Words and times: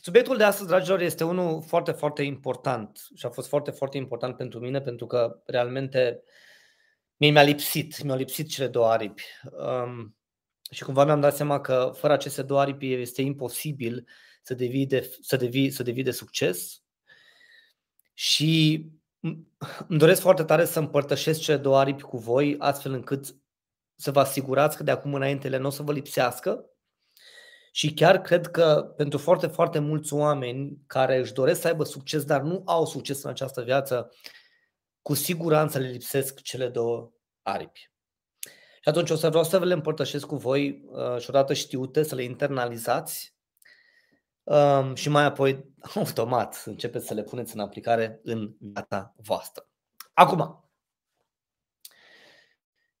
Subiectul 0.00 0.36
de 0.36 0.44
astăzi, 0.44 0.68
dragilor, 0.68 1.00
este 1.00 1.24
unul 1.24 1.62
foarte, 1.62 1.92
foarte 1.92 2.22
important 2.22 3.08
și 3.14 3.26
a 3.26 3.30
fost 3.30 3.48
foarte, 3.48 3.70
foarte 3.70 3.96
important 3.96 4.36
pentru 4.36 4.58
mine 4.58 4.80
pentru 4.80 5.06
că 5.06 5.42
realmente 5.46 6.22
mie 7.16 7.30
mi-a 7.30 7.42
lipsit, 7.42 8.02
mi-au 8.02 8.16
lipsit 8.16 8.48
cele 8.48 8.68
două 8.68 8.86
aripi. 8.86 9.22
Um, 9.50 10.16
și 10.70 10.84
cumva 10.84 11.04
mi-am 11.04 11.20
dat 11.20 11.36
seama 11.36 11.60
că 11.60 11.92
fără 11.94 12.12
aceste 12.12 12.42
două 12.42 12.60
aripi 12.60 12.92
este 12.92 13.22
imposibil 13.22 14.08
să 14.42 14.54
devii 14.54 14.86
de, 14.86 15.16
să 15.20 15.36
devii, 15.36 15.70
să 15.70 15.82
devii 15.82 16.02
de 16.02 16.10
succes. 16.10 16.82
Și 18.14 18.84
îmi 19.88 19.98
doresc 19.98 20.20
foarte 20.20 20.44
tare 20.44 20.64
să 20.64 20.78
împărtășesc 20.78 21.40
cele 21.40 21.56
două 21.56 21.78
aripi 21.78 22.02
cu 22.02 22.18
voi, 22.18 22.56
astfel 22.58 22.92
încât 22.92 23.36
să 23.96 24.10
vă 24.10 24.20
asigurați 24.20 24.76
că 24.76 24.82
de 24.82 24.90
acum 24.90 25.14
înainte 25.14 25.56
nu 25.56 25.66
o 25.66 25.70
să 25.70 25.82
vă 25.82 25.92
lipsească 25.92 26.64
și 27.78 27.94
chiar 27.94 28.20
cred 28.20 28.46
că 28.46 28.92
pentru 28.96 29.18
foarte, 29.18 29.46
foarte 29.46 29.78
mulți 29.78 30.14
oameni 30.14 30.78
care 30.86 31.18
își 31.18 31.32
doresc 31.32 31.60
să 31.60 31.66
aibă 31.66 31.84
succes, 31.84 32.24
dar 32.24 32.40
nu 32.40 32.62
au 32.66 32.86
succes 32.86 33.22
în 33.22 33.30
această 33.30 33.62
viață, 33.62 34.10
cu 35.02 35.14
siguranță 35.14 35.78
le 35.78 35.88
lipsesc 35.88 36.40
cele 36.40 36.68
două 36.68 37.12
aripi. 37.42 37.90
Și 38.80 38.88
atunci 38.88 39.10
o 39.10 39.16
să 39.16 39.28
vreau 39.28 39.44
să 39.44 39.58
vă 39.58 39.64
le 39.64 39.72
împărtășesc 39.72 40.26
cu 40.26 40.36
voi 40.36 40.84
uh, 40.90 41.18
și 41.18 41.28
odată 41.28 41.54
știute, 41.54 42.02
să 42.02 42.14
le 42.14 42.22
internalizați 42.22 43.36
um, 44.42 44.94
și 44.94 45.08
mai 45.08 45.24
apoi, 45.24 45.74
automat, 45.94 46.54
să 46.54 46.68
începeți 46.68 47.06
să 47.06 47.14
le 47.14 47.22
puneți 47.22 47.54
în 47.54 47.60
aplicare 47.60 48.20
în 48.22 48.54
viața 48.58 49.14
voastră. 49.16 49.68
Acum, 50.12 50.70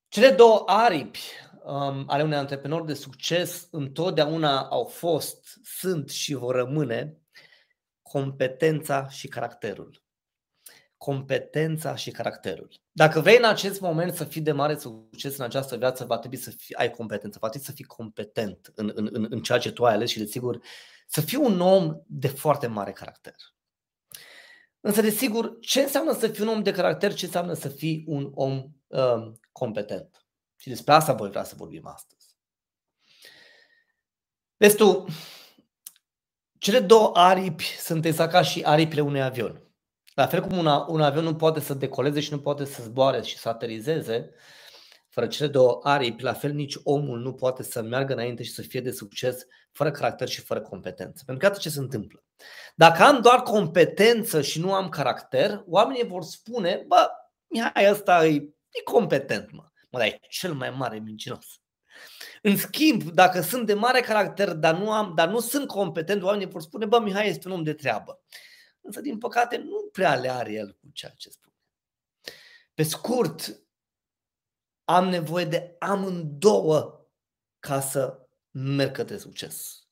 cele 0.08 0.30
două 0.30 0.62
aripi 0.66 1.20
um, 1.68 2.04
ale 2.06 2.22
unui 2.22 2.36
antreprenor 2.36 2.84
de 2.84 2.94
succes 2.94 3.68
întotdeauna 3.70 4.62
au 4.62 4.84
fost, 4.84 5.58
sunt 5.62 6.10
și 6.10 6.34
vor 6.34 6.54
rămâne 6.54 7.18
competența 8.02 9.08
și 9.08 9.28
caracterul. 9.28 10.02
Competența 10.96 11.94
și 11.94 12.10
caracterul. 12.10 12.68
Dacă 12.92 13.20
vrei 13.20 13.36
în 13.36 13.44
acest 13.44 13.80
moment 13.80 14.14
să 14.14 14.24
fii 14.24 14.40
de 14.40 14.52
mare 14.52 14.76
succes 14.76 15.36
în 15.36 15.44
această 15.44 15.76
viață, 15.76 16.04
va 16.04 16.18
trebui 16.18 16.36
să 16.36 16.50
fii, 16.50 16.74
ai 16.74 16.90
competență, 16.90 17.38
va 17.40 17.48
trebui 17.48 17.66
să 17.66 17.72
fii 17.72 17.84
competent 17.84 18.72
în, 18.74 18.92
în, 18.94 19.08
în, 19.12 19.26
în 19.30 19.42
ceea 19.42 19.58
ce 19.58 19.72
tu 19.72 19.84
ai 19.84 19.94
ales 19.94 20.10
și, 20.10 20.18
desigur, 20.18 20.58
să 21.06 21.20
fii 21.20 21.38
un 21.38 21.60
om 21.60 22.00
de 22.06 22.28
foarte 22.28 22.66
mare 22.66 22.92
caracter. 22.92 23.34
Însă, 24.80 25.00
desigur, 25.00 25.58
ce 25.60 25.80
înseamnă 25.80 26.12
să 26.12 26.28
fii 26.28 26.42
un 26.42 26.48
om 26.48 26.62
de 26.62 26.70
caracter, 26.70 27.14
ce 27.14 27.24
înseamnă 27.24 27.52
să 27.52 27.68
fii 27.68 28.04
un 28.06 28.30
om 28.34 28.64
um, 28.86 29.40
competent? 29.52 30.27
Și 30.58 30.68
despre 30.68 30.92
asta 30.92 31.12
voi 31.12 31.28
vrea 31.28 31.44
să 31.44 31.54
vorbim 31.56 31.86
astăzi. 31.86 32.26
Vezi 34.56 34.76
tu, 34.76 35.04
cele 36.58 36.80
două 36.80 37.10
aripi 37.14 37.64
sunt 37.64 38.04
exact 38.04 38.32
ca 38.32 38.42
și 38.42 38.62
aripile 38.62 39.00
unui 39.00 39.22
avion. 39.22 39.62
La 40.14 40.26
fel 40.26 40.40
cum 40.40 40.58
una, 40.58 40.86
un 40.88 41.00
avion 41.00 41.24
nu 41.24 41.36
poate 41.36 41.60
să 41.60 41.74
decoleze 41.74 42.20
și 42.20 42.32
nu 42.32 42.40
poate 42.40 42.64
să 42.64 42.82
zboare 42.82 43.22
și 43.22 43.38
să 43.38 43.48
aterizeze, 43.48 44.30
fără 45.08 45.26
cele 45.26 45.48
două 45.48 45.80
aripi, 45.82 46.22
la 46.22 46.32
fel 46.32 46.52
nici 46.52 46.76
omul 46.82 47.18
nu 47.18 47.34
poate 47.34 47.62
să 47.62 47.82
meargă 47.82 48.12
înainte 48.12 48.42
și 48.42 48.52
să 48.52 48.62
fie 48.62 48.80
de 48.80 48.90
succes 48.90 49.46
fără 49.72 49.90
caracter 49.90 50.28
și 50.28 50.40
fără 50.40 50.60
competență. 50.60 51.22
Pentru 51.26 51.44
că 51.44 51.50
atât 51.50 51.62
ce 51.62 51.70
se 51.70 51.78
întâmplă. 51.78 52.24
Dacă 52.74 53.02
am 53.02 53.20
doar 53.20 53.42
competență 53.42 54.42
și 54.42 54.60
nu 54.60 54.74
am 54.74 54.88
caracter, 54.88 55.62
oamenii 55.66 56.06
vor 56.06 56.22
spune, 56.22 56.84
bă, 56.86 57.10
Mihai 57.46 57.90
ăsta 57.90 58.26
e, 58.26 58.34
e 58.70 58.82
competent, 58.84 59.52
mă. 59.52 59.67
Mă, 59.90 59.98
dar 59.98 60.06
e 60.06 60.20
cel 60.28 60.54
mai 60.54 60.70
mare 60.70 60.98
mincinos. 60.98 61.60
În 62.42 62.56
schimb, 62.56 63.02
dacă 63.02 63.40
sunt 63.40 63.66
de 63.66 63.74
mare 63.74 64.00
caracter, 64.00 64.52
dar 64.52 64.76
nu, 64.76 64.92
am, 64.92 65.14
dar 65.14 65.28
nu 65.28 65.40
sunt 65.40 65.66
competent, 65.66 66.22
oamenii 66.22 66.46
vor 66.46 66.62
spune, 66.62 66.86
bă, 66.86 67.00
Mihai 67.00 67.28
este 67.28 67.48
un 67.48 67.54
om 67.54 67.62
de 67.62 67.74
treabă. 67.74 68.22
Însă, 68.80 69.00
din 69.00 69.18
păcate, 69.18 69.56
nu 69.56 69.88
prea 69.92 70.14
le 70.14 70.30
are 70.30 70.52
el 70.52 70.72
cu 70.72 70.88
ceea 70.92 71.12
ce 71.16 71.30
spune. 71.30 71.54
Pe 72.74 72.82
scurt, 72.82 73.62
am 74.84 75.08
nevoie 75.08 75.44
de 75.44 75.76
amândouă 75.78 77.06
ca 77.58 77.80
să 77.80 78.26
merg 78.50 78.92
către 78.92 79.16
succes. 79.16 79.86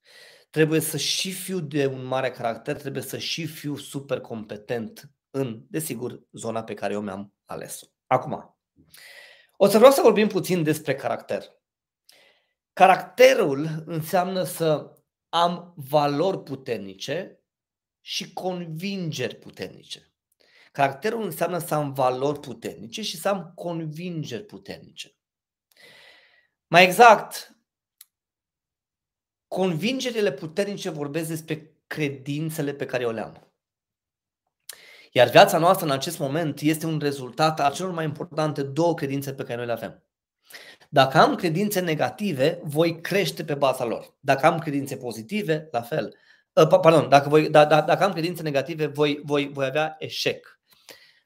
Trebuie 0.51 0.81
să 0.81 0.97
și 0.97 1.33
fiu 1.33 1.61
de 1.61 1.87
un 1.87 2.05
mare 2.05 2.31
caracter, 2.31 2.77
trebuie 2.77 3.03
să 3.03 3.19
și 3.19 3.47
fiu 3.47 3.77
super 3.77 4.21
competent 4.21 5.11
în, 5.31 5.65
desigur, 5.69 6.21
zona 6.33 6.65
pe 6.65 6.75
care 6.75 6.93
eu 6.93 7.01
mi-am 7.01 7.35
ales-o. 7.45 7.87
Acum, 8.06 8.56
o 9.56 9.69
să 9.69 9.77
vreau 9.77 9.93
să 9.93 10.00
vorbim 10.00 10.28
puțin 10.28 10.62
despre 10.62 10.94
caracter. 10.94 11.43
Caracterul 12.72 13.83
înseamnă 13.87 14.43
să 14.43 14.97
am 15.28 15.72
valori 15.77 16.43
puternice 16.43 17.41
și 18.00 18.33
convingeri 18.33 19.37
puternice. 19.37 20.11
Caracterul 20.72 21.22
înseamnă 21.22 21.59
să 21.59 21.75
am 21.75 21.93
valori 21.93 22.41
puternice 22.41 23.03
și 23.03 23.17
să 23.17 23.28
am 23.28 23.53
convingeri 23.55 24.44
puternice. 24.44 25.17
Mai 26.67 26.84
exact, 26.84 27.56
convingerile 29.49 30.33
puternice 30.33 30.91
vorbesc 30.91 31.28
despre 31.28 31.77
credințele 31.87 32.75
pe 32.75 32.87
care 32.87 33.03
eu 33.03 33.11
le 33.11 33.21
am. 33.21 33.46
Iar 35.16 35.28
viața 35.28 35.59
noastră 35.59 35.87
în 35.87 35.93
acest 35.93 36.19
moment 36.19 36.60
este 36.60 36.87
un 36.87 36.99
rezultat 36.99 37.60
al 37.60 37.72
celor 37.72 37.93
mai 37.93 38.04
importante 38.04 38.62
două 38.62 38.94
credințe 38.94 39.34
pe 39.34 39.43
care 39.43 39.56
noi 39.56 39.66
le 39.66 39.72
avem. 39.72 40.03
Dacă 40.88 41.19
am 41.19 41.34
credințe 41.34 41.81
negative, 41.81 42.60
voi 42.62 43.00
crește 43.00 43.44
pe 43.44 43.55
baza 43.55 43.84
lor. 43.84 44.16
Dacă 44.21 44.47
am 44.47 44.59
credințe 44.59 44.97
pozitive, 44.97 45.69
la 45.71 45.82
fel. 45.82 46.16
Ă, 46.56 46.66
pardon, 46.66 47.09
dacă, 47.09 47.28
voi, 47.28 47.50
da, 47.50 47.65
da, 47.65 47.82
dacă 47.82 48.05
am 48.05 48.12
credințe 48.12 48.43
negative, 48.43 48.87
voi, 48.87 49.21
voi, 49.25 49.50
voi 49.53 49.66
avea 49.66 49.97
eșec 49.99 50.60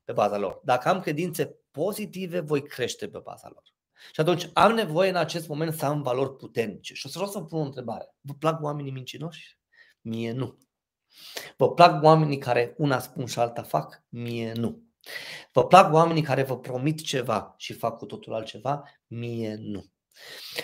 pe 0.04 0.12
baza 0.12 0.38
lor. 0.38 0.60
Dacă 0.64 0.88
am 0.88 1.00
credințe 1.00 1.58
pozitive, 1.70 2.40
voi 2.40 2.62
crește 2.62 3.08
pe 3.08 3.18
baza 3.18 3.48
lor. 3.52 3.62
Și 4.12 4.20
atunci 4.20 4.50
am 4.52 4.72
nevoie 4.72 5.10
în 5.10 5.16
acest 5.16 5.48
moment 5.48 5.74
să 5.74 5.84
am 5.84 6.02
valori 6.02 6.36
puternice. 6.36 6.94
Și 6.94 7.06
o 7.06 7.08
să 7.08 7.18
vreau 7.18 7.32
să 7.32 7.40
pun 7.40 7.60
o 7.60 7.64
întrebare. 7.64 8.14
Vă 8.20 8.32
plac 8.38 8.62
oamenii 8.62 8.92
mincinoși? 8.92 9.58
Mie 10.00 10.32
nu. 10.32 10.58
Vă 11.56 11.72
plac 11.72 12.03
oamenii 12.03 12.38
care 12.38 12.75
una 12.78 12.98
spun 12.98 13.26
și 13.26 13.38
alta 13.38 13.62
fac? 13.62 14.03
Mie 14.09 14.53
nu. 14.56 14.82
Vă 15.53 15.66
plac 15.66 15.93
oamenii 15.93 16.22
care 16.22 16.43
vă 16.43 16.59
promit 16.59 17.03
ceva 17.03 17.54
și 17.56 17.72
fac 17.72 17.98
cu 17.98 18.06
totul 18.06 18.34
altceva? 18.34 18.82
Mie 19.06 19.56
nu. 19.59 19.84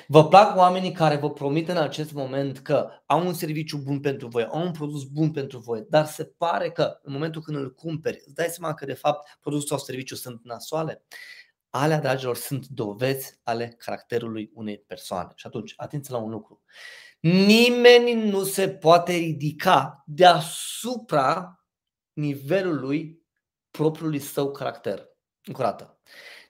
Vă 0.06 0.28
plac 0.28 0.56
oamenii 0.56 0.92
care 0.92 1.16
vă 1.16 1.30
promit 1.30 1.68
în 1.68 1.76
acest 1.76 2.12
moment 2.12 2.58
că 2.58 2.90
au 3.06 3.26
un 3.26 3.34
serviciu 3.34 3.78
bun 3.78 4.00
pentru 4.00 4.28
voi, 4.28 4.44
au 4.44 4.60
un 4.60 4.72
produs 4.72 5.04
bun 5.04 5.30
pentru 5.30 5.58
voi, 5.58 5.86
dar 5.88 6.06
se 6.06 6.24
pare 6.24 6.70
că 6.70 6.98
în 7.02 7.12
momentul 7.12 7.42
când 7.42 7.56
îl 7.56 7.74
cumperi, 7.74 8.22
îți 8.24 8.34
dai 8.34 8.46
seama 8.46 8.74
că 8.74 8.84
de 8.84 8.94
fapt 8.94 9.38
produsul 9.40 9.66
sau 9.68 9.78
serviciu 9.78 10.14
sunt 10.14 10.40
nasoale? 10.44 11.04
Alea, 11.70 12.00
dragilor, 12.00 12.36
sunt 12.36 12.66
dovezi 12.66 13.40
ale 13.42 13.74
caracterului 13.78 14.50
unei 14.54 14.78
persoane. 14.78 15.32
Și 15.34 15.46
atunci, 15.46 15.72
atenție 15.76 16.14
la 16.14 16.20
un 16.20 16.30
lucru. 16.30 16.62
Nimeni 17.26 18.12
nu 18.30 18.44
se 18.44 18.68
poate 18.68 19.12
ridica 19.12 20.02
deasupra 20.06 21.60
nivelului 22.12 23.22
propriului 23.70 24.18
său 24.18 24.50
caracter. 24.50 25.08
Încă 25.44 25.60
o 25.60 25.64
dată. 25.64 26.00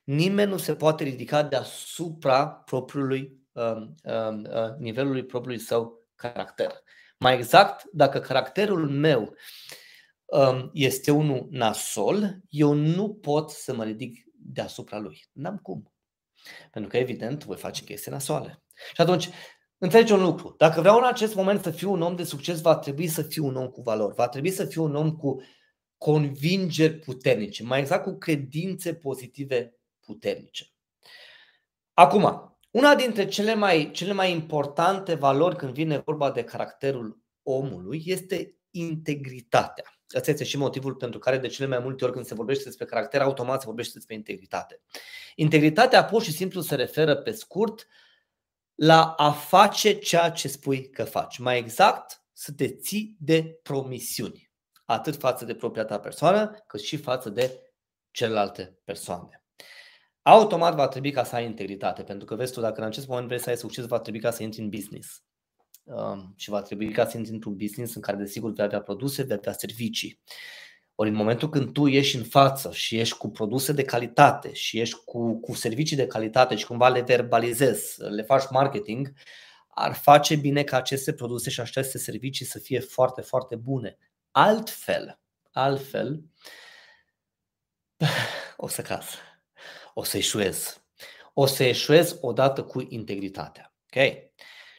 Nimeni 0.05 0.51
nu 0.51 0.57
se 0.57 0.75
poate 0.75 1.05
ridica 1.05 1.43
deasupra 1.43 2.47
propriului 2.49 3.41
uh, 3.53 3.77
uh, 4.03 4.43
uh, 4.53 4.77
nivelului 4.79 5.25
propriului 5.25 5.65
său 5.65 6.09
caracter. 6.15 6.73
Mai 7.19 7.35
exact, 7.35 7.85
dacă 7.93 8.21
caracterul 8.21 8.89
meu 8.89 9.35
uh, 10.25 10.69
este 10.73 11.11
unul 11.11 11.47
nasol, 11.51 12.37
eu 12.49 12.73
nu 12.73 13.15
pot 13.15 13.51
să 13.51 13.75
mă 13.75 13.85
ridic 13.85 14.25
deasupra 14.35 14.99
lui. 14.99 15.25
N-am 15.33 15.57
cum. 15.57 15.93
Pentru 16.71 16.91
că, 16.91 16.97
evident, 16.97 17.45
voi 17.45 17.57
face 17.57 17.85
chestii 17.85 18.13
nasoale. 18.13 18.63
Și 18.95 19.01
atunci, 19.01 19.29
Înțelegi 19.87 20.13
un 20.13 20.23
lucru. 20.23 20.55
Dacă 20.59 20.81
vreau 20.81 20.97
în 20.97 21.05
acest 21.05 21.35
moment 21.35 21.63
să 21.63 21.71
fiu 21.71 21.93
un 21.93 22.03
om 22.03 22.17
de 22.17 22.25
succes, 22.25 22.61
va 22.61 22.77
trebui 22.77 23.07
să 23.07 23.23
fiu 23.23 23.47
un 23.47 23.57
om 23.57 23.69
cu 23.69 23.83
valori. 23.83 24.15
Va 24.15 24.29
trebui 24.29 24.51
să 24.51 24.65
fiu 24.65 24.85
un 24.85 24.95
om 24.95 25.17
cu 25.17 25.43
convingeri 25.99 26.99
puternice, 26.99 27.63
mai 27.63 27.81
exact 27.81 28.03
cu 28.03 28.19
credințe 28.19 28.95
pozitive 28.95 29.75
puternice. 30.01 30.67
Acum, 31.93 32.57
una 32.71 32.95
dintre 32.95 33.27
cele 33.27 33.55
mai, 33.55 33.91
cele 33.91 34.13
mai 34.13 34.31
importante 34.31 35.15
valori 35.15 35.57
când 35.57 35.73
vine 35.73 36.03
vorba 36.05 36.31
de 36.31 36.45
caracterul 36.45 37.23
omului 37.43 38.03
este 38.05 38.57
integritatea. 38.71 39.85
Asta 40.09 40.31
este 40.31 40.45
și 40.45 40.59
motivul 40.59 40.95
pentru 40.95 41.19
care 41.19 41.39
de 41.39 41.49
cele 41.49 41.69
mai 41.69 41.79
multe 41.79 42.05
ori 42.05 42.13
când 42.13 42.25
se 42.25 42.35
vorbește 42.35 42.65
despre 42.65 42.85
caracter, 42.85 43.21
automat 43.21 43.61
se 43.61 43.67
vorbește 43.67 43.93
despre 43.95 44.15
integritate. 44.15 44.81
Integritatea 45.35 46.05
pur 46.05 46.23
și 46.23 46.33
simplu 46.33 46.61
se 46.61 46.75
referă 46.75 47.17
pe 47.17 47.31
scurt 47.31 47.87
la 48.77 49.05
a 49.13 49.33
face 49.33 49.99
ceea 49.99 50.31
ce 50.31 50.49
spui 50.49 50.91
că 50.91 51.05
faci. 51.05 51.39
Mai 51.39 51.59
exact, 51.59 52.23
să 52.33 52.53
te 52.53 52.69
ții 52.77 53.17
de 53.21 53.61
promisiuni, 53.63 54.51
atât 54.85 55.17
față 55.17 55.45
de 55.45 55.55
propria 55.55 55.85
ta 55.85 55.99
persoană, 56.01 56.65
cât 56.67 56.81
și 56.81 56.97
față 56.97 57.31
de 57.31 57.61
celelalte 58.11 58.81
persoane. 58.85 59.45
Automat 60.23 60.75
va 60.75 60.89
trebui 60.89 61.11
ca 61.11 61.25
să 61.25 61.35
ai 61.35 61.45
integritate, 61.45 62.03
pentru 62.03 62.27
că 62.27 62.35
vezi 62.35 62.53
tu, 62.53 62.61
dacă 62.61 62.81
în 62.81 62.87
acest 62.87 63.07
moment 63.09 63.27
vrei 63.27 63.41
să 63.41 63.51
ai 63.51 63.57
succes, 63.57 63.87
va 63.87 64.01
trebui 64.01 64.21
ca 64.21 64.31
să 64.31 64.43
intri 64.43 64.61
în 64.61 64.69
business. 64.69 65.23
um, 65.85 66.33
și 66.37 66.51
va 66.51 66.63
trebui 66.63 66.93
ca 66.93 67.07
să 67.07 67.17
intri 67.17 67.33
într-un 67.33 67.57
business 67.57 67.95
în 67.95 68.03
care 68.03 68.17
desigur 68.17 68.53
vei 68.53 68.65
avea 68.65 68.83
produse, 68.83 69.23
vei 69.23 69.37
avea 69.37 69.53
servicii. 69.53 70.21
Ori 70.99 71.09
în 71.09 71.15
momentul 71.15 71.49
când 71.49 71.73
tu 71.73 71.87
ieși 71.87 72.17
în 72.17 72.25
față 72.25 72.73
și 72.73 72.99
ești 72.99 73.17
cu 73.17 73.31
produse 73.31 73.73
de 73.73 73.85
calitate 73.85 74.53
și 74.53 74.81
ești 74.81 74.97
cu, 75.05 75.41
cu 75.41 75.55
servicii 75.55 75.97
de 75.97 76.07
calitate 76.07 76.57
și 76.57 76.67
cumva 76.67 76.89
le 76.89 77.01
verbalizezi, 77.01 78.03
le 78.03 78.23
faci 78.23 78.45
marketing, 78.51 79.13
ar 79.69 79.95
face 79.95 80.37
bine 80.37 80.63
ca 80.63 80.77
aceste 80.77 81.13
produse 81.13 81.51
și 81.51 81.61
aceste 81.61 81.99
servicii 81.99 82.47
să 82.47 82.59
fie 82.59 82.81
foarte, 82.81 83.21
foarte 83.21 83.57
bune. 83.57 83.99
Altfel, 84.31 85.21
altfel, 85.53 86.23
o 88.57 88.69
să 88.69 88.83
caz, 88.83 89.05
o 89.95 90.05
să 90.05 90.17
eșuez. 90.17 90.81
O 91.33 91.47
să 91.47 91.65
eșuez 91.65 92.19
odată 92.21 92.63
cu 92.63 92.87
integritatea. 92.89 93.75
Ok? 93.85 94.03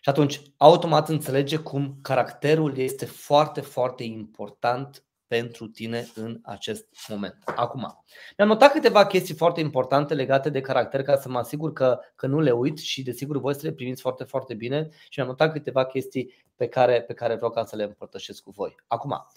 Și 0.02 0.10
atunci, 0.10 0.42
automat 0.58 1.10
înțelege 1.10 1.58
cum 1.58 2.00
caracterul 2.02 2.78
este 2.78 3.06
foarte, 3.06 3.62
foarte 3.62 4.04
important 4.04 5.07
pentru 5.28 5.68
tine 5.68 6.08
în 6.16 6.40
acest 6.44 6.86
moment. 7.08 7.38
Acum, 7.46 8.04
mi-am 8.38 8.50
notat 8.50 8.72
câteva 8.72 9.06
chestii 9.06 9.36
foarte 9.36 9.60
importante 9.60 10.14
legate 10.14 10.50
de 10.50 10.62
caracter 10.62 11.04
ca 11.04 11.18
să 11.18 11.30
mă 11.30 11.38
asigur 11.38 11.74
că, 11.74 12.00
că 12.16 12.28
nu 12.28 12.40
le 12.40 12.52
uit 12.52 12.78
și 12.78 13.04
desigur 13.04 13.40
voi 13.40 13.56
să 13.56 13.62
le 13.64 13.72
primiți 13.72 14.02
foarte, 14.02 14.24
foarte 14.24 14.54
bine 14.54 14.90
și 14.92 15.20
mi-am 15.20 15.28
notat 15.28 15.52
câteva 15.52 15.86
chestii 15.86 16.46
pe 16.56 16.68
care, 16.68 17.02
pe 17.02 17.14
care 17.14 17.36
vreau 17.36 17.52
ca 17.52 17.66
să 17.66 17.76
le 17.76 17.84
împărtășesc 17.84 18.44
cu 18.44 18.52
voi. 18.52 18.76
Acum, 18.88 19.28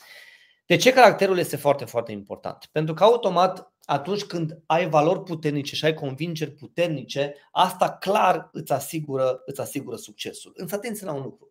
de 0.66 0.76
ce 0.76 0.92
caracterul 0.92 1.38
este 1.38 1.56
foarte, 1.56 1.84
foarte 1.84 2.12
important? 2.12 2.68
Pentru 2.72 2.94
că 2.94 3.04
automat 3.04 3.72
atunci 3.84 4.24
când 4.24 4.58
ai 4.66 4.88
valori 4.88 5.22
puternice 5.22 5.74
și 5.74 5.84
ai 5.84 5.94
convingeri 5.94 6.50
puternice, 6.50 7.34
asta 7.50 7.90
clar 7.90 8.48
îți 8.52 8.72
asigură, 8.72 9.42
îți 9.46 9.60
asigură 9.60 9.96
succesul. 9.96 10.52
Însă 10.54 10.74
atenție 10.74 11.06
la 11.06 11.12
un 11.12 11.22
lucru. 11.22 11.49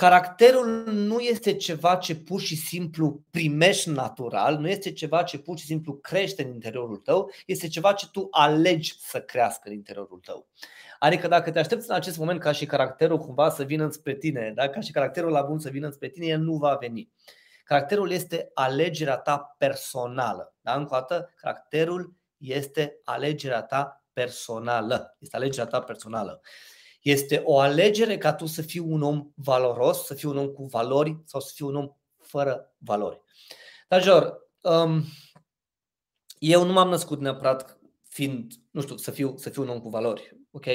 Caracterul 0.00 0.84
nu 0.86 1.18
este 1.18 1.56
ceva 1.56 1.96
ce 1.96 2.16
pur 2.16 2.40
și 2.40 2.56
simplu 2.56 3.22
primești 3.30 3.90
natural, 3.90 4.58
nu 4.58 4.68
este 4.68 4.92
ceva 4.92 5.22
ce 5.22 5.38
pur 5.38 5.58
și 5.58 5.64
simplu 5.64 5.94
crește 5.94 6.42
în 6.42 6.52
interiorul 6.52 6.96
tău, 6.96 7.30
este 7.46 7.68
ceva 7.68 7.92
ce 7.92 8.08
tu 8.08 8.28
alegi 8.30 8.96
să 9.00 9.20
crească 9.20 9.68
în 9.68 9.74
interiorul 9.74 10.18
tău. 10.18 10.48
Adică 10.98 11.28
dacă 11.28 11.50
te 11.50 11.58
aștepți 11.58 11.88
în 11.88 11.94
acest 11.94 12.18
moment 12.18 12.40
ca 12.40 12.52
și 12.52 12.66
caracterul 12.66 13.18
cumva 13.18 13.50
să 13.50 13.62
vină 13.64 13.90
spre 13.90 14.14
tine, 14.14 14.52
da? 14.54 14.68
ca 14.68 14.80
și 14.80 14.92
caracterul 14.92 15.30
la 15.30 15.42
bun 15.42 15.58
să 15.58 15.68
vină 15.68 15.90
spre 15.90 16.08
tine, 16.08 16.26
el 16.26 16.40
nu 16.40 16.56
va 16.56 16.74
veni. 16.74 17.10
Caracterul 17.64 18.10
este 18.10 18.50
alegerea 18.54 19.16
ta 19.16 19.54
personală. 19.58 20.54
Da? 20.60 20.74
Încă 20.74 20.94
o 20.94 20.98
dată, 20.98 21.34
caracterul 21.36 22.14
este 22.36 23.00
alegerea 23.04 23.62
ta 23.62 24.04
personală. 24.12 25.16
Este 25.18 25.36
alegerea 25.36 25.66
ta 25.66 25.80
personală. 25.80 26.40
Este 27.00 27.42
o 27.44 27.58
alegere 27.58 28.18
ca 28.18 28.34
tu 28.34 28.46
să 28.46 28.62
fii 28.62 28.80
un 28.80 29.02
om 29.02 29.30
valoros, 29.34 30.04
să 30.04 30.14
fii 30.14 30.28
un 30.28 30.36
om 30.36 30.48
cu 30.48 30.64
valori 30.64 31.18
sau 31.24 31.40
să 31.40 31.52
fii 31.54 31.66
un 31.66 31.74
om 31.74 31.96
fără 32.18 32.74
valori. 32.78 33.22
Dar, 33.88 34.34
um, 34.62 35.04
eu 36.38 36.64
nu 36.64 36.72
m-am 36.72 36.88
născut 36.88 37.20
neapărat 37.20 37.78
fiind, 38.08 38.52
nu 38.70 38.80
știu, 38.80 38.96
să 38.96 39.10
fiu, 39.10 39.36
să 39.36 39.50
fiu 39.50 39.62
un 39.62 39.68
om 39.68 39.80
cu 39.80 39.88
valori. 39.88 40.36
Ok? 40.50 40.66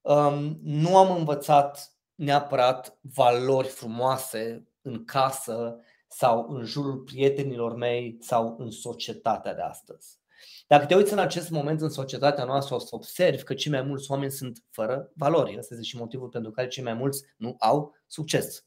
Um, 0.00 0.58
nu 0.62 0.96
am 0.96 1.16
învățat 1.16 1.92
neapărat 2.14 2.98
valori 3.00 3.68
frumoase 3.68 4.68
în 4.82 5.04
casă 5.04 5.76
sau 6.08 6.48
în 6.48 6.64
jurul 6.64 6.98
prietenilor 6.98 7.74
mei 7.74 8.16
sau 8.20 8.56
în 8.58 8.70
societatea 8.70 9.54
de 9.54 9.62
astăzi. 9.62 10.19
Dacă 10.66 10.86
te 10.86 10.94
uiți 10.94 11.12
în 11.12 11.18
acest 11.18 11.50
moment 11.50 11.80
în 11.80 11.90
societatea 11.90 12.44
noastră, 12.44 12.74
o 12.74 12.78
să 12.78 12.88
observi 12.90 13.42
că 13.42 13.54
cei 13.54 13.72
mai 13.72 13.82
mulți 13.82 14.10
oameni 14.10 14.30
sunt 14.30 14.62
fără 14.70 15.10
valori. 15.14 15.58
Asta 15.58 15.74
este 15.74 15.86
și 15.86 15.96
motivul 15.96 16.28
pentru 16.28 16.50
care 16.50 16.68
cei 16.68 16.82
mai 16.82 16.94
mulți 16.94 17.24
nu 17.36 17.56
au 17.58 17.94
succes. 18.06 18.64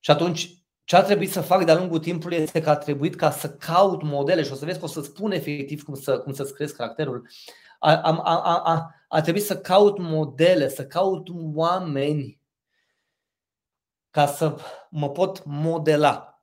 Și 0.00 0.10
atunci, 0.10 0.60
ce 0.84 0.96
a 0.96 1.02
trebuit 1.02 1.30
să 1.30 1.40
fac 1.40 1.64
de-a 1.64 1.74
lungul 1.74 1.98
timpului 1.98 2.36
este 2.36 2.60
că 2.60 2.70
a 2.70 2.76
trebuit 2.76 3.14
ca 3.14 3.30
să 3.30 3.50
caut 3.50 4.02
modele 4.02 4.42
și 4.42 4.52
o 4.52 4.54
să 4.54 4.64
vezi 4.64 4.78
că 4.78 4.84
o 4.84 4.88
să 4.88 5.00
spun 5.00 5.32
efectiv 5.32 5.82
cum, 5.82 5.94
să, 5.94 6.18
cum 6.18 6.32
să-ți 6.32 6.54
crezi 6.54 6.76
caracterul. 6.76 7.28
A, 7.78 7.96
a, 7.96 8.20
a, 8.22 8.60
a, 8.64 8.94
a 9.08 9.20
trebuit 9.20 9.44
să 9.44 9.60
caut 9.60 9.98
modele, 9.98 10.68
să 10.68 10.86
caut 10.86 11.28
oameni 11.54 12.40
ca 14.10 14.26
să 14.26 14.56
mă 14.90 15.10
pot 15.10 15.44
modela. 15.44 16.39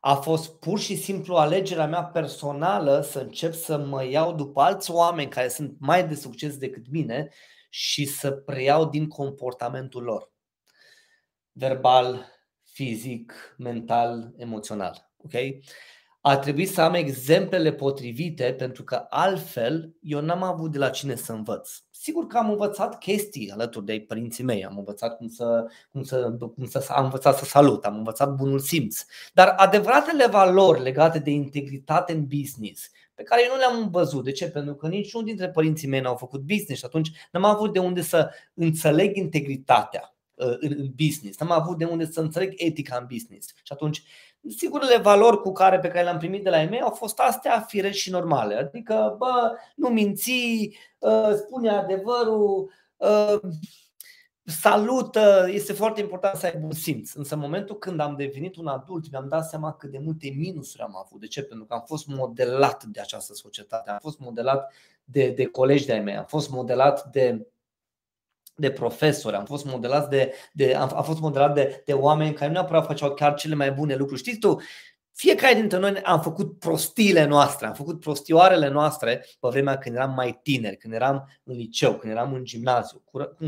A 0.00 0.14
fost 0.14 0.58
pur 0.58 0.78
și 0.78 0.96
simplu 0.96 1.36
alegerea 1.36 1.86
mea 1.86 2.04
personală 2.04 3.00
să 3.00 3.18
încep 3.18 3.54
să 3.54 3.78
mă 3.78 4.04
iau 4.04 4.34
după 4.34 4.60
alți 4.60 4.90
oameni 4.90 5.30
care 5.30 5.48
sunt 5.48 5.76
mai 5.78 6.08
de 6.08 6.14
succes 6.14 6.56
decât 6.56 6.90
mine 6.90 7.28
și 7.70 8.04
să 8.04 8.30
preiau 8.30 8.88
din 8.88 9.08
comportamentul 9.08 10.02
lor. 10.02 10.32
Verbal, 11.52 12.26
fizic, 12.64 13.54
mental, 13.58 14.32
emoțional. 14.36 15.10
Okay? 15.16 15.62
A 16.20 16.38
trebuit 16.38 16.68
să 16.68 16.80
am 16.80 16.94
exemplele 16.94 17.72
potrivite 17.72 18.54
pentru 18.54 18.84
că 18.84 19.06
altfel 19.08 19.96
eu 20.00 20.20
n-am 20.20 20.42
avut 20.42 20.72
de 20.72 20.78
la 20.78 20.90
cine 20.90 21.14
să 21.14 21.32
învăț. 21.32 21.70
Sigur 22.00 22.26
că 22.26 22.38
am 22.38 22.50
învățat 22.50 22.98
chestii 22.98 23.50
alături 23.50 23.84
de 23.84 24.04
părinții 24.08 24.44
mei, 24.44 24.64
am 24.64 24.78
învățat 24.78 25.16
cum 25.16 25.28
să, 25.28 25.66
cum 25.90 26.02
să, 26.02 26.36
cum 26.54 26.66
să 26.66 26.86
am 26.88 27.04
învățat 27.04 27.38
să 27.38 27.44
salut, 27.44 27.84
am 27.84 27.96
învățat 27.96 28.34
bunul 28.34 28.58
simț. 28.58 29.04
Dar 29.34 29.48
adevăratele 29.48 30.26
valori 30.26 30.82
legate 30.82 31.18
de 31.18 31.30
integritate 31.30 32.12
în 32.12 32.26
business, 32.26 32.90
pe 33.14 33.22
care 33.22 33.42
eu 33.44 33.52
nu 33.52 33.58
le-am 33.58 33.90
văzut. 33.90 34.24
De 34.24 34.32
ce? 34.32 34.50
Pentru 34.50 34.74
că 34.74 34.88
niciunul 34.88 35.26
dintre 35.26 35.48
părinții 35.48 35.88
mei 35.88 36.00
n-au 36.00 36.16
făcut 36.16 36.40
business 36.40 36.78
și 36.78 36.84
atunci 36.84 37.10
n-am 37.32 37.44
avut 37.44 37.72
de 37.72 37.78
unde 37.78 38.02
să 38.02 38.30
înțeleg 38.54 39.16
integritatea 39.16 40.16
uh, 40.34 40.56
în 40.58 40.90
business, 40.96 41.38
n-am 41.38 41.50
avut 41.50 41.78
de 41.78 41.84
unde 41.84 42.06
să 42.06 42.20
înțeleg 42.20 42.52
etica 42.56 42.96
în 42.96 43.06
business. 43.10 43.48
Și 43.48 43.72
atunci 43.72 44.02
Singurele 44.56 44.96
valori 44.96 45.40
cu 45.40 45.52
care 45.52 45.78
pe 45.78 45.88
care 45.88 46.02
le-am 46.02 46.18
primit 46.18 46.44
de 46.44 46.50
la 46.50 46.62
ei 46.62 46.80
au 46.80 46.90
fost 46.90 47.18
astea 47.18 47.60
firești 47.60 48.00
și 48.00 48.10
normale. 48.10 48.54
Adică, 48.54 49.14
bă, 49.18 49.52
nu 49.76 49.88
minți, 49.88 50.32
ă, 51.02 51.34
spune 51.36 51.70
adevărul, 51.70 52.70
ă, 53.00 53.40
salută, 54.44 55.46
este 55.50 55.72
foarte 55.72 56.00
important 56.00 56.38
să 56.38 56.46
ai 56.46 56.56
bun 56.60 56.70
simț. 56.70 57.12
Însă 57.12 57.34
în 57.34 57.40
momentul 57.40 57.76
când 57.76 58.00
am 58.00 58.16
devenit 58.16 58.56
un 58.56 58.66
adult, 58.66 59.10
mi-am 59.10 59.28
dat 59.28 59.48
seama 59.48 59.72
cât 59.72 59.90
de 59.90 59.98
multe 59.98 60.34
minusuri 60.36 60.82
am 60.82 60.96
avut. 61.04 61.20
De 61.20 61.26
ce? 61.26 61.42
Pentru 61.42 61.66
că 61.66 61.74
am 61.74 61.82
fost 61.86 62.06
modelat 62.06 62.84
de 62.84 63.00
această 63.00 63.34
societate, 63.34 63.90
am 63.90 63.98
fost 64.00 64.18
modelat 64.18 64.72
de, 65.04 65.30
de 65.30 65.44
colegi 65.44 65.86
de-ai 65.86 66.00
mei, 66.00 66.16
am 66.16 66.24
fost 66.24 66.50
modelat 66.50 67.04
de 67.10 67.46
de 68.58 68.70
profesori, 68.70 69.36
am 69.36 69.44
fost 69.44 69.64
modelat 69.64 70.08
de, 70.08 70.34
de, 70.52 70.74
am, 70.74 70.92
am 70.94 71.02
fost 71.02 71.20
modelat 71.20 71.54
de, 71.54 71.82
de 71.84 71.92
oameni 71.92 72.34
care 72.34 72.46
nu 72.46 72.52
neapărat 72.52 72.86
făceau 72.86 73.14
chiar 73.14 73.34
cele 73.34 73.54
mai 73.54 73.72
bune 73.72 73.94
lucruri. 73.94 74.20
Știți 74.20 74.38
tu, 74.38 74.58
fiecare 75.18 75.54
dintre 75.54 75.78
noi 75.78 76.00
am 76.02 76.20
făcut 76.20 76.58
prostiile 76.58 77.24
noastre, 77.24 77.66
am 77.66 77.74
făcut 77.74 78.00
prostioarele 78.00 78.68
noastre 78.68 79.24
pe 79.40 79.48
vremea 79.48 79.78
când 79.78 79.96
eram 79.96 80.10
mai 80.14 80.40
tineri, 80.42 80.76
când 80.76 80.94
eram 80.94 81.28
în 81.44 81.56
liceu, 81.56 81.94
când 81.94 82.12
eram 82.12 82.32
în 82.32 82.44
gimnaziu. 82.44 83.02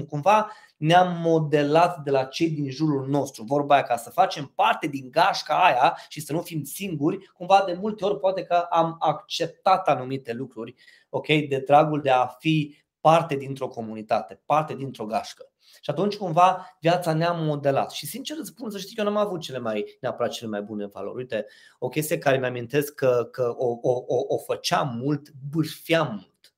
Cumva 0.09 0.51
ne-am 0.77 1.21
modelat 1.23 1.99
de 1.99 2.11
la 2.11 2.25
cei 2.25 2.51
din 2.51 2.71
jurul 2.71 3.09
nostru. 3.09 3.43
Vorba 3.43 3.75
aia 3.75 3.83
ca 3.83 3.97
să 3.97 4.11
facem 4.11 4.53
parte 4.55 4.87
din 4.87 5.11
gașca 5.11 5.55
aia 5.55 5.99
și 6.09 6.21
să 6.21 6.33
nu 6.33 6.41
fim 6.41 6.65
singuri, 6.65 7.31
cumva 7.35 7.63
de 7.67 7.73
multe 7.81 8.05
ori 8.05 8.19
poate 8.19 8.43
că 8.43 8.55
am 8.55 8.97
acceptat 8.99 9.89
anumite 9.89 10.33
lucruri, 10.33 10.75
ok, 11.09 11.27
de 11.27 11.63
dragul 11.67 12.01
de 12.01 12.11
a 12.11 12.27
fi 12.27 12.77
parte 13.01 13.37
dintr-o 13.37 13.69
comunitate, 13.69 14.43
parte 14.45 14.75
dintr-o 14.75 15.07
gașcă. 15.07 15.51
Și 15.83 15.91
atunci 15.91 16.17
cumva 16.17 16.77
viața 16.81 17.13
ne-a 17.13 17.33
modelat. 17.33 17.91
Și 17.91 18.07
sincer 18.07 18.37
îți 18.39 18.49
spun 18.49 18.71
să 18.71 18.79
știi 18.79 18.95
că 18.95 19.01
eu 19.01 19.13
n-am 19.13 19.27
avut 19.27 19.41
cele 19.41 19.59
mai, 19.59 19.97
neapărat 20.01 20.31
cele 20.31 20.51
mai 20.51 20.63
bune 20.63 20.87
valori. 20.87 21.17
Uite, 21.17 21.47
o 21.79 21.89
chestie 21.89 22.19
care 22.19 22.39
mi-amintesc 22.39 22.95
că, 22.95 23.29
că 23.33 23.55
o, 23.57 23.79
o, 23.83 24.05
o, 24.07 24.25
o 24.29 24.39
făceam 24.39 24.97
mult, 25.03 25.33
bârfeam 25.51 26.09
mult. 26.11 26.55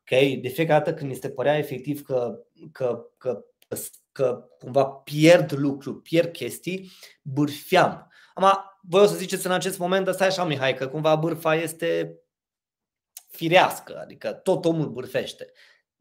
Okay? 0.00 0.38
De 0.42 0.48
fiecare 0.48 0.84
dată 0.84 0.96
când 0.96 1.10
mi 1.10 1.16
se 1.16 1.30
părea 1.30 1.58
efectiv 1.58 2.02
că, 2.02 2.38
că, 2.72 3.06
că, 3.18 3.44
că 4.12 4.48
cumva 4.58 4.84
pierd 4.84 5.52
lucruri, 5.52 6.00
pierd 6.00 6.32
chestii, 6.32 6.90
bârfeam. 7.22 8.10
Am, 8.34 8.76
voi 8.80 9.02
o 9.02 9.06
să 9.06 9.16
ziceți 9.16 9.46
în 9.46 9.52
acest 9.52 9.78
moment, 9.78 10.06
ăsta 10.06 10.24
așa 10.24 10.44
Mihai, 10.44 10.74
că 10.74 10.88
cumva 10.88 11.16
bârfa 11.16 11.54
este 11.54 12.16
firească, 13.28 14.00
adică 14.00 14.32
tot 14.32 14.64
omul 14.64 14.88
bârfește 14.88 15.52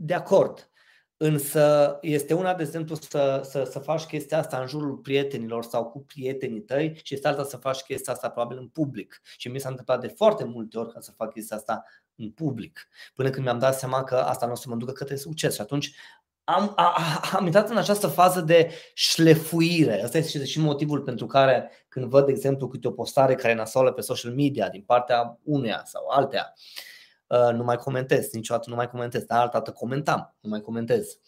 de 0.03 0.13
acord. 0.13 0.71
Însă 1.17 1.97
este 2.01 2.33
una, 2.33 2.53
de 2.53 2.63
exemplu, 2.63 2.95
să, 2.95 3.41
să, 3.43 3.63
să 3.63 3.79
faci 3.79 4.03
chestia 4.03 4.37
asta 4.37 4.57
în 4.57 4.67
jurul 4.67 4.97
prietenilor 4.97 5.63
sau 5.63 5.85
cu 5.85 6.03
prietenii 6.03 6.61
tăi 6.61 6.99
și 7.03 7.13
este 7.13 7.27
alta 7.27 7.43
să 7.43 7.57
faci 7.57 7.79
chestia 7.81 8.13
asta 8.13 8.29
probabil 8.29 8.57
în 8.57 8.67
public. 8.67 9.21
Și 9.37 9.47
mi 9.47 9.59
s-a 9.59 9.69
întâmplat 9.69 10.01
de 10.01 10.07
foarte 10.07 10.43
multe 10.43 10.77
ori 10.77 10.93
ca 10.93 10.99
să 10.99 11.11
fac 11.11 11.33
chestia 11.33 11.57
asta 11.57 11.83
în 12.15 12.31
public. 12.31 12.87
Până 13.13 13.29
când 13.29 13.45
mi-am 13.45 13.59
dat 13.59 13.79
seama 13.79 14.03
că 14.03 14.15
asta 14.15 14.45
nu 14.45 14.51
o 14.51 14.55
să 14.55 14.69
mă 14.69 14.75
ducă 14.75 14.91
către 14.91 15.15
succes. 15.15 15.53
Și 15.55 15.61
atunci 15.61 15.95
am, 16.43 16.73
a, 16.75 16.93
am 17.33 17.45
intrat 17.45 17.69
în 17.69 17.77
această 17.77 18.07
fază 18.07 18.41
de 18.41 18.71
șlefuire. 18.93 20.03
Asta 20.03 20.17
este 20.17 20.45
și 20.45 20.59
motivul 20.59 21.01
pentru 21.01 21.25
care 21.25 21.71
când 21.87 22.05
văd, 22.05 22.25
de 22.25 22.31
exemplu, 22.31 22.67
câte 22.67 22.87
o 22.87 22.91
postare 22.91 23.35
care 23.35 23.53
nasoală 23.53 23.91
pe 23.91 24.01
social 24.01 24.33
media 24.33 24.69
din 24.69 24.81
partea 24.81 25.39
uneia 25.43 25.81
sau 25.85 26.07
alteia, 26.07 26.53
uh, 26.55 26.61
Uh, 26.63 26.90
nu 27.31 27.63
mai 27.63 27.77
comentez, 27.77 28.31
niciodată 28.31 28.69
nu 28.69 28.75
mai 28.75 28.89
comentez, 28.89 29.23
dar 29.23 29.39
altă 29.39 29.57
dată 29.57 29.71
comentam, 29.71 30.35
nu 30.39 30.49
mai 30.49 30.61
comentez. 30.61 31.19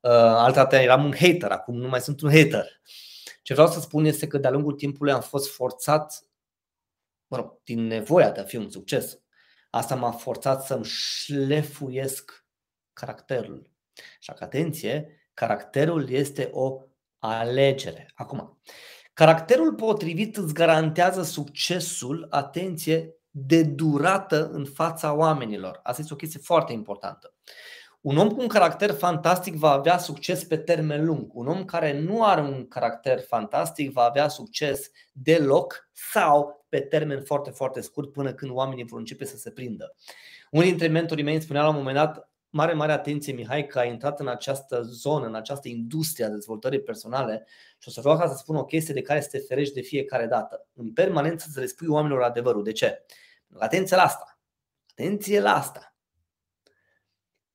altă 0.00 0.58
dată 0.58 0.76
eram 0.76 1.04
un 1.04 1.14
hater, 1.14 1.50
acum 1.50 1.76
nu 1.76 1.88
mai 1.88 2.00
sunt 2.00 2.20
un 2.20 2.30
hater. 2.30 2.80
Ce 3.42 3.52
vreau 3.52 3.68
să 3.68 3.80
spun 3.80 4.04
este 4.04 4.26
că 4.26 4.38
de-a 4.38 4.50
lungul 4.50 4.72
timpului 4.72 5.12
am 5.12 5.20
fost 5.20 5.50
forțat, 5.54 6.24
mă 7.26 7.36
rog, 7.36 7.60
din 7.64 7.86
nevoia 7.86 8.30
de 8.30 8.40
a 8.40 8.44
fi 8.44 8.56
un 8.56 8.70
succes. 8.70 9.18
Asta 9.70 9.94
m-a 9.94 10.10
forțat 10.10 10.64
să-mi 10.64 10.84
șlefuiesc 10.84 12.46
caracterul. 12.92 13.70
Și 14.20 14.32
atenție, 14.38 15.20
caracterul 15.34 16.10
este 16.10 16.50
o 16.52 16.80
alegere. 17.18 18.10
Acum, 18.14 18.60
caracterul 19.12 19.74
potrivit 19.74 20.36
îți 20.36 20.54
garantează 20.54 21.22
succesul, 21.22 22.26
atenție, 22.30 23.16
de 23.36 23.62
durată 23.62 24.50
în 24.52 24.64
fața 24.64 25.14
oamenilor. 25.14 25.80
Asta 25.82 26.00
este 26.00 26.14
o 26.14 26.16
chestie 26.16 26.40
foarte 26.40 26.72
importantă. 26.72 27.34
Un 28.00 28.16
om 28.16 28.28
cu 28.28 28.40
un 28.40 28.46
caracter 28.46 28.90
fantastic 28.90 29.54
va 29.54 29.70
avea 29.70 29.98
succes 29.98 30.44
pe 30.44 30.56
termen 30.56 31.04
lung. 31.04 31.30
Un 31.34 31.46
om 31.46 31.64
care 31.64 32.00
nu 32.00 32.24
are 32.24 32.40
un 32.40 32.68
caracter 32.68 33.20
fantastic 33.20 33.92
va 33.92 34.02
avea 34.02 34.28
succes 34.28 34.90
deloc 35.12 35.88
sau 35.92 36.66
pe 36.68 36.80
termen 36.80 37.22
foarte, 37.22 37.50
foarte 37.50 37.80
scurt 37.80 38.12
până 38.12 38.32
când 38.32 38.50
oamenii 38.50 38.84
vor 38.84 38.98
începe 38.98 39.24
să 39.24 39.36
se 39.36 39.50
prindă. 39.50 39.94
Unul 40.50 40.66
dintre 40.66 40.86
mentorii 40.86 41.24
mei 41.24 41.34
îmi 41.34 41.42
spunea 41.42 41.62
la 41.62 41.68
un 41.68 41.76
moment 41.76 41.96
dat, 41.96 42.30
mare, 42.50 42.72
mare 42.72 42.92
atenție 42.92 43.32
Mihai 43.32 43.66
că 43.66 43.78
ai 43.78 43.90
intrat 43.90 44.20
în 44.20 44.28
această 44.28 44.82
zonă, 44.82 45.26
în 45.26 45.34
această 45.34 45.68
industrie 45.68 46.24
a 46.24 46.28
dezvoltării 46.28 46.80
personale 46.80 47.46
și 47.78 47.88
o 47.88 47.90
să 47.90 48.00
vreau 48.00 48.18
ca 48.18 48.28
să 48.28 48.36
spun 48.36 48.56
o 48.56 48.64
chestie 48.64 48.94
de 48.94 49.02
care 49.02 49.20
să 49.20 49.28
te 49.30 49.38
ferești 49.38 49.74
de 49.74 49.80
fiecare 49.80 50.26
dată. 50.26 50.66
În 50.74 50.92
permanență 50.92 51.48
să 51.52 51.60
le 51.60 51.66
spui 51.66 51.86
oamenilor 51.86 52.22
adevărul. 52.22 52.62
De 52.62 52.72
ce? 52.72 53.04
Atenție 53.58 53.96
la 53.96 54.02
asta. 54.02 54.38
Atenție 54.90 55.40
la 55.40 55.56
asta. 55.56 55.96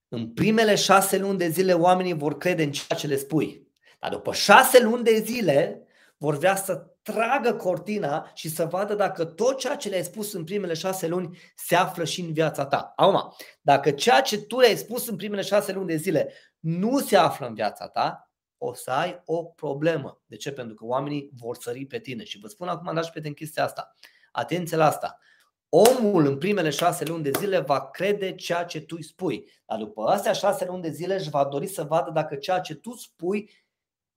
În 0.07 0.33
primele 0.33 0.75
șase 0.75 1.17
luni 1.17 1.37
de 1.37 1.47
zile 1.47 1.73
oamenii 1.73 2.13
vor 2.13 2.37
crede 2.37 2.63
în 2.63 2.71
ceea 2.71 2.99
ce 2.99 3.07
le 3.07 3.15
spui. 3.15 3.67
Dar 3.99 4.11
după 4.11 4.33
șase 4.33 4.83
luni 4.83 5.03
de 5.03 5.19
zile 5.19 5.83
vor 6.17 6.37
vrea 6.37 6.55
să 6.55 6.89
tragă 7.01 7.53
cortina 7.53 8.31
și 8.33 8.49
să 8.49 8.65
vadă 8.65 8.95
dacă 8.95 9.25
tot 9.25 9.57
ceea 9.57 9.75
ce 9.75 9.89
le-ai 9.89 10.03
spus 10.03 10.33
în 10.33 10.43
primele 10.43 10.73
șase 10.73 11.07
luni 11.07 11.37
se 11.55 11.75
află 11.75 12.03
și 12.03 12.21
în 12.21 12.33
viața 12.33 12.65
ta. 12.65 12.93
Acum, 12.95 13.35
dacă 13.61 13.91
ceea 13.91 14.21
ce 14.21 14.41
tu 14.41 14.59
le-ai 14.59 14.77
spus 14.77 15.07
în 15.07 15.15
primele 15.15 15.41
șase 15.41 15.71
luni 15.71 15.87
de 15.87 15.95
zile 15.95 16.33
nu 16.59 16.99
se 16.99 17.17
află 17.17 17.47
în 17.47 17.53
viața 17.53 17.87
ta, 17.87 18.31
o 18.57 18.73
să 18.73 18.91
ai 18.91 19.21
o 19.25 19.43
problemă. 19.43 20.21
De 20.25 20.35
ce? 20.35 20.51
Pentru 20.51 20.75
că 20.75 20.85
oamenii 20.85 21.29
vor 21.37 21.55
sări 21.55 21.85
pe 21.85 21.99
tine. 21.99 22.23
Și 22.23 22.39
vă 22.39 22.47
spun 22.47 22.67
acum, 22.67 22.91
dragi 22.91 23.09
prieteni, 23.09 23.35
chestia 23.35 23.63
asta. 23.63 23.95
Atenție 24.31 24.77
la 24.77 24.85
asta. 24.85 25.19
Omul 25.69 26.25
în 26.25 26.37
primele 26.37 26.69
șase 26.69 27.05
luni 27.05 27.23
de 27.23 27.31
zile 27.37 27.59
va 27.59 27.89
crede 27.89 28.35
ceea 28.35 28.63
ce 28.63 28.81
tu 28.81 28.95
îi 28.97 29.03
spui. 29.03 29.51
Dar 29.65 29.77
după 29.77 30.03
astea 30.03 30.31
șase 30.31 30.65
luni 30.65 30.81
de 30.81 30.89
zile 30.89 31.15
își 31.15 31.29
va 31.29 31.45
dori 31.45 31.67
să 31.67 31.83
vadă 31.83 32.11
dacă 32.11 32.35
ceea 32.35 32.59
ce 32.59 32.75
tu 32.75 32.95
spui 32.95 33.51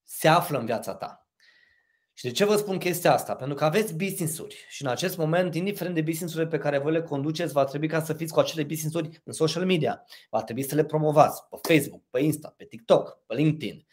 se 0.03 0.29
află 0.29 0.59
în 0.59 0.65
viața 0.65 0.95
ta. 0.95 1.27
Și 2.15 2.25
de 2.25 2.31
ce 2.31 2.45
vă 2.45 2.57
spun 2.57 2.79
chestia 2.79 3.13
asta? 3.13 3.35
Pentru 3.35 3.57
că 3.57 3.65
aveți 3.65 3.95
business-uri 3.95 4.67
și 4.69 4.83
în 4.83 4.89
acest 4.89 5.17
moment, 5.17 5.55
indiferent 5.55 5.95
de 5.95 6.03
business-urile 6.03 6.51
pe 6.51 6.59
care 6.59 6.79
voi 6.79 6.93
le 6.93 7.03
conduceți, 7.03 7.53
va 7.53 7.65
trebui 7.65 7.89
ca 7.89 8.03
să 8.03 8.13
fiți 8.13 8.33
cu 8.33 8.41
acele 8.41 8.63
business-uri 8.63 9.21
în 9.25 9.33
social 9.33 9.65
media. 9.65 10.05
Va 10.31 10.43
trebui 10.43 10.63
să 10.63 10.75
le 10.75 10.85
promovați 10.85 11.43
pe 11.49 11.75
Facebook, 11.75 12.03
pe 12.11 12.21
Insta, 12.21 12.55
pe 12.57 12.65
TikTok, 12.65 13.19
pe 13.27 13.35
LinkedIn 13.35 13.87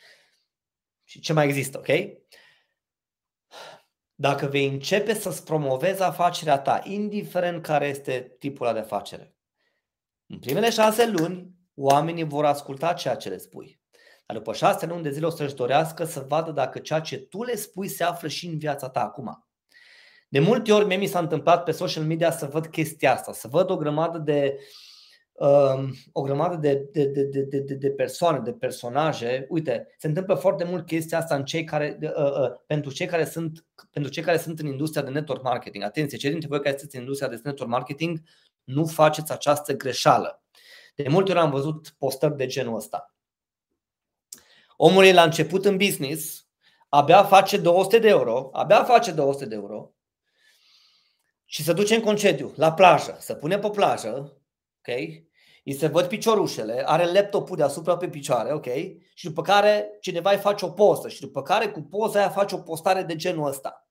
și 1.10 1.20
ce 1.20 1.34
mai 1.34 1.46
există, 1.46 1.78
ok? 1.78 1.88
Dacă 4.22 4.46
vei 4.46 4.68
începe 4.68 5.14
să-ți 5.14 5.44
promovezi 5.44 6.02
afacerea 6.02 6.60
ta, 6.60 6.82
indiferent 6.84 7.64
care 7.64 7.88
este 7.88 8.36
tipul 8.40 8.70
de 8.74 8.80
afacere, 8.80 9.36
în 10.28 10.40
primele 10.40 10.70
șase 10.70 11.08
luni, 11.08 11.54
oamenii 11.76 12.24
vor 12.24 12.46
asculta 12.46 12.94
ceea 12.94 13.16
ce 13.16 13.30
le 13.30 13.38
spui. 13.38 13.80
Dar 14.26 14.38
după 14.38 14.54
șase 14.54 14.86
luni 14.86 15.04
de 15.04 15.12
zile 15.12 15.26
o 15.26 15.30
să-și 15.30 15.54
dorească 15.54 16.04
să 16.04 16.26
vadă 16.28 16.52
dacă 16.52 16.80
ceea 16.80 17.00
ce 17.00 17.18
tu 17.18 17.44
le 17.44 17.56
spui 17.56 17.88
se 17.88 18.04
află 18.04 18.28
și 18.28 18.48
în 18.48 18.58
viața 18.58 18.90
ta 18.90 19.02
acum. 19.02 19.48
De 20.28 20.40
multe 20.40 20.74
ori 20.74 20.86
mie 20.86 20.98
mi 20.98 21.08
s-a 21.08 21.20
întâmplat 21.20 21.64
pe 21.64 21.72
social 21.72 22.04
media 22.04 22.32
să 22.32 22.46
văd 22.46 22.68
chestia 22.68 23.14
asta, 23.14 23.34
să 23.34 23.48
văd 23.48 23.70
o 23.70 23.78
grămadă 23.78 24.18
de 24.18 24.60
um, 25.40 25.94
o 26.12 26.22
grămadă 26.22 26.56
de, 26.56 26.90
de, 26.92 27.06
de, 27.06 27.24
de, 27.24 27.60
de, 27.60 27.74
de 27.74 27.90
persoane, 27.90 28.40
de 28.40 28.52
personaje. 28.52 29.46
Uite, 29.50 29.88
se 29.98 30.08
întâmplă 30.08 30.36
foarte 30.36 30.64
mult 30.64 30.86
chestia 30.86 31.18
asta 31.18 31.36
în 31.36 31.46
cei 31.46 31.64
care, 31.64 32.00
uh, 32.02 32.10
uh, 32.10 32.52
pentru, 32.68 32.92
cei 32.92 33.08
care 33.08 33.26
sunt, 33.26 33.66
pentru 33.92 34.12
cei 34.12 34.24
care 34.24 34.38
sunt 34.38 34.60
în 34.60 34.66
industria 34.66 35.02
de 35.02 35.10
network 35.10 35.44
marketing. 35.44 35.84
Atenție, 35.84 36.18
cei 36.18 36.30
dintre 36.30 36.50
voi 36.50 36.62
care 36.62 36.70
sunteți 36.70 36.96
în 36.96 37.02
industria 37.02 37.30
de 37.30 37.40
network 37.44 37.72
marketing, 37.72 38.22
nu 38.64 38.86
faceți 38.86 39.32
această 39.32 39.76
greșeală. 39.76 40.44
De 40.96 41.06
multe 41.10 41.32
ori 41.32 41.40
am 41.40 41.52
văzut 41.52 41.96
postări 41.98 42.36
de 42.36 42.46
genul 42.46 42.76
ăsta. 42.76 43.14
Omul 44.78 45.04
e 45.04 45.14
la 45.14 45.24
început 45.24 45.66
în 45.66 45.78
business, 45.78 46.48
abia 46.90 47.24
face 47.24 47.58
200 47.58 48.00
de 48.00 48.08
euro, 48.08 48.50
abia 48.54 48.84
face 48.84 49.12
200 49.12 49.46
de 49.46 49.56
euro 49.56 49.94
și 51.46 51.64
se 51.64 51.74
duce 51.74 51.96
în 51.96 52.02
concediu, 52.02 52.54
la 52.56 52.74
plajă, 52.74 53.18
se 53.20 53.36
pune 53.36 53.60
pe 53.60 53.70
plajă, 53.70 54.38
ok? 54.78 54.98
Îi 55.70 55.76
se 55.76 55.88
văd 55.88 56.08
piciorușele, 56.08 56.84
are 56.86 57.12
laptopul 57.12 57.58
deasupra 57.58 57.98
pe 57.98 58.10
picioare, 58.10 58.54
ok? 58.54 58.66
Și 59.14 59.26
după 59.26 59.42
care 59.42 59.98
cineva 60.02 60.32
îi 60.32 60.38
face 60.38 60.66
o 60.66 60.70
poză 60.70 61.10
și 61.10 61.22
după 61.22 61.42
care 61.42 61.70
cu 61.70 61.82
poza 61.82 62.20
aia 62.20 62.30
face 62.30 62.56
o 62.56 62.58
postare 62.58 63.04
de 63.04 63.16
genul 63.16 63.48
ăsta. 63.48 63.88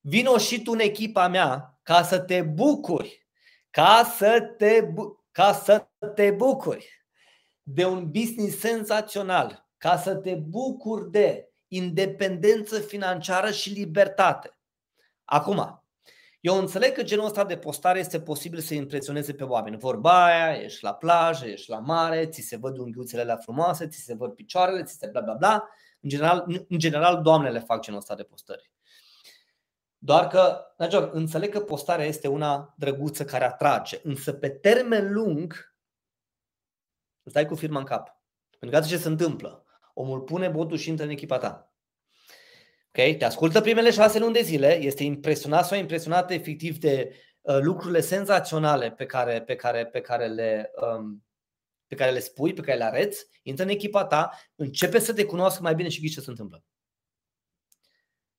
Vino 0.00 0.38
și 0.38 0.62
tu 0.62 0.70
în 0.72 0.78
echipa 0.78 1.28
mea 1.28 1.78
ca 1.82 2.02
să 2.02 2.18
te 2.18 2.42
bucuri, 2.42 3.26
ca 3.70 4.14
să 4.16 4.40
te, 4.58 4.80
bu- 4.80 5.24
ca 5.30 5.52
să 5.52 5.88
te 6.14 6.30
bucuri 6.30 7.06
de 7.62 7.84
un 7.84 8.10
business 8.10 8.58
senzațional, 8.58 9.68
ca 9.76 9.96
să 9.96 10.14
te 10.14 10.34
bucuri 10.34 11.10
de 11.10 11.52
independență 11.68 12.80
financiară 12.80 13.50
și 13.50 13.70
libertate. 13.70 14.58
Acum, 15.24 15.84
eu 16.46 16.58
înțeleg 16.58 16.92
că 16.92 17.02
genul 17.02 17.24
ăsta 17.24 17.44
de 17.44 17.56
postare 17.56 17.98
este 17.98 18.20
posibil 18.20 18.60
să 18.60 18.74
impresioneze 18.74 19.34
pe 19.34 19.44
oameni. 19.44 19.76
Vorba 19.76 20.24
aia, 20.24 20.62
ești 20.62 20.84
la 20.84 20.94
plajă, 20.94 21.46
ești 21.46 21.70
la 21.70 21.78
mare, 21.78 22.26
ți 22.26 22.40
se 22.40 22.56
văd 22.56 22.78
unghiuțele 22.78 23.22
alea 23.22 23.36
frumoase, 23.36 23.88
ți 23.88 23.98
se 23.98 24.14
văd 24.14 24.32
picioarele, 24.32 24.82
ți 24.82 24.96
se 24.98 25.06
bla 25.06 25.20
bla 25.20 25.34
bla. 25.34 25.68
În 26.00 26.08
general, 26.08 26.44
în 26.68 26.78
general 26.78 27.22
doamnele 27.22 27.58
fac 27.58 27.82
genul 27.82 27.98
ăsta 27.98 28.14
de 28.14 28.22
postări. 28.22 28.70
Doar 29.98 30.26
că, 30.26 30.64
Najor, 30.76 31.10
înțeleg 31.12 31.52
că 31.52 31.60
postarea 31.60 32.04
este 32.04 32.28
una 32.28 32.74
drăguță 32.76 33.24
care 33.24 33.44
atrage, 33.44 34.00
însă 34.02 34.32
pe 34.32 34.48
termen 34.48 35.12
lung 35.12 35.74
îți 37.22 37.34
dai 37.34 37.46
cu 37.46 37.54
firma 37.54 37.78
în 37.78 37.84
cap. 37.84 38.20
Pentru 38.58 38.80
că 38.80 38.86
ce 38.86 38.96
se 38.96 39.08
întâmplă 39.08 39.64
omul 39.94 40.20
pune 40.20 40.48
botul 40.48 40.76
și 40.76 40.88
intră 40.88 41.04
în 41.04 41.10
echipa 41.10 41.38
ta. 41.38 41.72
Ok? 42.98 43.18
Te 43.18 43.24
ascultă 43.24 43.60
primele 43.60 43.90
șase 43.90 44.18
luni 44.18 44.32
de 44.32 44.42
zile, 44.42 44.80
este 44.80 45.02
impresionat 45.02 45.66
sau 45.66 45.78
impresionat 45.78 46.30
efectiv 46.30 46.78
de 46.78 47.14
uh, 47.40 47.58
lucrurile 47.60 48.00
senzaționale 48.00 48.90
pe 48.90 49.06
care, 49.06 49.42
pe 49.42 49.56
care, 49.56 49.86
pe 49.86 50.00
care 50.00 50.26
le, 50.26 50.70
um, 50.96 51.24
pe 51.86 51.94
care 51.94 52.10
le 52.10 52.18
spui, 52.18 52.52
pe 52.52 52.60
care 52.60 52.78
le 52.78 52.84
arăți, 52.84 53.26
intră 53.42 53.64
în 53.64 53.70
echipa 53.70 54.04
ta, 54.04 54.30
începe 54.54 54.98
să 54.98 55.12
te 55.12 55.24
cunoască 55.24 55.62
mai 55.62 55.74
bine 55.74 55.88
și 55.88 56.00
ghici 56.00 56.12
ce 56.12 56.20
se 56.20 56.30
întâmplă. 56.30 56.64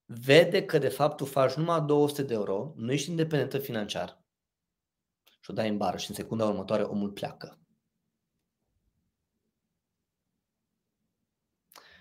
Vede 0.05 0.65
că 0.65 0.77
de 0.77 0.89
fapt 0.89 1.17
tu 1.17 1.25
faci 1.25 1.53
numai 1.53 1.81
200 1.81 2.23
de 2.23 2.33
euro, 2.33 2.73
nu 2.75 2.91
ești 2.91 3.09
independentă 3.09 3.57
financiar 3.57 4.21
și 5.39 5.51
o 5.51 5.53
dai 5.53 5.69
în 5.69 5.77
bară 5.77 5.97
și 5.97 6.09
în 6.09 6.15
secunda 6.15 6.45
următoare 6.45 6.83
omul 6.83 7.09
pleacă. 7.09 7.59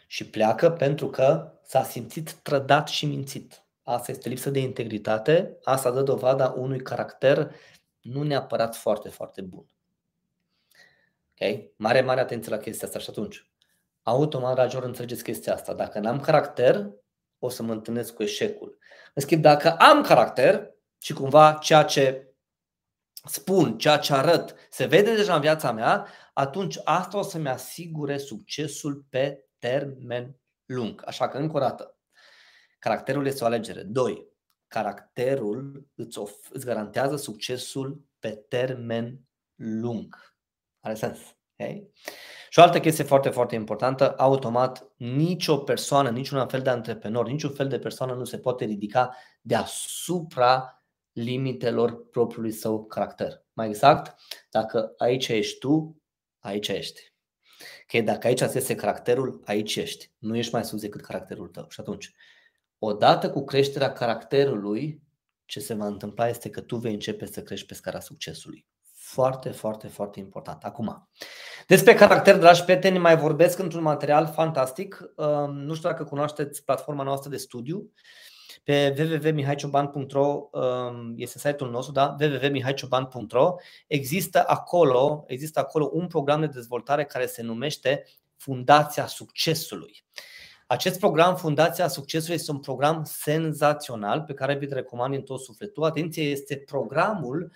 și 0.07 0.31
pleacă 0.31 0.71
pentru 0.71 1.11
că 1.11 1.56
s-a 1.67 1.83
simțit 1.83 2.33
trădat 2.33 2.89
și 2.89 3.07
mințit. 3.07 3.65
Asta 3.83 4.11
este 4.11 4.29
lipsă 4.29 4.51
de 4.51 4.59
integritate, 4.59 5.59
asta 5.63 5.91
dă 5.91 6.03
dovada 6.03 6.49
unui 6.49 6.81
caracter 6.81 7.55
nu 8.01 8.23
neapărat 8.23 8.77
foarte, 8.77 9.09
foarte 9.09 9.43
bun. 9.43 9.67
Ok? 11.31 11.61
Mare, 11.77 12.01
mare 12.01 12.21
atenție 12.21 12.51
la 12.51 12.59
chestia 12.59 12.87
asta 12.87 12.99
și 12.99 13.11
atunci. 13.11 13.51
Automat, 14.03 14.55
dragilor, 14.55 14.85
înțelegeți 14.85 15.23
chestia 15.23 15.55
asta. 15.55 15.75
Dacă 15.75 15.99
n-am 15.99 16.21
caracter, 16.21 16.91
o 17.39 17.49
să 17.49 17.63
mă 17.63 17.73
întâlnesc 17.73 18.15
cu 18.15 18.23
eșecul. 18.23 18.79
În 19.15 19.23
schimb, 19.23 19.43
dacă 19.43 19.77
am 19.77 20.03
caracter 20.03 20.75
și 20.99 21.13
cumva 21.13 21.59
ceea 21.63 21.83
ce 21.83 22.35
spun, 23.25 23.79
ceea 23.79 23.99
ce 23.99 24.13
arăt, 24.13 24.55
se 24.71 24.87
vede 24.87 25.15
deja 25.15 25.35
în 25.35 25.41
viața 25.41 25.73
mea, 25.73 26.07
atunci 26.33 26.79
asta 26.85 27.19
o 27.19 27.23
să-mi 27.23 27.49
asigure 27.49 28.19
succesul 28.19 29.07
pe 29.09 29.45
termen 29.59 30.37
lung. 30.67 31.03
Așa 31.05 31.29
că, 31.29 31.39
încă 31.39 31.57
o 31.57 31.61
dată, 31.61 31.99
caracterul 32.79 33.27
este 33.27 33.45
o 33.45 33.47
alegere. 33.47 33.83
Doi, 33.83 34.29
caracterul 34.67 35.89
îți, 35.95 36.19
of- 36.19 36.49
îți 36.51 36.65
garantează 36.65 37.17
succesul 37.17 38.05
pe 38.19 38.45
termen 38.49 39.21
lung. 39.55 40.35
Are 40.81 40.95
sens. 40.95 41.19
Okay? 41.59 41.93
Și 42.51 42.59
o 42.59 42.63
altă 42.63 42.81
chestie 42.81 43.05
foarte, 43.05 43.31
foarte 43.31 43.55
importantă, 43.55 44.15
automat, 44.17 44.93
nicio 44.97 45.59
persoană, 45.59 46.11
niciun 46.11 46.49
fel 46.49 46.63
de 46.63 46.71
antreprenor, 46.71 47.27
niciun 47.27 47.51
fel 47.51 47.69
de 47.69 47.79
persoană 47.79 48.15
nu 48.15 48.25
se 48.25 48.39
poate 48.39 48.65
ridica 48.65 49.17
deasupra 49.41 50.85
limitelor 51.13 52.09
propriului 52.09 52.53
său 52.53 52.85
caracter. 52.85 53.45
Mai 53.53 53.69
exact, 53.69 54.21
dacă 54.51 54.93
aici 54.97 55.29
ești 55.29 55.59
tu, 55.59 56.03
aici 56.39 56.69
ești. 56.69 57.15
Că 57.87 58.01
dacă 58.01 58.27
aici 58.27 58.41
este 58.41 58.75
caracterul, 58.75 59.43
aici 59.45 59.77
ești. 59.77 60.13
Nu 60.19 60.37
ești 60.37 60.53
mai 60.53 60.65
sus 60.65 60.81
decât 60.81 61.01
caracterul 61.01 61.49
tău. 61.49 61.67
Și 61.69 61.81
atunci, 61.81 62.13
odată 62.79 63.31
cu 63.31 63.45
creșterea 63.45 63.93
caracterului, 63.93 65.03
ce 65.45 65.61
se 65.61 65.75
va 65.75 65.87
întâmpla 65.87 66.29
este 66.29 66.51
că 66.51 66.61
tu 66.61 66.77
vei 66.77 66.93
începe 66.93 67.27
să 67.27 67.43
crești 67.43 67.67
pe 67.67 67.75
scara 67.75 68.01
succesului. 68.01 68.67
Foarte, 68.95 69.51
foarte, 69.51 69.87
foarte 69.87 70.19
important. 70.19 70.65
Acum, 70.65 71.09
despre 71.67 71.95
caracter, 71.95 72.39
dragi 72.39 72.65
prieteni, 72.65 72.99
mai 72.99 73.17
vorbesc 73.17 73.59
într-un 73.59 73.83
material 73.83 74.27
fantastic. 74.27 75.01
Nu 75.49 75.75
știu 75.75 75.89
dacă 75.89 76.05
cunoașteți 76.05 76.65
platforma 76.65 77.03
noastră 77.03 77.31
de 77.31 77.37
studiu. 77.37 77.93
Pe 78.67 78.95
www.mihaicioban.ro 78.99 80.49
este 81.17 81.39
site-ul 81.39 81.71
nostru, 81.71 81.93
da? 81.93 82.17
www.mihaicioban.ro 82.21 83.55
există 83.87 84.45
acolo, 84.47 85.25
există 85.27 85.61
acolo 85.61 85.91
un 85.93 86.07
program 86.07 86.41
de 86.41 86.47
dezvoltare 86.47 87.05
care 87.05 87.27
se 87.27 87.43
numește 87.43 88.05
Fundația 88.37 89.07
Succesului. 89.07 90.05
Acest 90.67 90.99
program, 90.99 91.37
Fundația 91.37 91.89
Succesului, 91.89 92.35
este 92.35 92.51
un 92.51 92.59
program 92.59 93.05
senzațional 93.05 94.23
pe 94.23 94.35
care 94.35 94.55
vi-l 94.55 94.73
recomand 94.73 95.15
în 95.15 95.23
tot 95.23 95.41
sufletul. 95.41 95.85
Atenție, 95.85 96.23
este 96.23 96.57
programul 96.57 97.53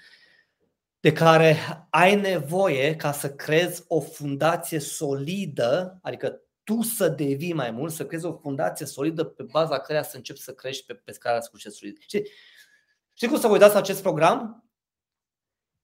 de 1.01 1.13
care 1.13 1.57
ai 1.91 2.15
nevoie 2.15 2.97
ca 2.97 3.13
să 3.13 3.31
creezi 3.31 3.85
o 3.89 4.01
fundație 4.01 4.79
solidă, 4.79 5.99
adică 6.03 6.41
tu 6.71 6.83
să 6.83 7.09
devii 7.09 7.53
mai 7.53 7.71
mult, 7.71 7.93
să 7.93 8.07
creezi 8.07 8.27
o 8.27 8.33
fundație 8.33 8.87
solidă 8.87 9.25
pe 9.25 9.43
baza 9.43 9.79
căreia 9.79 10.03
să 10.03 10.17
începi 10.17 10.41
să 10.41 10.53
crești 10.53 10.87
pe, 10.87 10.95
pe 10.95 11.13
scara 11.13 11.41
succesului. 11.41 11.97
Știi, 12.01 12.27
știi 13.15 13.29
cum 13.29 13.39
să 13.39 13.47
vă 13.47 13.53
uitați 13.53 13.77
acest 13.77 14.03
program? 14.03 14.71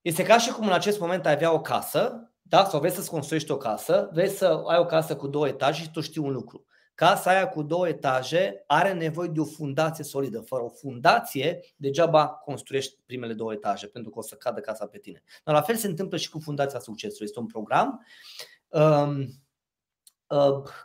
Este 0.00 0.23
ca 0.23 0.38
și 0.38 0.50
cum 0.50 0.66
în 0.66 0.73
acest 0.73 0.99
moment 0.99 1.26
ai 1.26 1.33
avea 1.33 1.52
o 1.52 1.61
casă, 1.61 2.33
da? 2.43 2.64
sau 2.64 2.81
vrei 2.81 2.93
să-ți 2.93 3.11
construiești 3.11 3.50
o 3.50 3.57
casă, 3.57 4.09
vrei 4.12 4.28
să 4.28 4.62
ai 4.66 4.78
o 4.78 4.85
casă 4.85 5.16
cu 5.16 5.26
două 5.26 5.49
etaje 5.49 5.83
și 5.83 5.90
tu 5.90 6.00
știi 6.00 6.21
un 6.21 6.33
lucru. 6.33 6.66
Casa 6.95 7.31
aia 7.31 7.49
cu 7.49 7.62
două 7.62 7.88
etaje 7.88 8.64
are 8.66 8.93
nevoie 8.93 9.28
de 9.28 9.40
o 9.40 9.45
fundație 9.45 10.05
solidă. 10.05 10.40
Fără 10.40 10.62
o 10.62 10.69
fundație, 10.69 11.61
degeaba 11.76 12.28
construiești 12.28 12.99
primele 13.07 13.33
două 13.33 13.52
etaje, 13.52 13.87
pentru 13.87 14.11
că 14.11 14.19
o 14.19 14.23
să 14.23 14.35
cadă 14.35 14.61
casa 14.61 14.87
pe 14.87 14.99
tine. 14.99 15.23
Dar 15.45 15.55
la 15.55 15.61
fel 15.61 15.76
se 15.76 15.87
întâmplă 15.87 16.16
și 16.16 16.31
cu 16.31 16.38
Fundația 16.38 16.78
Succesului. 16.78 17.26
Este 17.26 17.38
un 17.38 17.47
program 17.47 18.07
um, 18.69 19.19
uh, 19.21 19.26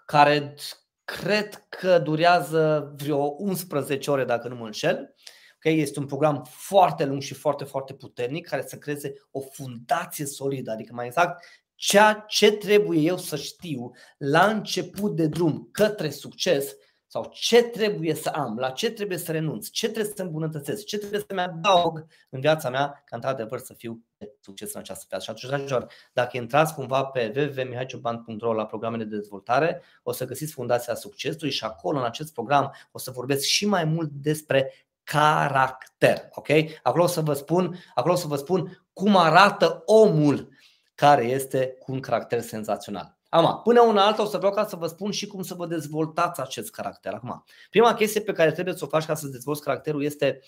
care 0.05 0.55
cred 1.03 1.65
că 1.69 1.99
durează 1.99 2.93
vreo 2.97 3.35
11 3.37 4.11
ore, 4.11 4.25
dacă 4.25 4.47
nu 4.47 4.55
mă 4.55 4.65
înșel. 4.65 5.15
Okay? 5.55 5.79
Este 5.79 5.99
un 5.99 6.05
program 6.05 6.43
foarte 6.49 7.05
lung 7.05 7.21
și 7.21 7.33
foarte, 7.33 7.63
foarte 7.63 7.93
puternic 7.93 8.47
care 8.47 8.61
să 8.67 8.77
creeze 8.77 9.13
o 9.31 9.39
fundație 9.41 10.25
solidă, 10.25 10.71
adică 10.71 10.93
mai 10.93 11.05
exact 11.05 11.43
ceea 11.75 12.25
ce 12.27 12.51
trebuie 12.51 12.99
eu 12.99 13.17
să 13.17 13.35
știu 13.35 13.91
la 14.17 14.45
început 14.45 15.15
de 15.15 15.27
drum 15.27 15.69
către 15.71 16.09
succes 16.09 16.75
sau 17.11 17.29
ce 17.33 17.63
trebuie 17.63 18.13
să 18.13 18.29
am, 18.29 18.57
la 18.57 18.69
ce 18.69 18.91
trebuie 18.91 19.17
să 19.17 19.31
renunț, 19.31 19.69
ce 19.69 19.89
trebuie 19.89 20.13
să 20.15 20.21
îmbunătățesc, 20.21 20.85
ce 20.85 20.97
trebuie 20.97 21.23
să-mi 21.27 21.41
adaug 21.41 22.05
în 22.29 22.39
viața 22.39 22.69
mea 22.69 23.03
ca 23.05 23.15
într-adevăr 23.15 23.59
să 23.59 23.73
fiu 23.73 24.03
de 24.17 24.31
succes 24.39 24.73
în 24.73 24.79
această 24.79 25.05
viață. 25.09 25.23
Și 25.23 25.29
atunci, 25.29 25.51
dragilor, 25.51 25.93
dacă 26.13 26.37
intrați 26.37 26.73
cumva 26.73 27.03
pe 27.03 27.33
www.mihaicioband.ro 27.35 28.53
la 28.53 28.65
programele 28.65 29.03
de 29.03 29.15
dezvoltare, 29.15 29.81
o 30.03 30.11
să 30.11 30.25
găsiți 30.25 30.53
Fundația 30.53 30.95
Succesului 30.95 31.51
și 31.51 31.63
acolo, 31.63 31.97
în 31.97 32.05
acest 32.05 32.33
program, 32.33 32.73
o 32.91 32.97
să 32.97 33.11
vorbesc 33.11 33.45
și 33.45 33.65
mai 33.65 33.83
mult 33.83 34.09
despre 34.09 34.73
caracter. 35.03 36.27
Ok? 36.31 36.47
Acolo 36.83 37.03
o 37.03 37.07
să 37.07 37.21
vă 37.21 37.33
spun, 37.33 37.75
acolo 37.93 38.13
o 38.13 38.17
să 38.17 38.27
vă 38.27 38.35
spun 38.35 38.85
cum 38.93 39.17
arată 39.17 39.83
omul 39.85 40.49
care 40.95 41.23
este 41.23 41.75
cu 41.79 41.91
un 41.91 41.99
caracter 41.99 42.41
senzațional. 42.41 43.19
Acum, 43.33 43.61
până 43.63 43.81
una 43.81 44.05
alta 44.05 44.21
o 44.21 44.25
să 44.25 44.37
vreau 44.37 44.53
ca 44.53 44.65
să 44.65 44.75
vă 44.75 44.87
spun 44.87 45.11
și 45.11 45.27
cum 45.27 45.41
să 45.41 45.53
vă 45.53 45.67
dezvoltați 45.67 46.41
acest 46.41 46.71
caracter. 46.71 47.13
Acum, 47.13 47.43
prima 47.69 47.93
chestie 47.93 48.21
pe 48.21 48.31
care 48.31 48.51
trebuie 48.51 48.75
să 48.75 48.83
o 48.83 48.87
faci 48.87 49.05
ca 49.05 49.15
să-ți 49.15 49.31
dezvolți 49.31 49.61
caracterul 49.61 50.03
este 50.03 50.39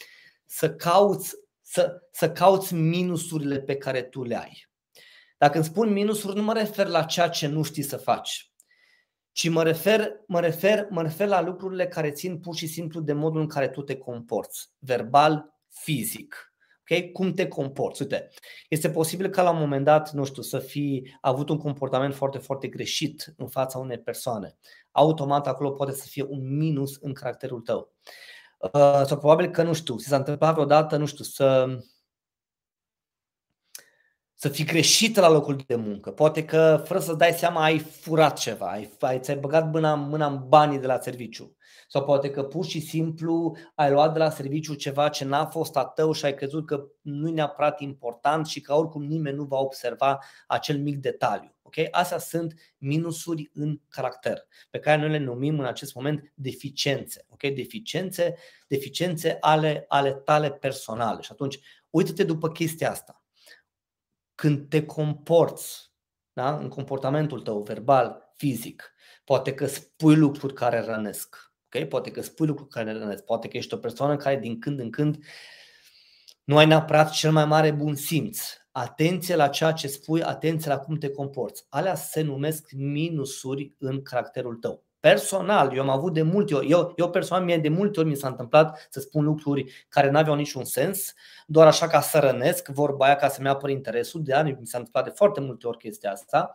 să 0.45 0.73
cauți, 0.73 1.35
să, 1.61 2.01
să 2.11 2.31
cauți 2.31 2.73
minusurile 2.73 3.59
pe 3.59 3.75
care 3.75 4.01
tu 4.01 4.23
le 4.23 4.37
ai. 4.37 4.67
Dacă 5.37 5.55
îmi 5.55 5.65
spun 5.65 5.91
minusuri, 5.91 6.35
nu 6.35 6.43
mă 6.43 6.53
refer 6.53 6.87
la 6.87 7.03
ceea 7.03 7.29
ce 7.29 7.47
nu 7.47 7.63
știi 7.63 7.83
să 7.83 7.97
faci, 7.97 8.51
ci 9.31 9.49
mă 9.49 9.63
refer, 9.63 10.11
mă, 10.27 10.39
refer, 10.39 10.87
mă 10.89 11.01
refer 11.01 11.27
la 11.27 11.41
lucrurile 11.41 11.87
care 11.87 12.11
țin 12.11 12.39
pur 12.39 12.55
și 12.55 12.67
simplu 12.67 12.99
de 12.99 13.13
modul 13.13 13.41
în 13.41 13.47
care 13.47 13.67
tu 13.67 13.81
te 13.81 13.97
comporți, 13.97 14.69
verbal, 14.79 15.53
fizic. 15.69 16.52
Okay? 16.83 17.11
Cum 17.11 17.33
te 17.33 17.47
comporți? 17.47 18.01
Uite, 18.01 18.29
este 18.69 18.89
posibil 18.89 19.29
ca 19.29 19.41
la 19.41 19.49
un 19.49 19.59
moment 19.59 19.85
dat, 19.85 20.11
nu 20.11 20.25
știu, 20.25 20.41
să 20.41 20.59
fi 20.59 21.13
avut 21.21 21.49
un 21.49 21.57
comportament 21.57 22.15
foarte, 22.15 22.37
foarte 22.37 22.67
greșit 22.67 23.33
în 23.37 23.47
fața 23.47 23.77
unei 23.77 23.99
persoane. 23.99 24.57
Automat 24.91 25.47
acolo 25.47 25.71
poate 25.71 25.91
să 25.91 26.05
fie 26.07 26.23
un 26.23 26.57
minus 26.57 26.97
în 27.01 27.13
caracterul 27.13 27.61
tău. 27.61 27.93
Uh, 28.59 29.01
sau 29.05 29.17
probabil 29.17 29.49
că, 29.49 29.63
nu 29.63 29.73
știu, 29.73 29.97
ți 29.97 30.07
s-a 30.07 30.15
întâmplat 30.15 30.53
vreodată, 30.53 30.97
nu 30.97 31.05
știu, 31.05 31.23
să 31.23 31.77
să 34.43 34.49
fii 34.49 34.65
greșit 34.65 35.15
la 35.15 35.29
locul 35.29 35.55
de 35.67 35.75
muncă. 35.75 36.11
Poate 36.11 36.45
că, 36.45 36.81
fără 36.85 36.99
să 36.99 37.13
dai 37.13 37.31
seama, 37.31 37.63
ai 37.63 37.79
furat 37.79 38.37
ceva, 38.37 38.71
ai, 38.71 38.89
ai, 38.99 39.19
ți-ai 39.19 39.37
băgat 39.37 39.71
mâna, 39.71 39.95
mâna 39.95 40.25
în 40.27 40.47
banii 40.47 40.79
de 40.79 40.87
la 40.87 40.99
serviciu. 40.99 41.55
Sau 41.93 42.03
poate 42.03 42.31
că 42.31 42.43
pur 42.43 42.65
și 42.65 42.79
simplu 42.79 43.55
ai 43.75 43.91
luat 43.91 44.13
de 44.13 44.19
la 44.19 44.29
serviciu 44.29 44.73
ceva 44.73 45.09
ce 45.09 45.25
n-a 45.25 45.45
fost 45.45 45.75
a 45.75 45.85
tău 45.85 46.11
și 46.11 46.25
ai 46.25 46.33
crezut 46.33 46.65
că 46.65 46.87
nu 47.01 47.27
e 47.27 47.31
neapărat 47.31 47.79
important 47.79 48.47
și 48.47 48.61
că 48.61 48.73
oricum 48.73 49.03
nimeni 49.03 49.35
nu 49.35 49.43
va 49.43 49.57
observa 49.57 50.19
acel 50.47 50.77
mic 50.77 50.97
detaliu. 50.97 51.55
Okay? 51.61 51.87
Astea 51.91 52.17
sunt 52.17 52.53
minusuri 52.77 53.49
în 53.53 53.79
caracter, 53.89 54.47
pe 54.69 54.79
care 54.79 55.01
noi 55.01 55.09
le 55.09 55.17
numim 55.17 55.59
în 55.59 55.65
acest 55.65 55.95
moment 55.95 56.31
deficiențe. 56.35 57.25
Okay? 57.29 57.51
Deficiențe, 57.51 58.35
deficiențe 58.67 59.37
ale, 59.39 59.85
ale 59.87 60.13
tale 60.13 60.51
personale. 60.51 61.21
Și 61.21 61.29
atunci, 61.31 61.59
uită-te 61.89 62.23
după 62.23 62.49
chestia 62.49 62.91
asta. 62.91 63.23
Când 64.35 64.69
te 64.69 64.85
comporți 64.85 65.91
da? 66.31 66.57
în 66.57 66.69
comportamentul 66.69 67.41
tău 67.41 67.61
verbal, 67.61 68.31
fizic, 68.35 68.93
poate 69.23 69.53
că 69.53 69.65
spui 69.65 70.15
lucruri 70.15 70.53
care 70.53 70.79
rănesc, 70.79 71.52
Okay? 71.73 71.87
Poate 71.87 72.11
că 72.11 72.21
spui 72.21 72.47
lucruri 72.47 72.69
care 72.69 72.91
ne 72.91 72.97
rănesc, 72.97 73.23
poate 73.23 73.47
că 73.47 73.57
ești 73.57 73.73
o 73.73 73.77
persoană 73.77 74.15
care 74.15 74.35
din 74.39 74.59
când 74.59 74.79
în 74.79 74.89
când 74.89 75.17
nu 76.43 76.57
ai 76.57 76.65
neapărat 76.65 77.11
cel 77.11 77.31
mai 77.31 77.45
mare 77.45 77.71
bun 77.71 77.95
simț. 77.95 78.39
Atenție 78.71 79.35
la 79.35 79.47
ceea 79.47 79.71
ce 79.71 79.87
spui, 79.87 80.23
atenție 80.23 80.71
la 80.71 80.79
cum 80.79 80.95
te 80.95 81.09
comporți. 81.09 81.65
Alea 81.69 81.95
se 81.95 82.21
numesc 82.21 82.71
minusuri 82.71 83.73
în 83.77 84.01
caracterul 84.01 84.55
tău. 84.55 84.83
Personal, 84.99 85.75
eu 85.75 85.81
am 85.81 85.89
avut 85.89 86.13
de 86.13 86.21
multe 86.21 86.55
ori, 86.55 86.69
eu, 86.69 86.93
eu 86.95 87.09
personal 87.09 87.43
mie 87.43 87.57
de 87.57 87.69
multe 87.69 87.99
ori 87.99 88.09
mi 88.09 88.15
s-a 88.15 88.27
întâmplat 88.27 88.87
să 88.89 88.99
spun 88.99 89.23
lucruri 89.23 89.85
care 89.89 90.09
nu 90.09 90.17
aveau 90.17 90.35
niciun 90.35 90.63
sens, 90.63 91.13
doar 91.45 91.67
așa 91.67 91.87
ca 91.87 92.01
să 92.01 92.19
rănesc, 92.19 92.67
vorba 92.67 93.05
aia 93.05 93.15
ca 93.15 93.27
să-mi 93.27 93.47
apăr 93.47 93.69
interesul, 93.69 94.23
de 94.23 94.33
ani 94.33 94.57
mi 94.59 94.67
s-a 94.67 94.77
întâmplat 94.77 95.03
de 95.03 95.09
foarte 95.09 95.39
multe 95.39 95.67
ori 95.67 95.77
chestia 95.77 96.11
asta 96.11 96.53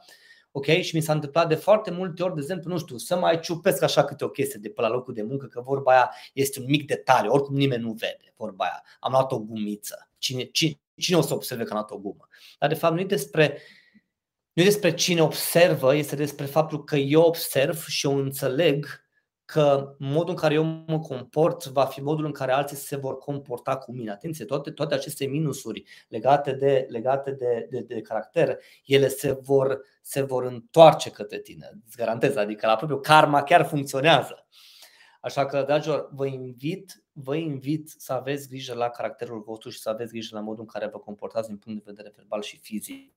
ok? 0.58 0.66
Și 0.80 0.96
mi 0.96 1.02
s-a 1.02 1.12
întâmplat 1.12 1.48
de 1.48 1.54
foarte 1.54 1.90
multe 1.90 2.22
ori, 2.22 2.34
de 2.34 2.40
exemplu, 2.40 2.70
nu 2.70 2.78
știu, 2.78 2.96
să 2.96 3.16
mai 3.16 3.40
ciupesc 3.40 3.82
așa 3.82 4.04
câte 4.04 4.24
o 4.24 4.28
chestie 4.28 4.58
de 4.62 4.68
pe 4.68 4.80
la 4.80 4.88
locul 4.88 5.14
de 5.14 5.22
muncă, 5.22 5.46
că 5.46 5.60
vorba 5.60 5.92
aia 5.92 6.10
este 6.32 6.60
un 6.60 6.66
mic 6.68 6.86
detaliu, 6.86 7.30
oricum 7.30 7.54
nimeni 7.54 7.82
nu 7.82 7.92
vede 7.92 8.28
vorba 8.38 8.64
aia. 8.64 8.82
Am 9.00 9.10
luat 9.10 9.32
o 9.32 9.38
gumiță. 9.38 10.10
Cine, 10.18 10.44
cine, 10.44 10.80
cine 10.96 11.16
o 11.16 11.20
să 11.20 11.34
observe 11.34 11.62
că 11.62 11.70
am 11.70 11.76
luat 11.76 11.90
o 11.90 11.98
gumă? 11.98 12.28
Dar 12.58 12.68
de 12.68 12.74
fapt 12.74 12.94
nu 12.94 13.00
e 13.00 13.04
despre 13.04 13.58
nu 14.52 14.62
e 14.62 14.66
despre 14.66 14.94
cine 14.94 15.22
observă, 15.22 15.94
este 15.94 16.16
despre 16.16 16.44
faptul 16.44 16.84
că 16.84 16.96
eu 16.96 17.22
observ 17.22 17.86
și 17.86 18.06
eu 18.06 18.16
înțeleg 18.16 19.07
că 19.52 19.94
modul 19.98 20.30
în 20.30 20.36
care 20.36 20.54
eu 20.54 20.64
mă 20.64 20.98
comport 20.98 21.64
va 21.64 21.84
fi 21.84 22.00
modul 22.00 22.24
în 22.24 22.32
care 22.32 22.52
alții 22.52 22.76
se 22.76 22.96
vor 22.96 23.18
comporta 23.18 23.76
cu 23.76 23.92
mine. 23.92 24.10
Atenție, 24.10 24.44
toate, 24.44 24.70
toate 24.70 24.94
aceste 24.94 25.26
minusuri 25.26 25.84
legate 26.08 26.52
de, 26.52 26.86
legate 26.88 27.30
de, 27.30 27.66
de, 27.70 27.80
de 27.80 28.00
caracter, 28.00 28.58
ele 28.84 29.08
se 29.08 29.32
vor, 29.32 29.80
se 30.02 30.22
vor 30.22 30.44
întoarce 30.44 31.10
către 31.10 31.38
tine, 31.38 31.70
îți 31.86 31.96
garantez. 31.96 32.36
Adică 32.36 32.66
la 32.66 32.76
propriu 32.76 33.00
karma 33.00 33.42
chiar 33.42 33.66
funcționează. 33.66 34.46
Așa 35.20 35.46
că, 35.46 35.62
dragilor, 35.62 36.08
vă 36.12 36.26
invit, 36.26 37.04
vă 37.12 37.36
invit 37.36 37.94
să 37.96 38.12
aveți 38.12 38.48
grijă 38.48 38.74
la 38.74 38.88
caracterul 38.88 39.40
vostru 39.40 39.70
și 39.70 39.80
să 39.80 39.88
aveți 39.88 40.12
grijă 40.12 40.36
la 40.36 40.40
modul 40.40 40.60
în 40.60 40.66
care 40.66 40.86
vă 40.86 40.98
comportați 40.98 41.48
din 41.48 41.56
punct 41.56 41.84
de 41.84 41.90
vedere 41.90 42.12
verbal 42.16 42.42
și 42.42 42.58
fizic 42.58 43.14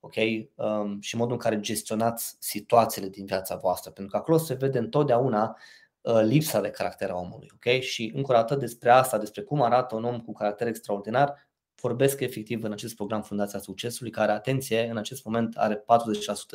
ok? 0.00 0.14
Um, 0.54 1.00
și 1.00 1.16
modul 1.16 1.32
în 1.32 1.38
care 1.38 1.60
gestionați 1.60 2.36
situațiile 2.38 3.08
din 3.08 3.24
viața 3.24 3.56
voastră, 3.56 3.90
pentru 3.90 4.12
că 4.12 4.18
acolo 4.18 4.38
se 4.38 4.54
vede 4.54 4.78
întotdeauna 4.78 5.58
uh, 6.00 6.20
lipsa 6.22 6.60
de 6.60 6.70
caracter 6.70 7.10
a 7.10 7.16
omului. 7.16 7.50
ok? 7.54 7.80
Și 7.80 8.12
încă 8.14 8.32
o 8.32 8.34
dată 8.34 8.54
despre 8.54 8.90
asta, 8.90 9.18
despre 9.18 9.42
cum 9.42 9.62
arată 9.62 9.94
un 9.94 10.04
om 10.04 10.20
cu 10.20 10.32
caracter 10.32 10.66
extraordinar, 10.66 11.48
vorbesc 11.80 12.20
efectiv 12.20 12.62
în 12.62 12.72
acest 12.72 12.94
program 12.94 13.22
Fundația 13.22 13.58
Succesului, 13.58 14.10
care, 14.10 14.32
atenție, 14.32 14.88
în 14.90 14.96
acest 14.96 15.24
moment 15.24 15.56
are 15.56 15.84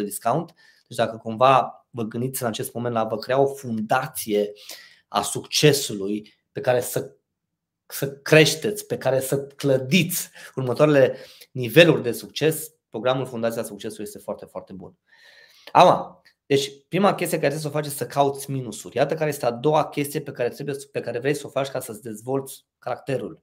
40% 0.02 0.04
discount. 0.04 0.54
Deci 0.88 0.98
dacă 0.98 1.18
cumva 1.18 1.86
vă 1.90 2.04
gândiți 2.04 2.42
în 2.42 2.48
acest 2.48 2.74
moment 2.74 2.94
la 2.94 3.04
vă 3.04 3.18
crea 3.18 3.40
o 3.40 3.46
fundație 3.46 4.52
a 5.08 5.22
succesului 5.22 6.34
pe 6.52 6.62
care 6.62 6.82
să, 6.82 7.16
să 7.86 8.12
creșteți, 8.12 8.86
pe 8.86 8.98
care 8.98 9.20
să 9.20 9.48
clădiți 9.48 10.30
următoarele 10.56 11.16
niveluri 11.52 12.04
de 12.04 12.12
succes, 12.12 12.72
programul 12.92 13.26
Fundația 13.26 13.64
Succesului 13.64 14.06
este 14.06 14.20
foarte, 14.20 14.46
foarte 14.46 14.74
bun. 14.74 14.98
Ama, 15.72 16.22
deci 16.46 16.72
prima 16.88 17.16
chestie 17.16 17.40
care 17.40 17.50
trebuie 17.50 17.72
să 17.72 17.78
o 17.78 17.80
faci 17.80 17.86
este 17.86 18.04
să 18.04 18.10
cauți 18.10 18.52
minusuri. 18.52 18.98
Iată 18.98 19.16
care 19.16 19.30
este 19.30 19.46
a 19.46 19.52
doua 19.52 19.90
chestie 19.90 20.22
pe 20.22 20.32
care, 20.32 20.50
trebuie, 20.50 20.76
pe 20.92 21.00
care 21.00 21.20
vrei 21.20 21.34
să 21.34 21.48
o 21.48 21.50
faci 21.50 21.68
ca 21.68 21.80
să-ți 21.80 22.02
dezvolți 22.02 22.66
caracterul. 22.80 23.42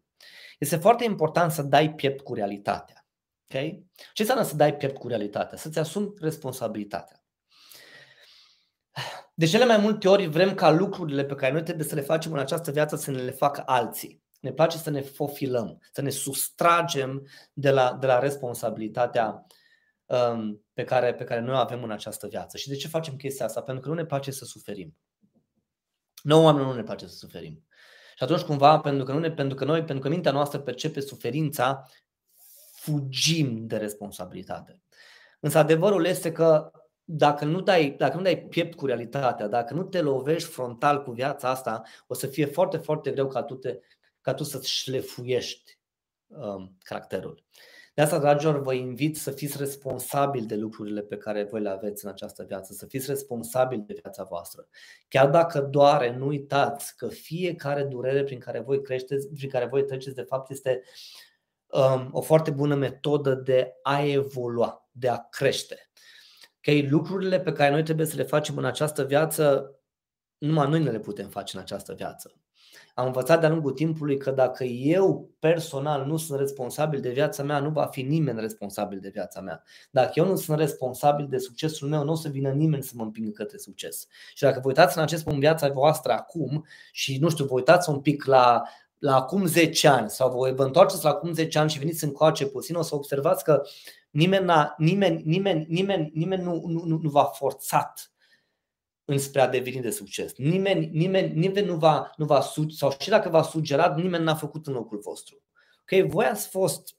Este 0.58 0.76
foarte 0.76 1.04
important 1.04 1.52
să 1.52 1.62
dai 1.62 1.94
piept 1.94 2.20
cu 2.20 2.34
realitatea. 2.34 3.06
Okay? 3.48 3.86
Ce 4.12 4.22
înseamnă 4.22 4.44
să 4.44 4.56
dai 4.56 4.76
piept 4.76 4.98
cu 4.98 5.08
realitatea? 5.08 5.58
Să-ți 5.58 5.78
asumi 5.78 6.12
responsabilitatea. 6.20 7.22
De 9.34 9.46
cele 9.46 9.64
mai 9.64 9.76
multe 9.76 10.08
ori 10.08 10.26
vrem 10.26 10.54
ca 10.54 10.70
lucrurile 10.70 11.24
pe 11.24 11.34
care 11.34 11.52
noi 11.52 11.62
trebuie 11.62 11.86
să 11.86 11.94
le 11.94 12.00
facem 12.00 12.32
în 12.32 12.38
această 12.38 12.70
viață 12.70 12.96
să 12.96 13.10
ne 13.10 13.22
le 13.22 13.30
facă 13.30 13.62
alții. 13.66 14.22
Ne 14.48 14.54
place 14.54 14.76
să 14.76 14.90
ne 14.90 15.00
fofilăm, 15.00 15.80
să 15.92 16.00
ne 16.00 16.10
sustragem 16.10 17.26
de 17.52 17.70
la, 17.70 17.96
de 18.00 18.06
la 18.06 18.18
responsabilitatea 18.18 19.46
um, 20.06 20.64
pe, 20.72 20.84
care, 20.84 21.14
pe 21.14 21.24
care 21.24 21.40
noi 21.40 21.54
o 21.54 21.58
avem 21.58 21.82
în 21.82 21.90
această 21.90 22.26
viață. 22.26 22.56
Și 22.56 22.68
de 22.68 22.76
ce 22.76 22.88
facem 22.88 23.16
chestia 23.16 23.46
asta? 23.46 23.62
Pentru 23.62 23.82
că 23.82 23.88
nu 23.88 23.94
ne 23.94 24.04
place 24.04 24.30
să 24.30 24.44
suferim. 24.44 24.96
Nu 26.22 26.44
oameni 26.44 26.66
nu 26.66 26.74
ne 26.74 26.82
place 26.82 27.06
să 27.06 27.16
suferim. 27.16 27.66
Și 28.16 28.22
atunci 28.22 28.40
cumva, 28.40 28.78
pentru 28.78 29.04
că, 29.04 29.12
nu 29.12 29.18
ne, 29.18 29.30
pentru 29.30 29.56
că 29.56 29.64
noi, 29.64 29.78
pentru 29.84 29.98
că 29.98 30.08
mintea 30.08 30.32
noastră 30.32 30.58
percepe 30.58 31.00
suferința, 31.00 31.82
fugim 32.72 33.66
de 33.66 33.76
responsabilitate. 33.76 34.82
Însă 35.40 35.58
adevărul 35.58 36.04
este 36.04 36.32
că 36.32 36.70
dacă 37.04 37.44
nu 37.44 37.60
dai, 37.60 37.94
dacă 37.98 38.16
nu 38.16 38.22
dai 38.22 38.38
piept 38.38 38.74
cu 38.74 38.86
realitatea, 38.86 39.48
dacă 39.48 39.74
nu 39.74 39.82
te 39.82 40.00
lovești 40.00 40.48
frontal 40.48 41.02
cu 41.02 41.10
viața 41.10 41.48
asta, 41.48 41.82
o 42.06 42.14
să 42.14 42.26
fie 42.26 42.46
foarte, 42.46 42.76
foarte 42.76 43.10
greu 43.10 43.28
ca 43.28 43.42
tu, 43.42 43.54
te, 43.54 43.78
ca 44.28 44.34
tu 44.34 44.42
să-ți 44.42 44.70
șlefuiești 44.70 45.78
um, 46.26 46.76
caracterul. 46.82 47.44
De 47.94 48.02
asta, 48.02 48.18
dragilor, 48.18 48.62
vă 48.62 48.74
invit 48.74 49.16
să 49.16 49.30
fiți 49.30 49.58
responsabili 49.58 50.46
de 50.46 50.56
lucrurile 50.56 51.02
pe 51.02 51.16
care 51.16 51.44
voi 51.44 51.60
le 51.60 51.68
aveți 51.68 52.04
în 52.04 52.10
această 52.10 52.44
viață, 52.44 52.72
să 52.72 52.86
fiți 52.86 53.06
responsabili 53.06 53.84
de 53.86 53.98
viața 54.02 54.22
voastră. 54.22 54.68
Chiar 55.08 55.30
dacă 55.30 55.60
doare, 55.60 56.16
nu 56.16 56.26
uitați 56.26 56.96
că 56.96 57.08
fiecare 57.08 57.84
durere 57.84 58.24
prin 58.24 58.38
care 58.38 58.60
voi 58.60 58.82
creșteți, 58.82 59.28
prin 59.28 59.48
care 59.48 59.66
voi 59.66 59.84
treceți, 59.84 60.14
de 60.14 60.22
fapt, 60.22 60.50
este 60.50 60.82
um, 61.66 62.08
o 62.12 62.20
foarte 62.20 62.50
bună 62.50 62.74
metodă 62.74 63.34
de 63.34 63.74
a 63.82 64.04
evolua, 64.04 64.88
de 64.92 65.08
a 65.08 65.28
crește. 65.30 65.90
Okay? 66.56 66.88
Lucrurile 66.88 67.40
pe 67.40 67.52
care 67.52 67.70
noi 67.70 67.82
trebuie 67.82 68.06
să 68.06 68.16
le 68.16 68.22
facem 68.22 68.56
în 68.56 68.64
această 68.64 69.04
viață, 69.04 69.74
numai 70.38 70.68
noi 70.68 70.82
ne 70.82 70.90
le 70.90 71.00
putem 71.00 71.28
face 71.28 71.56
în 71.56 71.62
această 71.62 71.94
viață. 71.94 72.32
Am 72.98 73.06
învățat 73.06 73.40
de-a 73.40 73.48
lungul 73.48 73.72
timpului 73.72 74.16
că 74.16 74.30
dacă 74.30 74.64
eu 74.64 75.30
personal 75.38 76.06
nu 76.06 76.16
sunt 76.16 76.38
responsabil 76.38 77.00
de 77.00 77.10
viața 77.10 77.42
mea, 77.42 77.58
nu 77.58 77.70
va 77.70 77.86
fi 77.86 78.02
nimeni 78.02 78.40
responsabil 78.40 78.98
de 79.00 79.08
viața 79.08 79.40
mea. 79.40 79.62
Dacă 79.90 80.12
eu 80.14 80.26
nu 80.26 80.36
sunt 80.36 80.58
responsabil 80.58 81.26
de 81.28 81.38
succesul 81.38 81.88
meu, 81.88 82.04
nu 82.04 82.12
o 82.12 82.14
să 82.14 82.28
vină 82.28 82.50
nimeni 82.50 82.82
să 82.82 82.92
mă 82.94 83.02
împingă 83.02 83.30
către 83.30 83.56
succes. 83.56 84.06
Și 84.34 84.42
dacă 84.42 84.60
vă 84.60 84.68
uitați 84.68 84.96
în 84.96 85.02
acest 85.02 85.24
punct 85.24 85.40
viața 85.40 85.68
voastră 85.68 86.12
acum 86.12 86.66
și, 86.92 87.18
nu 87.18 87.28
știu, 87.28 87.44
vă 87.44 87.54
uitați 87.54 87.90
un 87.90 88.00
pic 88.00 88.24
la, 88.24 88.62
la 88.98 89.14
acum 89.14 89.46
10 89.46 89.88
ani 89.88 90.10
sau 90.10 90.38
vă, 90.38 90.52
vă 90.54 90.64
întoarceți 90.64 91.04
la 91.04 91.10
acum 91.10 91.32
10 91.32 91.58
ani 91.58 91.70
și 91.70 91.78
veniți 91.78 92.04
încoace 92.04 92.46
puțin, 92.46 92.74
o 92.74 92.82
să 92.82 92.94
observați 92.94 93.44
că 93.44 93.62
nimeni, 94.10 94.46
nimeni, 94.76 95.22
nimeni, 95.24 95.66
nimeni, 95.68 96.10
nimeni 96.14 96.42
nu, 96.42 96.62
nu, 96.66 96.82
nu, 96.84 96.98
nu 97.02 97.10
v-a 97.10 97.24
forțat 97.24 98.12
înspre 99.10 99.40
a 99.40 99.48
deveni 99.48 99.80
de 99.80 99.90
succes. 99.90 100.36
Nimeni, 100.36 100.90
nimeni, 100.92 101.38
nimeni 101.38 101.66
nu 101.66 101.76
va, 101.76 102.10
nu 102.16 102.24
va 102.24 102.40
sau 102.68 102.96
și 103.00 103.08
dacă 103.08 103.28
v-a 103.28 103.42
sugerat, 103.42 103.96
nimeni 103.96 104.24
n-a 104.24 104.34
făcut 104.34 104.66
în 104.66 104.72
locul 104.72 104.98
vostru. 104.98 105.42
Ok, 105.80 106.10
voi 106.10 106.24
ați 106.24 106.48
fost 106.48 106.96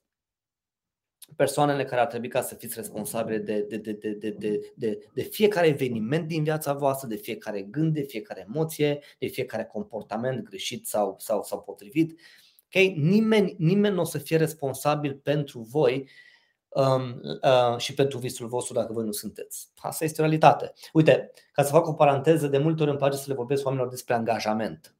persoanele 1.36 1.86
care 1.86 2.02
ar 2.02 2.08
trebui 2.08 2.28
ca 2.28 2.42
să 2.42 2.56
fiți 2.56 2.76
responsabile 2.76 3.38
de, 3.38 3.62
de, 3.62 3.78
de, 3.78 3.92
de, 3.92 4.12
de, 4.12 4.30
de, 4.30 4.72
de, 4.76 5.00
de 5.14 5.22
fiecare 5.22 5.68
eveniment 5.68 6.28
din 6.28 6.44
viața 6.44 6.74
voastră, 6.74 7.08
de 7.08 7.16
fiecare 7.16 7.62
gând, 7.62 7.94
de 7.94 8.02
fiecare 8.02 8.46
emoție, 8.48 9.00
de 9.20 9.28
fiecare 9.28 9.64
comportament 9.64 10.44
greșit 10.44 10.88
sau, 10.88 11.16
sau, 11.20 11.44
sau 11.44 11.62
potrivit. 11.62 12.20
Okay? 12.66 12.96
Nimeni, 12.98 13.56
nimeni 13.58 13.96
nu 13.96 14.02
o 14.02 14.06
să 14.06 14.18
fie 14.18 14.38
responsabil 14.38 15.16
pentru 15.24 15.60
voi 15.60 15.94
um, 15.94 16.04
uh, 16.04 16.10
și 17.78 17.94
pentru 17.94 18.18
visul 18.18 18.48
vostru 18.48 18.74
dacă 18.74 18.94
voi 18.94 19.06
nu 19.06 19.12
sunteți. 19.12 19.70
Asta 19.78 20.04
este 20.04 20.22
o 20.22 20.24
realitate. 20.24 20.74
Uite, 20.94 21.32
ca 21.52 21.64
să 21.64 21.72
fac 21.72 21.88
o 21.88 21.94
paranteză, 21.94 22.48
de 22.48 22.58
multe 22.58 22.82
ori 22.82 22.92
îmi 22.92 23.00
place 23.00 23.18
să 23.18 23.26
le 23.28 23.34
vorbesc 23.34 23.66
oamenilor 23.66 23.92
despre 23.92 24.14
angajament. 24.14 24.94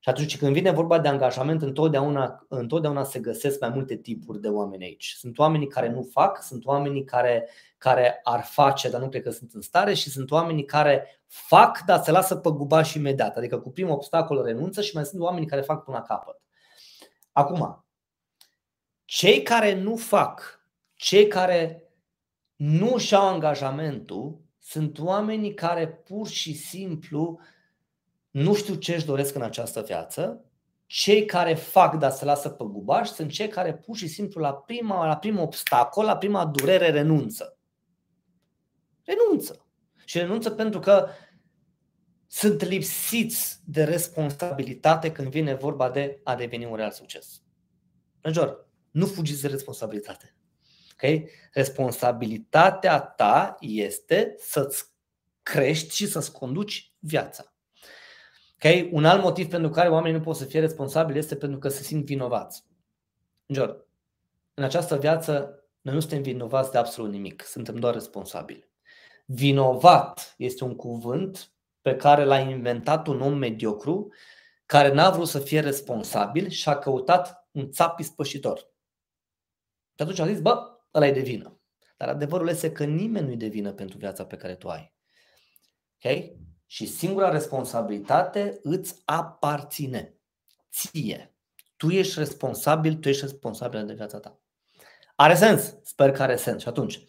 Și 0.00 0.08
atunci 0.08 0.38
când 0.38 0.52
vine 0.52 0.70
vorba 0.70 0.98
de 0.98 1.08
angajament, 1.08 1.62
întotdeauna, 1.62 2.46
întotdeauna 2.48 3.04
se 3.04 3.18
găsesc 3.18 3.60
mai 3.60 3.68
multe 3.68 3.96
tipuri 3.96 4.40
de 4.40 4.48
oameni 4.48 4.84
aici. 4.84 5.14
Sunt 5.18 5.38
oamenii 5.38 5.66
care 5.66 5.88
nu 5.88 6.08
fac, 6.12 6.42
sunt 6.42 6.66
oamenii 6.66 7.04
care, 7.04 7.48
care 7.78 8.20
ar 8.22 8.42
face, 8.42 8.90
dar 8.90 9.00
nu 9.00 9.08
cred 9.08 9.22
că 9.22 9.30
sunt 9.30 9.50
în 9.54 9.60
stare 9.60 9.94
și 9.94 10.10
sunt 10.10 10.30
oamenii 10.30 10.64
care 10.64 11.22
fac, 11.26 11.82
dar 11.86 12.02
se 12.02 12.10
lasă 12.10 12.36
pe 12.36 12.50
gubaș 12.50 12.94
imediat. 12.94 13.36
Adică 13.36 13.58
cu 13.58 13.70
primul 13.70 13.92
obstacol 13.92 14.44
renunță 14.44 14.82
și 14.82 14.94
mai 14.94 15.04
sunt 15.04 15.20
oamenii 15.20 15.48
care 15.48 15.60
fac 15.60 15.84
până 15.84 15.96
la 15.96 16.02
capăt. 16.02 16.40
Acum, 17.32 17.84
cei 19.04 19.42
care 19.42 19.74
nu 19.74 19.96
fac 19.96 20.57
cei 20.98 21.26
care 21.26 21.92
nu 22.56 22.98
și-au 22.98 23.28
angajamentul 23.28 24.40
sunt 24.58 24.98
oamenii 24.98 25.54
care 25.54 25.88
pur 25.88 26.28
și 26.28 26.54
simplu 26.54 27.40
nu 28.30 28.54
știu 28.54 28.74
ce 28.74 28.94
își 28.94 29.04
doresc 29.04 29.34
în 29.34 29.42
această 29.42 29.82
viață. 29.82 30.44
Cei 30.86 31.24
care 31.24 31.54
fac, 31.54 31.94
dar 31.94 32.10
se 32.10 32.24
lasă 32.24 32.48
pe 32.48 32.64
gubaș, 32.64 33.08
sunt 33.08 33.30
cei 33.30 33.48
care 33.48 33.74
pur 33.74 33.96
și 33.96 34.06
simplu 34.06 34.40
la 34.40 34.54
prima, 34.54 35.06
la 35.06 35.16
prima 35.16 35.42
obstacol, 35.42 36.04
la 36.04 36.16
prima 36.16 36.46
durere 36.46 36.90
renunță. 36.90 37.58
Renunță. 39.04 39.66
Și 40.04 40.18
renunță 40.18 40.50
pentru 40.50 40.80
că 40.80 41.08
sunt 42.26 42.62
lipsiți 42.62 43.60
de 43.64 43.84
responsabilitate 43.84 45.12
când 45.12 45.28
vine 45.28 45.54
vorba 45.54 45.90
de 45.90 46.20
a 46.24 46.34
deveni 46.34 46.64
un 46.64 46.76
real 46.76 46.90
succes. 46.90 47.42
Major, 48.22 48.68
nu 48.90 49.06
fugiți 49.06 49.40
de 49.42 49.48
responsabilitate. 49.48 50.32
Okay? 51.02 51.30
Responsabilitatea 51.52 53.00
ta 53.00 53.56
este 53.60 54.34
să-ți 54.38 54.84
crești 55.42 55.94
și 55.94 56.06
să-ți 56.06 56.32
conduci 56.32 56.92
viața. 56.98 57.52
Okay? 58.54 58.90
Un 58.92 59.04
alt 59.04 59.22
motiv 59.22 59.48
pentru 59.48 59.70
care 59.70 59.88
oamenii 59.88 60.18
nu 60.18 60.24
pot 60.24 60.36
să 60.36 60.44
fie 60.44 60.60
responsabili 60.60 61.18
este 61.18 61.36
pentru 61.36 61.58
că 61.58 61.68
se 61.68 61.82
simt 61.82 62.04
vinovați. 62.04 62.64
George, 63.52 63.82
în 64.54 64.64
această 64.64 64.96
viață 64.96 65.62
noi 65.80 65.94
nu 65.94 66.00
suntem 66.00 66.22
vinovați 66.22 66.70
de 66.70 66.78
absolut 66.78 67.10
nimic, 67.10 67.42
suntem 67.42 67.76
doar 67.76 67.94
responsabili. 67.94 68.68
Vinovat 69.24 70.34
este 70.36 70.64
un 70.64 70.76
cuvânt 70.76 71.52
pe 71.80 71.96
care 71.96 72.24
l-a 72.24 72.38
inventat 72.38 73.06
un 73.06 73.20
om 73.20 73.36
mediocru 73.36 74.12
care 74.66 74.92
n-a 74.92 75.10
vrut 75.10 75.28
să 75.28 75.38
fie 75.38 75.60
responsabil 75.60 76.48
și 76.48 76.68
a 76.68 76.78
căutat 76.78 77.48
un 77.50 77.70
țap 77.70 77.98
ispășitor. 77.98 78.58
Și 79.94 80.02
atunci 80.02 80.18
a 80.18 80.26
zis, 80.26 80.40
bă, 80.40 80.77
ăla 81.00 81.06
e 81.06 81.12
de 81.12 81.20
vină. 81.20 81.60
Dar 81.96 82.08
adevărul 82.08 82.48
este 82.48 82.72
că 82.72 82.84
nimeni 82.84 83.26
nu-i 83.26 83.36
de 83.36 83.46
vină 83.46 83.72
pentru 83.72 83.98
viața 83.98 84.24
pe 84.24 84.36
care 84.36 84.54
tu 84.54 84.68
ai. 84.68 84.94
Ok? 86.04 86.12
Și 86.66 86.86
singura 86.86 87.30
responsabilitate 87.30 88.58
îți 88.62 89.02
aparține. 89.04 90.18
Ție. 90.72 91.34
Tu 91.76 91.90
ești 91.90 92.18
responsabil, 92.18 92.94
tu 92.94 93.08
ești 93.08 93.22
responsabil 93.22 93.86
de 93.86 93.92
viața 93.92 94.18
ta. 94.18 94.40
Are 95.14 95.34
sens? 95.34 95.76
Sper 95.82 96.10
că 96.10 96.22
are 96.22 96.36
sens. 96.36 96.62
Și 96.62 96.68
atunci, 96.68 97.04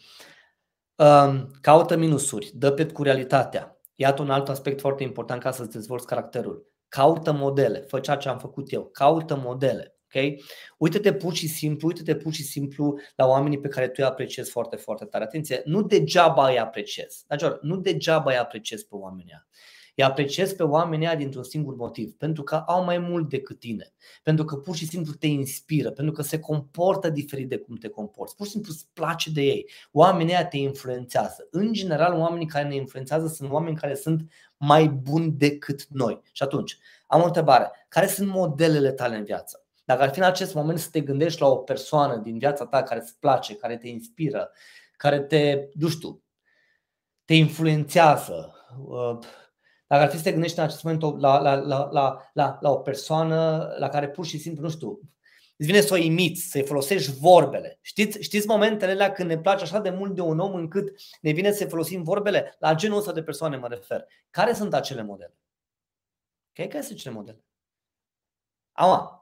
um, 0.94 1.50
caută 1.60 1.96
minusuri, 1.96 2.50
dă 2.54 2.72
pe 2.72 2.86
cu 2.86 3.02
realitatea. 3.02 3.80
Iată 3.94 4.22
un 4.22 4.30
alt 4.30 4.48
aspect 4.48 4.80
foarte 4.80 5.02
important 5.02 5.42
ca 5.42 5.50
să-ți 5.50 5.70
dezvolți 5.70 6.06
caracterul. 6.06 6.72
Caută 6.88 7.32
modele, 7.32 7.80
fă 7.80 8.00
ceea 8.00 8.16
ce 8.16 8.28
am 8.28 8.38
făcut 8.38 8.72
eu, 8.72 8.84
caută 8.84 9.36
modele. 9.36 9.99
Okay? 10.14 10.42
Uită-te 10.78 11.12
pur 11.12 11.34
și 11.34 11.48
simplu, 11.48 11.88
uită-te 11.88 12.16
pur 12.16 12.32
și 12.32 12.42
simplu 12.42 12.98
la 13.16 13.26
oamenii 13.26 13.60
pe 13.60 13.68
care 13.68 13.86
tu 13.86 13.94
îi 13.96 14.04
apreciezi 14.04 14.50
foarte, 14.50 14.76
foarte 14.76 15.04
tare. 15.04 15.24
Atenție, 15.24 15.62
nu 15.64 15.82
degeaba 15.82 16.48
îi 16.48 16.58
apreciezi. 16.58 17.24
Dar, 17.26 17.58
nu 17.62 17.76
degeaba 17.76 18.30
îi 18.30 18.38
apreciezi 18.38 18.86
pe 18.86 18.94
oamenii 18.94 19.32
îi 20.00 20.06
apreciezi 20.06 20.56
pe 20.56 20.62
oamenii 20.62 21.06
ăia 21.06 21.16
dintr-un 21.16 21.42
singur 21.42 21.74
motiv, 21.74 22.12
pentru 22.12 22.42
că 22.42 22.54
au 22.54 22.84
mai 22.84 22.98
mult 22.98 23.28
decât 23.28 23.58
tine, 23.58 23.92
pentru 24.22 24.44
că 24.44 24.56
pur 24.56 24.76
și 24.76 24.86
simplu 24.86 25.12
te 25.12 25.26
inspiră, 25.26 25.90
pentru 25.90 26.12
că 26.14 26.22
se 26.22 26.38
comportă 26.38 27.10
diferit 27.10 27.48
de 27.48 27.56
cum 27.56 27.76
te 27.76 27.88
comporți, 27.88 28.36
pur 28.36 28.46
și 28.46 28.52
simplu 28.52 28.72
îți 28.74 28.86
place 28.92 29.30
de 29.30 29.42
ei. 29.42 29.70
Oamenii 29.92 30.32
ăia 30.32 30.46
te 30.46 30.56
influențează. 30.56 31.48
În 31.50 31.72
general, 31.72 32.18
oamenii 32.18 32.46
care 32.46 32.68
ne 32.68 32.74
influențează 32.74 33.26
sunt 33.26 33.50
oameni 33.50 33.76
care 33.76 33.94
sunt 33.94 34.30
mai 34.56 34.88
buni 34.88 35.32
decât 35.32 35.86
noi. 35.88 36.20
Și 36.32 36.42
atunci, 36.42 36.78
am 37.06 37.22
o 37.22 37.24
întrebare. 37.24 37.70
Care 37.88 38.06
sunt 38.06 38.28
modelele 38.28 38.92
tale 38.92 39.16
în 39.16 39.24
viață? 39.24 39.64
Dacă 39.90 40.02
ar 40.02 40.12
fi 40.12 40.18
în 40.18 40.24
acest 40.24 40.54
moment 40.54 40.78
să 40.78 40.88
te 40.90 41.00
gândești 41.00 41.40
la 41.40 41.46
o 41.46 41.56
persoană 41.56 42.16
din 42.16 42.38
viața 42.38 42.66
ta 42.66 42.82
care 42.82 43.00
îți 43.00 43.18
place, 43.18 43.56
care 43.56 43.76
te 43.76 43.88
inspiră, 43.88 44.50
care 44.96 45.20
te, 45.20 45.68
nu 45.74 45.88
știu, 45.88 46.22
te 47.24 47.34
influențează, 47.34 48.54
uh, 48.86 49.18
dacă 49.86 50.02
ar 50.02 50.10
fi 50.10 50.16
să 50.16 50.22
te 50.22 50.32
gândești 50.32 50.58
în 50.58 50.64
acest 50.64 50.82
moment 50.82 51.20
la, 51.20 51.40
la, 51.40 51.54
la, 51.54 51.88
la, 51.90 52.30
la, 52.32 52.58
la 52.60 52.70
o 52.70 52.76
persoană 52.76 53.68
la 53.78 53.88
care 53.88 54.08
pur 54.08 54.26
și 54.26 54.38
simplu, 54.38 54.62
nu 54.62 54.70
știu, 54.70 55.00
îți 55.56 55.68
vine 55.68 55.80
să 55.80 55.94
o 55.94 55.96
imiți, 55.96 56.42
să-i 56.42 56.66
folosești 56.66 57.12
vorbele. 57.18 57.78
Știți, 57.80 58.22
știți 58.22 58.46
momentele 58.46 58.92
alea 58.92 59.12
când 59.12 59.28
ne 59.28 59.38
place 59.38 59.62
așa 59.62 59.80
de 59.80 59.90
mult 59.90 60.14
de 60.14 60.20
un 60.20 60.38
om 60.38 60.54
încât 60.54 61.00
ne 61.20 61.30
vine 61.30 61.52
să 61.52 61.68
folosim 61.68 62.02
vorbele? 62.02 62.56
La 62.58 62.74
genul 62.74 62.98
ăsta 62.98 63.12
de 63.12 63.22
persoane 63.22 63.56
mă 63.56 63.68
refer. 63.68 64.06
Care 64.30 64.52
sunt 64.52 64.74
acele 64.74 65.02
modele? 65.02 65.36
Okay? 66.50 66.68
Care 66.68 66.82
sunt 66.82 66.98
acele 66.98 67.14
modele? 67.14 67.44
Aua, 68.72 69.19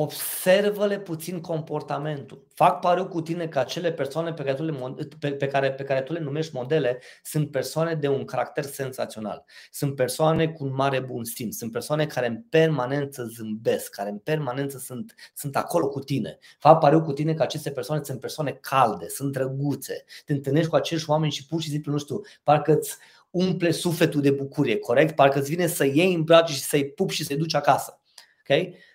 observă-le 0.00 1.00
puțin 1.00 1.40
comportamentul. 1.40 2.46
Fac 2.54 2.80
pariu 2.80 3.08
cu 3.08 3.20
tine 3.20 3.48
că 3.48 3.58
acele 3.58 3.92
persoane 3.92 4.32
pe 4.32 4.42
care, 4.42 4.54
tu 4.54 4.62
le, 4.62 4.94
pe, 5.18 5.32
pe, 5.32 5.46
care, 5.46 5.72
pe 5.72 5.82
care 5.82 6.02
tu 6.02 6.12
le 6.12 6.18
numești 6.18 6.54
modele 6.54 7.00
sunt 7.22 7.50
persoane 7.50 7.94
de 7.94 8.08
un 8.08 8.24
caracter 8.24 8.64
senzațional. 8.64 9.44
Sunt 9.70 9.94
persoane 9.94 10.48
cu 10.48 10.64
un 10.64 10.74
mare 10.74 11.00
bun 11.00 11.24
simț. 11.24 11.56
Sunt 11.56 11.72
persoane 11.72 12.06
care 12.06 12.26
în 12.26 12.42
permanență 12.48 13.24
zâmbesc, 13.24 13.90
care 13.90 14.10
în 14.10 14.18
permanență 14.18 14.78
sunt, 14.78 15.14
sunt 15.34 15.56
acolo 15.56 15.88
cu 15.88 16.00
tine. 16.00 16.38
Fac 16.58 16.78
pariu 16.78 17.02
cu 17.02 17.12
tine 17.12 17.34
că 17.34 17.42
aceste 17.42 17.70
persoane 17.70 18.02
sunt 18.04 18.20
persoane 18.20 18.58
calde, 18.60 19.08
sunt 19.08 19.32
drăguțe. 19.32 20.04
Te 20.24 20.32
întâlnești 20.32 20.68
cu 20.68 20.76
acești 20.76 21.10
oameni 21.10 21.32
și 21.32 21.46
pur 21.46 21.60
și 21.60 21.70
simplu, 21.70 21.92
nu 21.92 21.98
știu, 21.98 22.20
parcă 22.42 22.72
îți 22.72 22.96
umple 23.30 23.70
sufletul 23.70 24.20
de 24.20 24.30
bucurie, 24.30 24.78
corect? 24.78 25.14
Parcă 25.14 25.38
îți 25.38 25.50
vine 25.50 25.66
să 25.66 25.84
iei 25.84 26.14
în 26.14 26.22
brațe 26.22 26.52
și 26.52 26.62
să-i 26.62 26.90
pupi 26.90 27.14
și 27.14 27.24
să-i 27.24 27.36
duci 27.36 27.54
acasă. 27.54 28.00
Okay? 28.40 28.86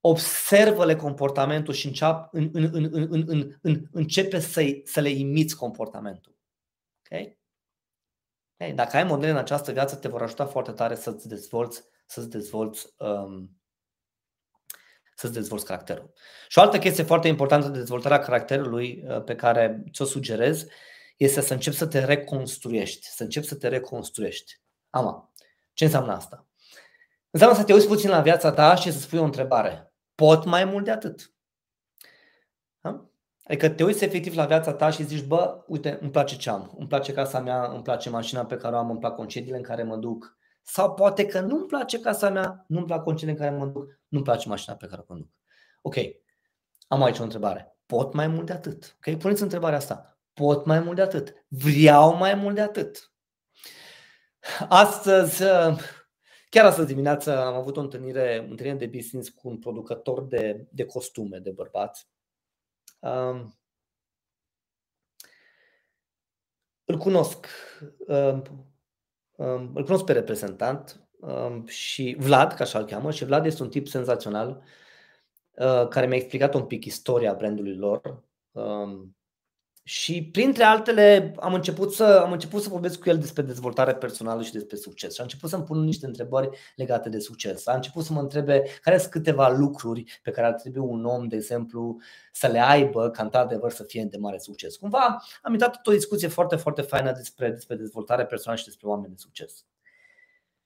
Observă-le 0.00 0.96
comportamentul 0.96 1.74
și 1.74 1.86
înceap, 1.86 2.34
în, 2.34 2.50
în, 2.52 2.68
în, 2.72 2.88
în, 2.92 3.24
în, 3.26 3.58
în, 3.62 3.88
începe 3.92 4.38
să, 4.38 4.80
să 4.84 5.00
le 5.00 5.08
imiți 5.08 5.56
comportamentul. 5.56 6.36
Okay? 7.04 7.38
Okay. 8.54 8.74
Dacă 8.74 8.96
ai 8.96 9.04
modele 9.04 9.30
în 9.30 9.36
această 9.36 9.72
viață, 9.72 9.96
te 9.96 10.08
vor 10.08 10.22
ajuta 10.22 10.46
foarte 10.46 10.72
tare 10.72 10.94
să-ți 10.94 11.28
dezvolți, 11.28 11.84
să-ți 12.06 12.30
dezvolți, 12.30 12.94
um, 12.98 13.60
să-ți 15.14 15.32
dezvolți 15.32 15.64
caracterul. 15.64 16.12
Și 16.48 16.58
o 16.58 16.60
altă 16.60 16.78
chestie 16.78 17.04
foarte 17.04 17.28
importantă 17.28 17.68
de 17.68 17.78
dezvoltarea 17.78 18.18
caracterului 18.18 19.04
uh, 19.06 19.22
pe 19.24 19.34
care 19.34 19.84
ți-o 19.92 20.04
sugerez 20.04 20.66
este 21.16 21.40
să 21.40 21.52
începi 21.52 21.76
să 21.76 21.86
te 21.86 22.04
reconstruiești. 22.04 23.06
Să 23.06 23.22
începi 23.22 23.46
să 23.46 23.54
te 23.54 23.68
reconstruiești. 23.68 24.60
Ama, 24.90 25.32
ce 25.72 25.84
înseamnă 25.84 26.12
asta? 26.12 26.46
Înseamnă 27.30 27.56
să 27.56 27.64
te 27.64 27.72
uiți 27.72 27.86
puțin 27.86 28.10
la 28.10 28.20
viața 28.20 28.52
ta 28.52 28.74
și 28.74 28.92
să 28.92 28.98
spui 28.98 29.18
o 29.18 29.24
întrebare 29.24 29.89
pot 30.20 30.44
mai 30.44 30.64
mult 30.64 30.84
de 30.84 30.90
atât. 30.90 31.32
Da? 32.80 33.10
Adică 33.44 33.68
te 33.68 33.84
uiți 33.84 34.04
efectiv 34.04 34.34
la 34.34 34.46
viața 34.46 34.72
ta 34.72 34.90
și 34.90 35.04
zici, 35.04 35.24
bă, 35.24 35.64
uite, 35.66 35.98
îmi 36.00 36.10
place 36.10 36.36
ce 36.36 36.50
am, 36.50 36.74
îmi 36.78 36.88
place 36.88 37.12
casa 37.12 37.40
mea, 37.40 37.64
îmi 37.64 37.82
place 37.82 38.10
mașina 38.10 38.44
pe 38.44 38.56
care 38.56 38.74
o 38.74 38.78
am, 38.78 38.90
îmi 38.90 38.98
plac 38.98 39.14
concediile 39.14 39.56
în 39.56 39.62
care 39.62 39.82
mă 39.82 39.96
duc. 39.96 40.38
Sau 40.62 40.94
poate 40.94 41.26
că 41.26 41.40
nu-mi 41.40 41.66
place 41.66 42.00
casa 42.00 42.30
mea, 42.30 42.64
nu-mi 42.68 42.86
plac 42.86 43.02
concediile 43.02 43.32
în 43.32 43.46
care 43.46 43.56
mă 43.56 43.66
duc, 43.66 44.00
nu-mi 44.08 44.24
place 44.24 44.48
mașina 44.48 44.76
pe 44.76 44.86
care 44.86 45.00
o 45.00 45.04
conduc. 45.04 45.28
Ok, 45.82 45.96
am 46.88 47.02
aici 47.02 47.18
o 47.18 47.22
întrebare. 47.22 47.76
Pot 47.86 48.12
mai 48.12 48.26
mult 48.26 48.46
de 48.46 48.52
atât? 48.52 48.96
Ok, 48.96 49.18
puneți 49.18 49.42
întrebarea 49.42 49.78
asta. 49.78 50.18
Pot 50.32 50.64
mai 50.66 50.80
mult 50.80 50.96
de 50.96 51.02
atât? 51.02 51.34
Vreau 51.48 52.16
mai 52.16 52.34
mult 52.34 52.54
de 52.54 52.60
atât? 52.60 53.12
Astăzi 54.68 55.42
Chiar 56.50 56.64
astăzi 56.64 56.86
dimineața 56.86 57.46
am 57.46 57.54
avut 57.54 57.76
o 57.76 57.80
întâlnire, 57.80 58.38
întâlnire 58.38 58.78
de 58.78 58.96
business 58.96 59.28
cu 59.28 59.48
un 59.48 59.58
producător 59.58 60.24
de, 60.24 60.66
de 60.70 60.84
costume 60.84 61.38
de 61.38 61.50
bărbați. 61.50 62.08
Um, 62.98 63.58
îl 66.84 66.96
cunosc. 66.96 67.46
Um, 68.06 68.68
um, 69.36 69.70
îl 69.74 69.84
cunosc 69.84 70.04
pe 70.04 70.12
reprezentant 70.12 71.08
um, 71.20 71.66
și 71.66 72.16
Vlad, 72.18 72.52
ca 72.52 72.64
așa 72.64 72.78
îl 72.78 72.84
cheamă, 72.84 73.10
și 73.10 73.24
Vlad 73.24 73.46
este 73.46 73.62
un 73.62 73.70
tip 73.70 73.86
senzațional 73.88 74.62
uh, 75.50 75.88
care 75.88 76.06
mi-a 76.06 76.16
explicat 76.16 76.54
un 76.54 76.66
pic 76.66 76.84
istoria 76.84 77.34
brandului 77.34 77.76
lor. 77.76 78.24
Um, 78.50 79.16
și 79.82 80.28
printre 80.32 80.64
altele 80.64 81.34
am 81.40 81.54
început 81.54 81.92
să, 81.92 82.22
am 82.24 82.32
început 82.32 82.62
să 82.62 82.68
vorbesc 82.68 82.98
cu 82.98 83.08
el 83.08 83.18
despre 83.18 83.42
dezvoltare 83.42 83.94
personală 83.94 84.42
și 84.42 84.52
despre 84.52 84.76
succes. 84.76 85.14
Și 85.14 85.20
am 85.20 85.26
început 85.26 85.50
să-mi 85.50 85.64
pun 85.64 85.84
niște 85.84 86.06
întrebări 86.06 86.48
legate 86.76 87.08
de 87.08 87.18
succes. 87.18 87.66
A 87.66 87.74
început 87.74 88.04
să 88.04 88.12
mă 88.12 88.20
întrebe 88.20 88.62
care 88.82 88.98
sunt 88.98 89.10
câteva 89.10 89.48
lucruri 89.48 90.20
pe 90.22 90.30
care 90.30 90.46
ar 90.46 90.52
trebui 90.52 90.80
un 90.80 91.04
om, 91.04 91.28
de 91.28 91.36
exemplu, 91.36 91.96
să 92.32 92.46
le 92.46 92.60
aibă 92.60 93.10
ca 93.10 93.22
într-adevăr 93.22 93.70
să 93.70 93.82
fie 93.82 94.04
de 94.04 94.16
mare 94.16 94.38
succes. 94.38 94.76
Cumva 94.76 95.22
am 95.42 95.52
intrat 95.52 95.86
o 95.86 95.92
discuție 95.92 96.28
foarte, 96.28 96.56
foarte 96.56 96.82
faină 96.82 97.12
despre, 97.12 97.50
despre 97.50 97.76
dezvoltare 97.76 98.26
personală 98.26 98.60
și 98.60 98.66
despre 98.66 98.88
oameni 98.88 99.12
de 99.12 99.18
succes. 99.18 99.64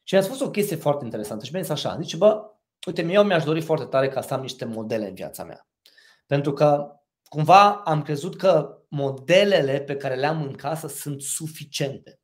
Și 0.02 0.14
mi-a 0.14 0.22
spus 0.22 0.40
o 0.40 0.50
chestie 0.50 0.76
foarte 0.76 1.04
interesantă 1.04 1.44
și 1.44 1.52
mi-a 1.52 1.62
zis 1.62 1.70
așa, 1.70 1.98
zice, 2.00 2.16
bă, 2.16 2.50
uite, 2.86 3.02
eu 3.02 3.24
mi-aș 3.24 3.44
dori 3.44 3.60
foarte 3.60 3.84
tare 3.84 4.08
ca 4.08 4.20
să 4.20 4.34
am 4.34 4.40
niște 4.40 4.64
modele 4.64 5.08
în 5.08 5.14
viața 5.14 5.44
mea. 5.44 5.66
Pentru 6.26 6.52
că 6.52 6.98
cumva 7.28 7.72
am 7.74 8.02
crezut 8.02 8.36
că 8.36 8.78
modelele 8.94 9.80
pe 9.80 9.96
care 9.96 10.14
le 10.14 10.26
am 10.26 10.42
în 10.42 10.52
casă 10.52 10.88
sunt 10.88 11.22
suficiente. 11.22 12.20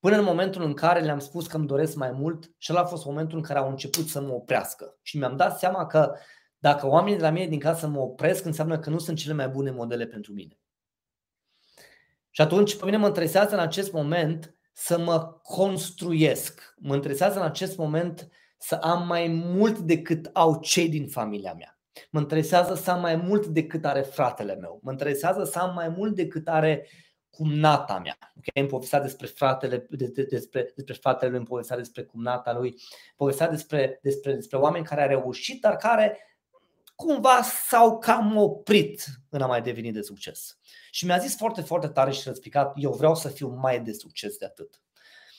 Până 0.00 0.16
în 0.16 0.24
momentul 0.24 0.62
în 0.62 0.74
care 0.74 1.00
le-am 1.00 1.18
spus 1.18 1.46
că 1.46 1.56
îmi 1.56 1.66
doresc 1.66 1.94
mai 1.94 2.10
mult 2.10 2.54
și 2.58 2.72
ăla 2.72 2.82
a 2.82 2.86
fost 2.86 3.04
momentul 3.04 3.38
în 3.38 3.44
care 3.44 3.58
au 3.58 3.68
început 3.68 4.08
să 4.08 4.20
mă 4.20 4.32
oprească. 4.32 4.98
Și 5.02 5.18
mi-am 5.18 5.36
dat 5.36 5.58
seama 5.58 5.86
că 5.86 6.14
dacă 6.58 6.86
oamenii 6.86 7.18
de 7.18 7.24
la 7.24 7.30
mine 7.30 7.46
din 7.46 7.58
casă 7.58 7.86
mă 7.86 8.00
opresc, 8.00 8.44
înseamnă 8.44 8.78
că 8.78 8.90
nu 8.90 8.98
sunt 8.98 9.18
cele 9.18 9.34
mai 9.34 9.48
bune 9.48 9.70
modele 9.70 10.06
pentru 10.06 10.32
mine. 10.32 10.58
Și 12.30 12.40
atunci 12.40 12.76
pe 12.76 12.84
mine 12.84 12.96
mă 12.96 13.06
interesează 13.06 13.54
în 13.54 13.60
acest 13.60 13.92
moment 13.92 14.54
să 14.72 14.98
mă 14.98 15.40
construiesc. 15.42 16.74
Mă 16.78 16.94
interesează 16.94 17.38
în 17.38 17.44
acest 17.44 17.76
moment 17.76 18.28
să 18.58 18.74
am 18.74 19.06
mai 19.06 19.28
mult 19.28 19.78
decât 19.78 20.30
au 20.32 20.60
cei 20.60 20.88
din 20.88 21.08
familia 21.08 21.52
mea. 21.52 21.81
Mă 22.10 22.20
interesează 22.20 22.74
să 22.74 22.90
am 22.90 23.00
mai 23.00 23.16
mult 23.16 23.46
decât 23.46 23.84
are 23.84 24.00
fratele 24.00 24.54
meu. 24.54 24.80
Mă 24.82 24.90
interesează 24.90 25.44
să 25.44 25.58
am 25.58 25.74
mai 25.74 25.88
mult 25.88 26.14
decât 26.14 26.48
are 26.48 26.86
cumnata 27.30 27.98
mea. 27.98 28.18
Okay? 28.36 28.62
Îmi 28.62 28.68
povestea 28.68 29.00
despre 29.00 29.26
fratele, 29.26 29.86
de, 29.90 30.06
de, 30.06 30.22
despre, 30.22 30.72
despre 30.74 30.94
fratele 30.94 31.30
lui, 31.30 31.38
îmi 31.38 31.46
povestea 31.46 31.76
despre 31.76 32.02
cumnata 32.02 32.52
lui, 32.52 32.80
povestea 33.16 33.48
despre, 33.48 33.98
despre, 34.02 34.34
despre 34.34 34.56
oameni 34.56 34.84
care 34.84 35.02
au 35.02 35.08
reușit, 35.08 35.60
dar 35.60 35.76
care 35.76 36.18
cumva 36.94 37.42
s-au 37.42 37.98
cam 37.98 38.36
oprit 38.36 39.04
în 39.28 39.40
a 39.40 39.46
mai 39.46 39.62
deveni 39.62 39.92
de 39.92 40.02
succes. 40.02 40.58
Și 40.90 41.04
mi-a 41.04 41.18
zis 41.18 41.36
foarte, 41.36 41.60
foarte 41.60 41.88
tare 41.88 42.10
și 42.10 42.22
răspicat, 42.24 42.72
eu 42.76 42.92
vreau 42.92 43.14
să 43.14 43.28
fiu 43.28 43.48
mai 43.48 43.80
de 43.80 43.92
succes 43.92 44.36
de 44.36 44.44
atât. 44.44 44.82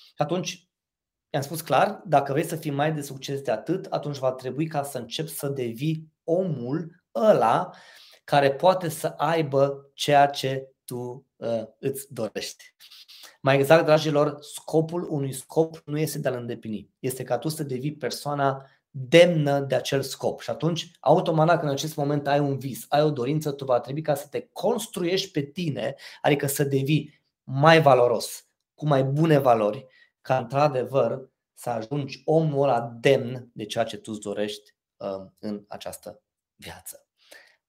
Și 0.05 0.21
atunci 0.21 0.67
i-am 1.29 1.41
spus 1.41 1.61
clar, 1.61 2.01
dacă 2.05 2.31
vrei 2.31 2.45
să 2.45 2.55
fii 2.55 2.71
mai 2.71 2.93
de 2.93 3.01
succes 3.01 3.41
de 3.41 3.51
atât, 3.51 3.85
atunci 3.85 4.17
va 4.17 4.31
trebui 4.31 4.67
ca 4.67 4.83
să 4.83 4.97
începi 4.97 5.29
să 5.29 5.47
devii 5.47 6.12
omul 6.23 7.03
ăla 7.15 7.69
care 8.23 8.53
poate 8.53 8.89
să 8.89 9.07
aibă 9.07 9.91
ceea 9.93 10.27
ce 10.27 10.73
tu 10.85 11.25
uh, 11.35 11.63
îți 11.79 12.13
dorești. 12.13 12.75
Mai 13.41 13.55
exact, 13.55 13.85
dragilor, 13.85 14.37
scopul 14.39 15.07
unui 15.09 15.33
scop 15.33 15.81
nu 15.85 15.99
este 15.99 16.19
de 16.19 16.27
a-l 16.27 16.35
îndeplini. 16.35 16.89
Este 16.99 17.23
ca 17.23 17.37
tu 17.37 17.47
să 17.47 17.63
devii 17.63 17.95
persoana 17.95 18.65
demnă 18.89 19.59
de 19.59 19.75
acel 19.75 20.01
scop. 20.01 20.41
Și 20.41 20.49
atunci, 20.49 20.91
automat, 20.99 21.47
când 21.47 21.61
în 21.61 21.75
acest 21.75 21.95
moment 21.95 22.27
ai 22.27 22.39
un 22.39 22.57
vis, 22.57 22.85
ai 22.89 23.01
o 23.01 23.11
dorință, 23.11 23.51
tu 23.51 23.65
va 23.65 23.79
trebui 23.79 24.01
ca 24.01 24.15
să 24.15 24.27
te 24.27 24.47
construiești 24.51 25.31
pe 25.31 25.41
tine, 25.41 25.95
adică 26.21 26.47
să 26.47 26.63
devii 26.63 27.21
mai 27.43 27.81
valoros, 27.81 28.47
cu 28.73 28.87
mai 28.87 29.03
bune 29.03 29.37
valori, 29.37 29.85
ca 30.21 30.37
într-adevăr 30.37 31.29
să 31.53 31.69
ajungi 31.69 32.21
omul 32.25 32.63
ăla 32.63 32.97
demn 32.99 33.49
de 33.53 33.65
ceea 33.65 33.83
ce 33.83 33.97
tu 33.97 34.11
îți 34.11 34.19
dorești 34.21 34.71
uh, 34.71 34.82
în 35.39 35.65
această 35.67 36.21
viață. 36.55 37.07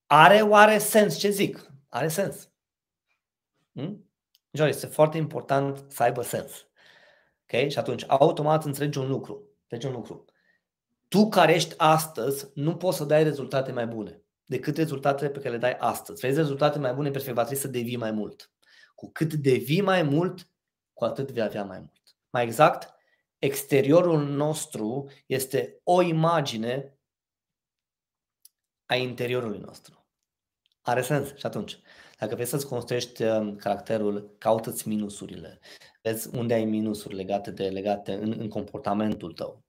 Are 0.07 0.41
oare 0.41 0.79
sens 0.79 1.17
ce 1.17 1.31
zic? 1.31 1.73
Are 1.89 2.09
sens. 2.09 2.51
Hmm? 3.73 4.11
Deci 4.51 4.69
este 4.69 4.87
foarte 4.87 5.17
important 5.17 5.85
să 5.89 6.03
aibă 6.03 6.23
sens. 6.23 6.67
Okay? 7.43 7.71
Și 7.71 7.79
atunci, 7.79 8.05
automat 8.07 8.65
înțelegi 8.65 8.99
un 8.99 9.09
lucru. 9.09 9.49
Înțelegi 9.63 9.87
un 9.87 9.93
lucru. 9.93 10.25
Tu 11.09 11.29
care 11.29 11.55
ești 11.55 11.75
astăzi, 11.77 12.51
nu 12.55 12.77
poți 12.77 12.97
să 12.97 13.05
dai 13.05 13.23
rezultate 13.23 13.73
mai 13.73 13.87
bune 13.87 14.25
decât 14.47 14.77
rezultatele 14.77 15.31
pe 15.31 15.39
care 15.39 15.51
le 15.51 15.59
dai 15.59 15.77
astăzi. 15.79 16.21
Vrei 16.21 16.35
rezultate 16.35 16.79
mai 16.79 16.93
bune, 16.93 17.11
perfect, 17.11 17.35
va 17.35 17.45
trebui 17.45 17.63
să 17.63 17.69
devii 17.69 17.97
mai 17.97 18.11
mult. 18.11 18.51
Cu 18.95 19.11
cât 19.13 19.35
devii 19.35 19.81
mai 19.81 20.03
mult, 20.03 20.49
cu 20.93 21.05
atât 21.05 21.31
vei 21.31 21.43
avea 21.43 21.65
mai 21.65 21.79
mult. 21.79 22.03
Mai 22.31 22.45
exact, 22.45 22.95
exteriorul 23.39 24.27
nostru 24.27 25.11
este 25.27 25.81
o 25.83 26.03
imagine 26.03 26.94
a 28.87 28.95
interiorului 28.95 29.59
nostru. 29.59 30.07
Are 30.81 31.03
sens 31.03 31.29
și 31.37 31.47
atunci. 31.47 31.79
Dacă 32.19 32.35
vrei 32.35 32.47
să-ți 32.47 32.67
construiești 32.67 33.23
um, 33.23 33.57
caracterul, 33.57 34.35
caută-ți 34.39 34.89
minusurile. 34.89 35.61
Vezi 36.03 36.37
unde 36.37 36.55
ai 36.55 36.65
minusuri 36.65 37.15
legate 37.15 37.51
de 37.51 37.69
legate 37.69 38.13
în, 38.13 38.35
în 38.39 38.49
comportamentul 38.49 39.33
tău. 39.33 39.65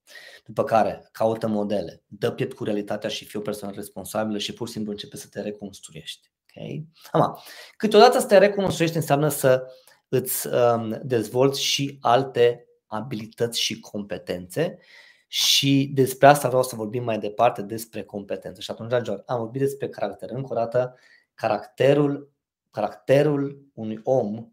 După 0.45 0.63
care, 0.63 1.10
caută 1.12 1.47
modele, 1.47 2.04
dă 2.08 2.32
piept 2.32 2.54
cu 2.54 2.63
realitatea 2.63 3.10
și 3.10 3.25
fii 3.25 3.39
o 3.39 3.41
persoană 3.41 3.75
responsabilă 3.75 4.38
și 4.38 4.54
pur 4.54 4.67
și 4.67 4.73
simplu 4.73 4.91
începe 4.91 5.17
să 5.17 5.28
te 5.28 5.41
reconstruiești. 5.41 6.32
Okay? 6.49 6.86
Ama, 7.12 7.43
câteodată 7.78 8.19
să 8.19 8.28
te 8.28 8.38
reconstruiești 8.38 8.97
înseamnă 8.97 9.30
să 9.30 9.63
îți 10.08 10.47
um, 10.47 10.99
dezvolți 11.04 11.62
și 11.62 11.97
alte 12.01 12.65
abilități 12.86 13.60
și 13.60 13.80
competențe 13.80 14.80
Și 15.27 15.91
despre 15.93 16.27
asta 16.27 16.47
vreau 16.47 16.63
să 16.63 16.75
vorbim 16.75 17.03
mai 17.03 17.19
departe, 17.19 17.61
despre 17.61 18.03
competență. 18.03 18.61
Și 18.61 18.71
atunci, 18.71 18.89
dragilor, 18.89 19.23
am 19.25 19.38
vorbit 19.38 19.61
despre 19.61 19.89
caracter. 19.89 20.29
Încă 20.29 20.47
o 20.51 20.55
dată, 20.55 20.95
caracterul, 21.33 22.31
caracterul 22.71 23.69
unui 23.73 23.99
om 24.03 24.47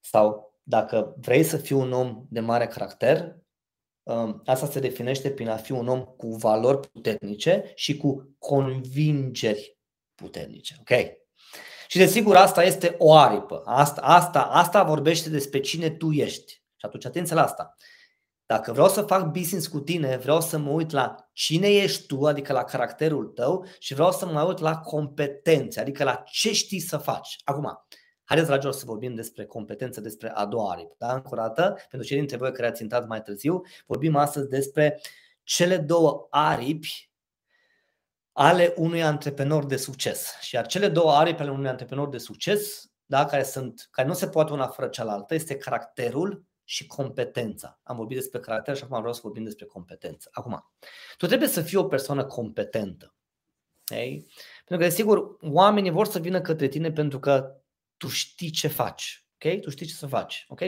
sau 0.00 0.54
dacă 0.62 1.14
vrei 1.20 1.42
să 1.42 1.56
fii 1.56 1.76
un 1.76 1.92
om 1.92 2.26
de 2.28 2.40
mare 2.40 2.66
caracter, 2.66 3.36
um, 4.02 4.42
asta 4.44 4.66
se 4.66 4.80
definește 4.80 5.30
prin 5.30 5.48
a 5.48 5.56
fi 5.56 5.72
un 5.72 5.88
om 5.88 6.04
cu 6.04 6.28
valori 6.28 6.88
puternice 6.88 7.72
și 7.74 7.96
cu 7.96 8.34
convingeri 8.38 9.78
puternice. 10.14 10.76
Ok? 10.80 10.90
Și 11.88 11.98
desigur 11.98 12.36
asta 12.36 12.64
este 12.64 12.94
o 12.98 13.14
aripă. 13.14 13.62
Asta, 13.64 14.00
asta, 14.00 14.42
asta 14.42 14.82
vorbește 14.82 15.30
despre 15.30 15.60
cine 15.60 15.90
tu 15.90 16.12
ești. 16.12 16.52
Și 16.52 16.86
atunci 16.86 17.04
atenție 17.04 17.34
la 17.34 17.42
asta. 17.42 17.74
Dacă 18.46 18.72
vreau 18.72 18.88
să 18.88 19.02
fac 19.02 19.30
business 19.30 19.66
cu 19.66 19.80
tine, 19.80 20.16
vreau 20.16 20.40
să 20.40 20.58
mă 20.58 20.70
uit 20.70 20.90
la 20.90 21.14
cine 21.32 21.68
ești 21.68 22.06
tu, 22.06 22.26
adică 22.26 22.52
la 22.52 22.64
caracterul 22.64 23.26
tău 23.26 23.66
și 23.78 23.94
vreau 23.94 24.12
să 24.12 24.26
mă 24.26 24.42
uit 24.42 24.58
la 24.58 24.78
competențe, 24.78 25.80
adică 25.80 26.04
la 26.04 26.14
ce 26.14 26.52
știi 26.52 26.80
să 26.80 26.96
faci. 26.96 27.36
Acum, 27.44 27.86
haideți, 28.24 28.48
dragilor, 28.48 28.74
să 28.74 28.84
vorbim 28.86 29.14
despre 29.14 29.44
competență, 29.44 30.00
despre 30.00 30.30
a 30.30 30.46
doua 30.46 30.72
aripă. 30.72 30.94
Da? 30.98 31.14
Încă 31.14 31.28
o 31.32 31.36
dată, 31.36 31.76
pentru 31.90 32.08
cei 32.08 32.18
dintre 32.18 32.36
voi 32.36 32.52
care 32.52 32.66
ați 32.68 32.82
intrat 32.82 33.06
mai 33.06 33.22
târziu, 33.22 33.60
vorbim 33.86 34.16
astăzi 34.16 34.48
despre 34.48 35.00
cele 35.42 35.76
două 35.76 36.26
aripi 36.30 37.10
ale 38.32 38.74
unui 38.76 39.02
antreprenor 39.02 39.66
de 39.66 39.76
succes. 39.76 40.36
Și 40.40 40.54
iar 40.54 40.66
cele 40.66 40.88
două 40.88 41.12
aripi 41.12 41.40
ale 41.40 41.50
unui 41.50 41.68
antreprenor 41.68 42.08
de 42.08 42.18
succes, 42.18 42.90
da, 43.06 43.24
care, 43.24 43.42
sunt, 43.42 43.88
care 43.90 44.08
nu 44.08 44.14
se 44.14 44.28
poate 44.28 44.52
una 44.52 44.66
fără 44.66 44.88
cealaltă, 44.88 45.34
este 45.34 45.56
caracterul 45.56 46.44
și 46.68 46.86
competența. 46.86 47.80
Am 47.82 47.96
vorbit 47.96 48.16
despre 48.16 48.40
caracter 48.40 48.76
și 48.76 48.82
acum 48.82 48.98
vreau 48.98 49.12
să 49.12 49.20
vorbim 49.22 49.44
despre 49.44 49.64
competență. 49.64 50.28
Acum, 50.32 50.72
tu 51.16 51.26
trebuie 51.26 51.48
să 51.48 51.62
fii 51.62 51.76
o 51.76 51.84
persoană 51.84 52.24
competentă. 52.24 53.14
Okay? 53.90 54.26
Pentru 54.64 54.86
că, 54.86 54.94
sigur, 54.94 55.36
oamenii 55.40 55.90
vor 55.90 56.06
să 56.06 56.18
vină 56.18 56.40
către 56.40 56.68
tine 56.68 56.92
pentru 56.92 57.18
că 57.18 57.56
tu 57.96 58.08
știi 58.08 58.50
ce 58.50 58.68
faci. 58.68 59.26
Ok? 59.34 59.60
Tu 59.60 59.70
știi 59.70 59.86
ce 59.86 59.94
să 59.94 60.06
faci. 60.06 60.44
Ok? 60.48 60.60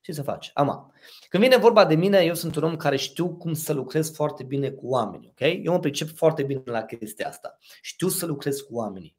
Ce 0.00 0.12
să 0.12 0.22
faci. 0.22 0.50
Ama. 0.54 0.92
Când 1.28 1.42
vine 1.42 1.56
vorba 1.56 1.84
de 1.84 1.94
mine, 1.94 2.18
eu 2.18 2.34
sunt 2.34 2.56
un 2.56 2.62
om 2.62 2.76
care 2.76 2.96
știu 2.96 3.36
cum 3.36 3.52
să 3.52 3.72
lucrez 3.72 4.14
foarte 4.14 4.42
bine 4.42 4.70
cu 4.70 4.86
oamenii. 4.86 5.28
Ok? 5.28 5.40
Eu 5.40 5.72
mă 5.72 5.78
pricep 5.78 6.16
foarte 6.16 6.42
bine 6.42 6.62
la 6.64 6.84
chestia 6.84 7.28
asta. 7.28 7.58
Știu 7.82 8.08
să 8.08 8.26
lucrez 8.26 8.60
cu 8.60 8.74
oamenii. 8.74 9.16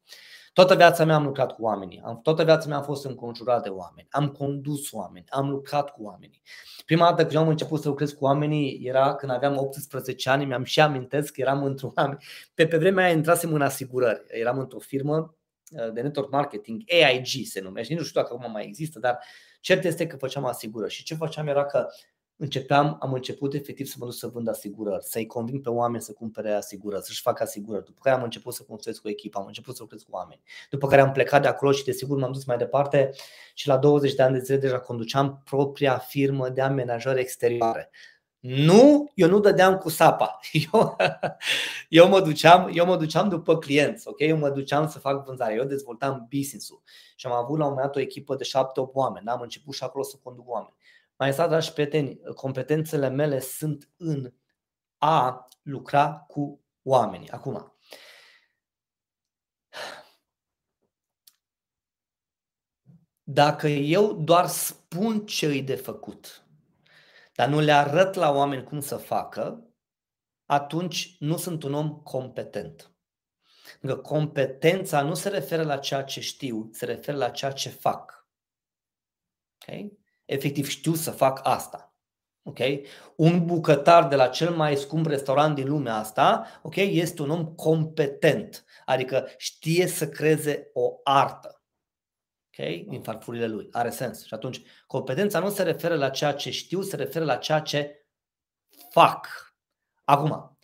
Toată 0.54 0.76
viața 0.76 1.06
mea 1.06 1.16
am 1.16 1.24
lucrat 1.24 1.52
cu 1.52 1.64
oamenii, 1.64 2.02
am, 2.06 2.22
toată 2.22 2.44
viața 2.44 2.68
mea 2.68 2.78
am 2.78 2.84
fost 2.84 3.06
înconjurat 3.06 3.64
de 3.64 3.70
oameni, 3.70 4.08
am 4.10 4.30
condus 4.30 4.92
oameni, 4.92 5.26
am 5.30 5.50
lucrat 5.50 5.90
cu 5.90 6.04
oamenii. 6.04 6.42
Prima 6.86 7.10
dată 7.10 7.26
când 7.26 7.36
am 7.36 7.48
început 7.48 7.82
să 7.82 7.88
lucrez 7.88 8.12
cu 8.12 8.24
oamenii 8.24 8.82
era 8.84 9.16
când 9.16 9.32
aveam 9.32 9.58
18 9.58 10.30
ani, 10.30 10.46
mi-am 10.46 10.64
și 10.64 10.82
amintesc 10.82 11.34
că 11.34 11.42
eram 11.42 11.64
într-un 11.64 11.92
oameni. 11.98 12.18
Pe, 12.54 12.68
pe 12.68 12.78
vremea 12.78 13.06
aia 13.06 13.14
intrasem 13.14 13.54
în 13.54 13.62
asigurări, 13.62 14.24
eram 14.28 14.60
într-o 14.60 14.80
firmă 14.80 15.36
uh, 15.72 15.94
de 15.94 16.02
network 16.02 16.32
marketing, 16.32 16.82
AIG 16.88 17.46
se 17.46 17.62
numește, 17.62 17.94
nu 17.94 18.04
știu 18.04 18.22
dacă 18.22 18.34
acum 18.34 18.52
mai 18.52 18.66
există, 18.66 19.00
dar 19.00 19.20
cert 19.62 19.84
este 19.84 20.08
că 20.08 20.18
făceam 20.18 20.46
asigurări. 20.46 20.94
Și 20.94 21.04
ce 21.04 21.16
făceam 21.16 21.48
era 21.48 21.66
că 21.66 21.88
începeam, 22.38 22.98
am 23.00 23.14
început 23.14 23.54
efectiv 23.54 23.86
să 23.86 23.96
mă 24.00 24.06
duc 24.06 24.14
să 24.14 24.28
vând 24.28 24.48
asigurări, 24.48 25.04
să-i 25.04 25.26
conving 25.26 25.62
pe 25.62 25.70
oameni 25.70 26.04
să 26.04 26.14
cumpere 26.14 26.52
asigurări, 26.52 27.04
să-și 27.04 27.22
facă 27.22 27.44
asigurări. 27.44 27.86
După 27.86 28.00
care 28.04 28.16
am 28.16 28.24
început 28.24 28.54
să 28.54 28.64
construiesc 28.64 29.02
cu 29.02 29.10
echipa, 29.10 29.40
am 29.40 29.46
început 29.46 29.76
să 29.76 29.82
lucrez 29.82 30.02
cu 30.02 30.12
oameni. 30.12 30.42
După 30.70 30.88
care 30.88 31.02
am 31.02 31.12
plecat 31.12 31.42
de 31.42 31.48
acolo 31.48 31.72
și 31.72 31.84
desigur 31.84 32.18
m-am 32.18 32.32
dus 32.32 32.46
mai 32.46 32.58
departe 32.58 33.10
și 33.54 33.68
la 33.68 33.78
20 33.78 34.14
de 34.14 34.24
ani 34.24 34.34
de 34.34 34.44
zile 34.44 34.58
deja 34.58 34.80
conduceam 34.80 35.42
propria 35.46 35.98
firmă 35.98 36.50
de 36.50 36.62
amenajări 36.62 37.20
exterioare. 37.20 37.90
Nu, 38.44 39.12
eu 39.16 39.30
nu 39.30 39.40
dădeam 39.40 39.78
cu 39.78 39.90
sapa. 39.90 40.40
Eu, 40.72 40.96
eu, 41.90 42.08
mă 42.08 42.22
duceam, 42.22 42.70
eu 42.74 42.86
mă 42.86 42.98
duceam 42.98 43.30
după 43.30 43.58
clienți, 43.58 44.08
ok? 44.08 44.20
Eu 44.20 44.38
mă 44.38 44.50
duceam 44.50 44.90
să 44.90 45.00
fac 45.00 45.26
vânzare, 45.26 45.54
eu 45.54 45.64
dezvoltam 45.64 46.28
business-ul 46.36 46.82
și 47.16 47.28
am 47.28 47.32
avut 47.32 47.58
la 47.58 47.64
un 47.64 47.70
moment 47.70 47.88
dat 47.88 47.96
o 47.96 48.00
echipă 48.00 48.36
de 48.36 48.44
7-8 48.44 48.50
oameni, 48.94 49.28
am 49.28 49.42
început 49.42 49.74
și 49.74 49.84
acolo 49.84 50.04
să 50.04 50.16
conduc 50.24 50.50
oameni. 50.50 50.76
Mai 51.16 51.28
exact, 51.28 51.50
dragi 51.50 51.74
prieteni, 51.74 52.20
competențele 52.36 53.10
mele 53.10 53.40
sunt 53.40 53.90
în 53.98 54.34
a 54.98 55.48
lucra 55.62 56.14
cu 56.28 56.66
oamenii. 56.84 57.30
Acum, 57.30 57.78
dacă 63.24 63.68
eu 63.68 64.14
doar 64.14 64.48
spun 64.48 65.26
ce 65.26 65.46
îi 65.46 65.64
de 65.64 65.76
făcut, 65.76 66.46
dar 67.36 67.50
nu 67.50 67.60
le 67.60 67.72
arăt 67.72 68.14
la 68.14 68.32
oameni 68.32 68.64
cum 68.64 68.80
să 68.80 68.98
facă, 68.98 69.68
atunci 70.46 71.16
nu 71.20 71.38
sunt 71.38 71.64
un 71.64 71.74
om 71.74 72.02
competent. 72.02 72.94
Pentru 73.80 74.02
că 74.02 74.08
competența 74.08 75.02
nu 75.02 75.14
se 75.14 75.30
referă 75.30 75.64
la 75.64 75.78
ceea 75.78 76.04
ce 76.04 76.22
știu, 76.22 76.70
se 76.72 76.86
referă 76.86 77.18
la 77.18 77.30
ceea 77.30 77.52
ce 77.52 77.70
fac. 77.70 78.28
Okay? 79.62 80.03
Efectiv 80.26 80.68
știu 80.68 80.94
să 80.94 81.12
fac 81.12 81.40
asta. 81.44 81.96
Ok? 82.44 82.60
Un 83.16 83.46
bucătar 83.46 84.08
de 84.08 84.16
la 84.16 84.28
cel 84.28 84.50
mai 84.50 84.76
scump 84.76 85.06
restaurant 85.06 85.56
din 85.56 85.68
lumea 85.68 85.96
asta 85.96 86.46
ok, 86.62 86.76
este 86.76 87.22
un 87.22 87.30
om 87.30 87.46
competent, 87.46 88.66
adică 88.86 89.30
știe 89.38 89.88
să 89.88 90.10
creeze 90.10 90.70
o 90.74 91.00
artă 91.04 91.64
ok, 92.60 92.88
din 92.88 93.02
farfurile 93.02 93.48
lui. 93.48 93.68
Are 93.72 93.90
sens. 93.90 94.26
Și 94.26 94.34
atunci, 94.34 94.62
competența 94.88 95.40
nu 95.40 95.50
se 95.50 95.64
referă 95.64 95.96
la 95.96 96.10
ceea 96.10 96.34
ce 96.34 96.52
știu, 96.52 96.82
se 96.82 96.96
referă 96.96 97.26
la 97.26 97.36
ceea 97.36 97.60
ce 97.60 98.06
fac. 98.90 99.28
Acum, 100.04 100.58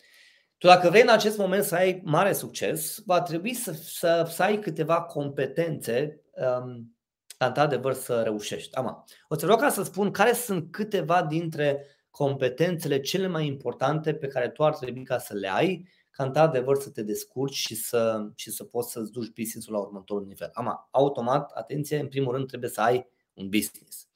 tu 0.57 0.67
dacă 0.67 0.89
vrei 0.89 1.01
în 1.01 1.09
acest 1.09 1.37
moment 1.37 1.63
să 1.63 1.75
ai 1.75 2.01
mare 2.03 2.33
succes, 2.33 2.99
va 3.05 3.21
trebui 3.21 3.53
să, 3.53 3.71
să, 3.71 4.27
să 4.29 4.43
ai 4.43 4.59
câteva 4.59 5.01
competențe 5.01 6.21
um, 6.31 6.98
ca 7.39 7.45
într-adevăr 7.45 7.93
să 7.93 8.21
reușești. 8.21 8.75
Ama, 8.75 9.05
o 9.27 9.35
să 9.35 9.45
vreau 9.45 9.59
ca 9.59 9.69
să 9.69 9.83
spun 9.83 10.11
care 10.11 10.33
sunt 10.33 10.71
câteva 10.71 11.23
dintre 11.23 11.85
competențele 12.09 12.99
cele 12.99 13.27
mai 13.27 13.45
importante 13.45 14.13
pe 14.13 14.27
care 14.27 14.49
tu 14.49 14.63
ar 14.63 14.77
trebui 14.77 15.03
ca 15.03 15.17
să 15.17 15.33
le 15.33 15.51
ai 15.51 15.87
ca 16.11 16.23
într-adevăr 16.23 16.77
să 16.77 16.89
te 16.89 17.03
descurci 17.03 17.55
și 17.55 17.75
să, 17.75 18.29
și 18.35 18.51
să 18.51 18.63
poți 18.63 18.91
să-ți 18.91 19.11
duci 19.11 19.33
business-ul 19.35 19.73
la 19.73 19.79
următorul 19.79 20.25
nivel. 20.25 20.49
Ama, 20.53 20.87
automat, 20.91 21.51
atenție, 21.51 21.99
în 21.99 22.07
primul 22.07 22.33
rând 22.33 22.47
trebuie 22.47 22.69
să 22.69 22.81
ai 22.81 23.09
un 23.33 23.49
business. 23.49 24.07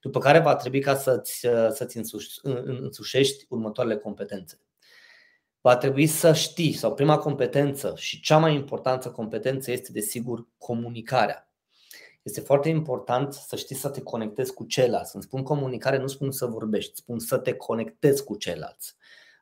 După 0.00 0.18
care 0.18 0.38
va 0.38 0.56
trebui 0.56 0.80
ca 0.80 0.96
să-ți, 0.96 1.46
să-ți 1.70 2.00
însușești 2.42 3.46
următoarele 3.48 3.96
competențe. 3.96 4.60
Va 5.60 5.76
trebui 5.76 6.06
să 6.06 6.32
știi, 6.32 6.72
sau 6.72 6.94
prima 6.94 7.18
competență 7.18 7.94
și 7.96 8.20
cea 8.20 8.38
mai 8.38 8.54
importantă 8.54 9.10
competență 9.10 9.70
este, 9.70 9.92
desigur, 9.92 10.46
comunicarea 10.58 11.49
este 12.22 12.40
foarte 12.40 12.68
important 12.68 13.32
să 13.32 13.56
știi 13.56 13.76
să 13.76 13.88
te 13.88 14.02
conectezi 14.02 14.54
cu 14.54 14.64
ceilalți. 14.64 15.10
Când 15.10 15.24
spun 15.24 15.42
comunicare, 15.42 15.98
nu 15.98 16.06
spun 16.06 16.30
să 16.30 16.46
vorbești, 16.46 16.96
spun 16.96 17.18
să 17.18 17.38
te 17.38 17.52
conectezi 17.52 18.24
cu 18.24 18.36
ceilalți. 18.36 18.94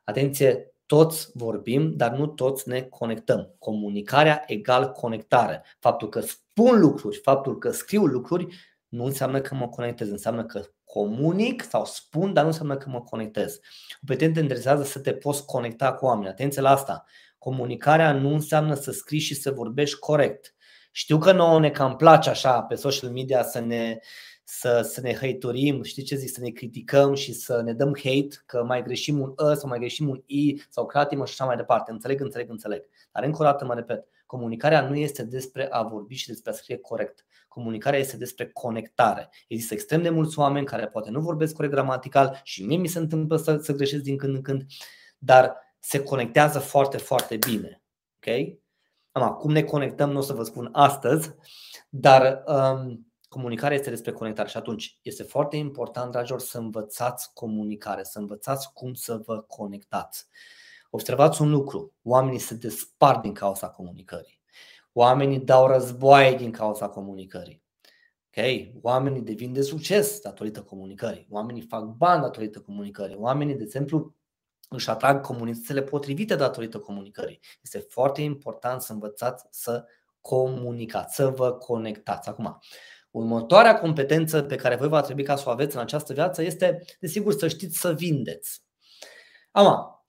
Atenție, 0.03 0.73
toți 0.85 1.29
vorbim, 1.33 1.91
dar 1.95 2.11
nu 2.11 2.27
toți 2.27 2.69
ne 2.69 2.81
conectăm. 2.81 3.55
Comunicarea 3.59 4.43
egal 4.47 4.91
conectare. 4.91 5.63
Faptul 5.79 6.09
că 6.09 6.19
spun 6.19 6.79
lucruri, 6.79 7.17
faptul 7.17 7.57
că 7.57 7.71
scriu 7.71 8.05
lucruri, 8.05 8.47
nu 8.87 9.03
înseamnă 9.03 9.41
că 9.41 9.55
mă 9.55 9.67
conectez, 9.67 10.09
înseamnă 10.09 10.45
că 10.45 10.61
comunic 10.83 11.63
sau 11.63 11.85
spun, 11.85 12.33
dar 12.33 12.43
nu 12.43 12.49
înseamnă 12.49 12.77
că 12.77 12.89
mă 12.89 13.01
conectez. 13.01 13.59
Pe 14.05 14.15
tine 14.15 14.31
te 14.31 14.39
interesează 14.39 14.83
să 14.83 14.99
te 14.99 15.13
poți 15.13 15.45
conecta 15.45 15.93
cu 15.93 16.05
oameni. 16.05 16.29
Atenție 16.29 16.61
la 16.61 16.69
asta. 16.69 17.05
Comunicarea 17.37 18.13
nu 18.13 18.33
înseamnă 18.33 18.73
să 18.73 18.91
scrii 18.91 19.19
și 19.19 19.35
să 19.35 19.51
vorbești 19.51 19.99
corect. 19.99 20.55
Știu 20.91 21.17
că 21.17 21.31
nouă 21.31 21.59
ne 21.59 21.69
cam 21.69 21.95
place 21.95 22.29
așa 22.29 22.61
pe 22.61 22.75
social 22.75 23.09
media 23.09 23.43
să 23.43 23.59
ne, 23.59 23.99
să, 24.43 24.81
să 24.81 25.01
ne 25.01 25.13
hăiturim, 25.13 25.83
știi 25.83 26.03
ce 26.03 26.15
zic, 26.15 26.29
să 26.29 26.41
ne 26.41 26.49
criticăm 26.49 27.13
și 27.13 27.33
să 27.33 27.61
ne 27.61 27.73
dăm 27.73 27.95
hate, 27.95 28.43
că 28.45 28.63
mai 28.63 28.83
greșim 28.83 29.19
un 29.19 29.33
ă 29.37 29.53
sau 29.53 29.69
mai 29.69 29.79
greșim 29.79 30.09
un 30.09 30.21
i 30.25 30.61
sau 30.69 30.85
cratimă 30.85 31.25
și 31.25 31.33
așa 31.33 31.45
mai 31.45 31.55
departe. 31.55 31.91
Înțeleg, 31.91 32.21
înțeleg, 32.21 32.49
înțeleg. 32.49 32.83
Dar 33.11 33.23
încă 33.23 33.41
o 33.41 33.45
dată 33.45 33.65
mă 33.65 33.73
repet, 33.73 34.07
comunicarea 34.25 34.87
nu 34.89 34.95
este 34.95 35.23
despre 35.23 35.67
a 35.71 35.83
vorbi 35.83 36.15
și 36.15 36.27
despre 36.27 36.51
a 36.51 36.53
scrie 36.53 36.77
corect. 36.77 37.25
Comunicarea 37.47 37.99
este 37.99 38.17
despre 38.17 38.49
conectare. 38.49 39.29
Există 39.47 39.73
extrem 39.73 40.01
de 40.01 40.09
mulți 40.09 40.39
oameni 40.39 40.65
care 40.65 40.87
poate 40.87 41.09
nu 41.09 41.19
vorbesc 41.19 41.55
corect 41.55 41.73
gramatical 41.73 42.39
și 42.43 42.65
mie 42.65 42.77
mi 42.77 42.87
se 42.87 42.99
întâmplă 42.99 43.37
să, 43.37 43.57
să 43.57 43.73
greșesc 43.73 44.03
din 44.03 44.17
când 44.17 44.35
în 44.35 44.41
când, 44.41 44.65
dar 45.17 45.55
se 45.79 46.03
conectează 46.03 46.59
foarte, 46.59 46.97
foarte 46.97 47.37
bine. 47.37 47.81
Okay? 48.15 48.58
Am, 49.11 49.33
cum 49.33 49.51
ne 49.51 49.63
conectăm, 49.63 50.11
nu 50.11 50.17
o 50.17 50.21
să 50.21 50.33
vă 50.33 50.43
spun 50.43 50.69
astăzi, 50.71 51.35
dar 51.89 52.43
um, 52.45 53.07
comunicarea 53.29 53.77
este 53.77 53.89
despre 53.89 54.11
conectare 54.11 54.49
și 54.49 54.57
atunci 54.57 54.99
este 55.01 55.23
foarte 55.23 55.55
important, 55.57 56.11
dragilor, 56.11 56.39
să 56.39 56.57
învățați 56.57 57.33
comunicare, 57.33 58.03
să 58.03 58.19
învățați 58.19 58.73
cum 58.73 58.93
să 58.93 59.21
vă 59.25 59.39
conectați. 59.39 60.27
Observați 60.89 61.41
un 61.41 61.49
lucru, 61.49 61.93
oamenii 62.01 62.39
se 62.39 62.55
despart 62.55 63.21
din 63.21 63.33
cauza 63.33 63.69
comunicării. 63.69 64.41
Oamenii 64.93 65.39
dau 65.39 65.67
războaie 65.67 66.35
din 66.35 66.51
cauza 66.51 66.89
comunicării. 66.89 67.63
Ok? 68.27 68.43
Oamenii 68.81 69.21
devin 69.21 69.53
de 69.53 69.61
succes 69.61 70.19
datorită 70.19 70.63
comunicării. 70.63 71.27
Oamenii 71.29 71.61
fac 71.61 71.83
bani 71.83 72.21
datorită 72.21 72.59
comunicării. 72.59 73.15
Oamenii, 73.15 73.55
de 73.55 73.63
exemplu, 73.63 74.15
își 74.69 74.89
atrag 74.89 75.21
comunitățile 75.21 75.81
potrivite 75.81 76.35
datorită 76.35 76.79
comunicării. 76.79 77.39
Este 77.61 77.79
foarte 77.79 78.21
important 78.21 78.81
să 78.81 78.93
învățați 78.93 79.45
să 79.49 79.85
comunicați, 80.21 81.15
să 81.15 81.27
vă 81.27 81.51
conectați. 81.51 82.29
Acum, 82.29 82.59
următoarea 83.11 83.79
competență 83.79 84.41
pe 84.41 84.55
care 84.55 84.75
voi 84.75 84.87
va 84.87 85.01
trebui 85.01 85.23
ca 85.23 85.35
să 85.35 85.43
o 85.47 85.51
aveți 85.51 85.75
în 85.75 85.81
această 85.81 86.13
viață 86.13 86.41
este, 86.41 86.85
desigur, 86.99 87.33
să 87.33 87.47
știți 87.47 87.79
să 87.79 87.93
vindeți. 87.93 88.61
Acum, 89.51 90.03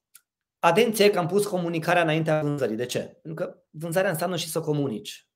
atenție 0.58 1.10
că 1.10 1.18
am 1.18 1.26
pus 1.26 1.46
comunicarea 1.46 2.02
înaintea 2.02 2.40
vânzării. 2.42 2.76
De 2.76 2.86
ce? 2.86 3.18
Pentru 3.22 3.44
că 3.44 3.62
vânzarea 3.70 4.10
înseamnă 4.10 4.36
și 4.36 4.48
să 4.48 4.60
comunici. 4.60 5.28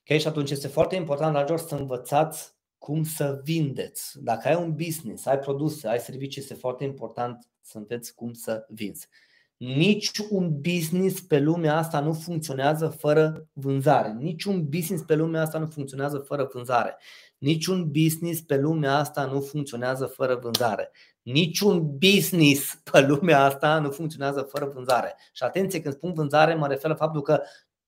Okay? 0.00 0.18
Și 0.18 0.28
atunci 0.28 0.50
este 0.50 0.68
foarte 0.68 0.94
important, 0.94 1.32
dragilor, 1.32 1.58
să 1.58 1.74
învățați 1.74 2.54
cum 2.78 3.04
să 3.04 3.40
vindeți. 3.42 4.22
Dacă 4.22 4.48
ai 4.48 4.54
un 4.54 4.74
business, 4.74 5.26
ai 5.26 5.38
produse, 5.38 5.88
ai 5.88 5.98
servicii, 5.98 6.40
este 6.40 6.54
foarte 6.54 6.84
important 6.84 7.48
să 7.70 7.78
înveți 7.78 8.14
cum 8.14 8.32
să 8.32 8.66
vinzi. 8.68 9.08
Nici 9.56 10.18
un 10.30 10.60
business 10.60 11.20
pe 11.20 11.38
lumea 11.38 11.76
asta 11.76 12.00
nu 12.00 12.12
funcționează 12.12 12.88
fără 12.88 13.46
vânzare. 13.52 14.16
Nici 14.18 14.44
un 14.44 14.68
business 14.68 15.02
pe 15.04 15.14
lumea 15.14 15.42
asta 15.42 15.58
nu 15.58 15.66
funcționează 15.66 16.18
fără 16.18 16.48
vânzare. 16.52 16.96
Niciun 17.38 17.90
business 17.90 18.40
pe 18.40 18.56
lumea 18.56 18.96
asta 18.96 19.24
nu 19.24 19.40
funcționează 19.40 20.06
fără 20.06 20.38
vânzare. 20.42 20.90
Niciun 21.22 21.96
business 21.98 22.80
pe 22.90 23.00
lumea 23.00 23.44
asta 23.44 23.78
nu 23.78 23.90
funcționează 23.90 24.40
fără 24.40 24.70
vânzare. 24.74 25.14
Și 25.32 25.42
atenție, 25.42 25.80
când 25.80 25.94
spun 25.94 26.12
vânzare, 26.12 26.54
mă 26.54 26.66
refer 26.66 26.90
la 26.90 26.96
faptul 26.96 27.22
că 27.22 27.40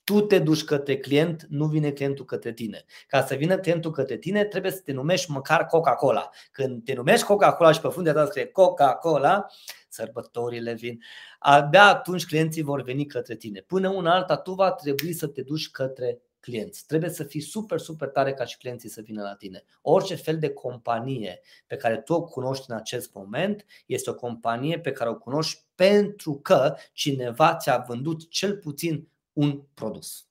tu 0.05 0.21
te 0.21 0.39
duci 0.39 0.65
către 0.65 0.99
client, 0.99 1.47
nu 1.49 1.67
vine 1.67 1.91
clientul 1.91 2.25
către 2.25 2.53
tine. 2.53 2.85
Ca 3.07 3.25
să 3.25 3.35
vină 3.35 3.59
clientul 3.59 3.91
către 3.91 4.17
tine, 4.17 4.45
trebuie 4.45 4.73
să 4.73 4.81
te 4.81 4.93
numești 4.93 5.31
măcar 5.31 5.67
Coca-Cola. 5.67 6.31
Când 6.53 6.85
te 6.85 6.95
numești 6.95 7.27
Coca-Cola 7.27 7.73
și 7.73 7.81
pe 7.81 7.89
funde 7.89 8.13
ta 8.13 8.27
scrie 8.27 8.47
Coca-Cola, 8.47 9.47
sărbătorile 9.89 10.73
vin, 10.73 10.99
abia 11.39 11.85
atunci 11.85 12.27
clienții 12.27 12.63
vor 12.63 12.83
veni 12.83 13.07
către 13.07 13.37
tine. 13.37 13.61
Până 13.61 13.89
una 13.89 14.15
alta, 14.15 14.37
tu 14.37 14.53
va 14.53 14.73
trebui 14.73 15.13
să 15.13 15.27
te 15.27 15.43
duci 15.43 15.71
către 15.71 16.21
clienți. 16.41 16.87
Trebuie 16.87 17.11
să 17.11 17.25
fii 17.25 17.41
super, 17.41 17.79
super 17.79 18.09
tare 18.09 18.33
ca 18.35 18.45
și 18.45 18.57
clienții 18.57 18.89
să 18.89 19.01
vină 19.01 19.23
la 19.23 19.35
tine. 19.35 19.65
Orice 19.83 20.15
fel 20.15 20.39
de 20.39 20.51
companie 20.51 21.41
pe 21.67 21.77
care 21.77 21.97
tu 21.97 22.13
o 22.13 22.23
cunoști 22.23 22.65
în 22.69 22.77
acest 22.77 23.15
moment 23.15 23.65
este 23.87 24.11
o 24.11 24.15
companie 24.15 24.81
pe 24.81 24.93
care 24.93 25.11
o 25.11 25.17
cunoști 25.17 25.65
pentru 25.75 26.35
că 26.43 26.75
cineva 26.93 27.57
ți-a 27.57 27.85
vândut 27.89 28.31
cel 28.31 28.57
puțin 28.57 29.09
un 29.33 29.62
produs. 29.74 30.26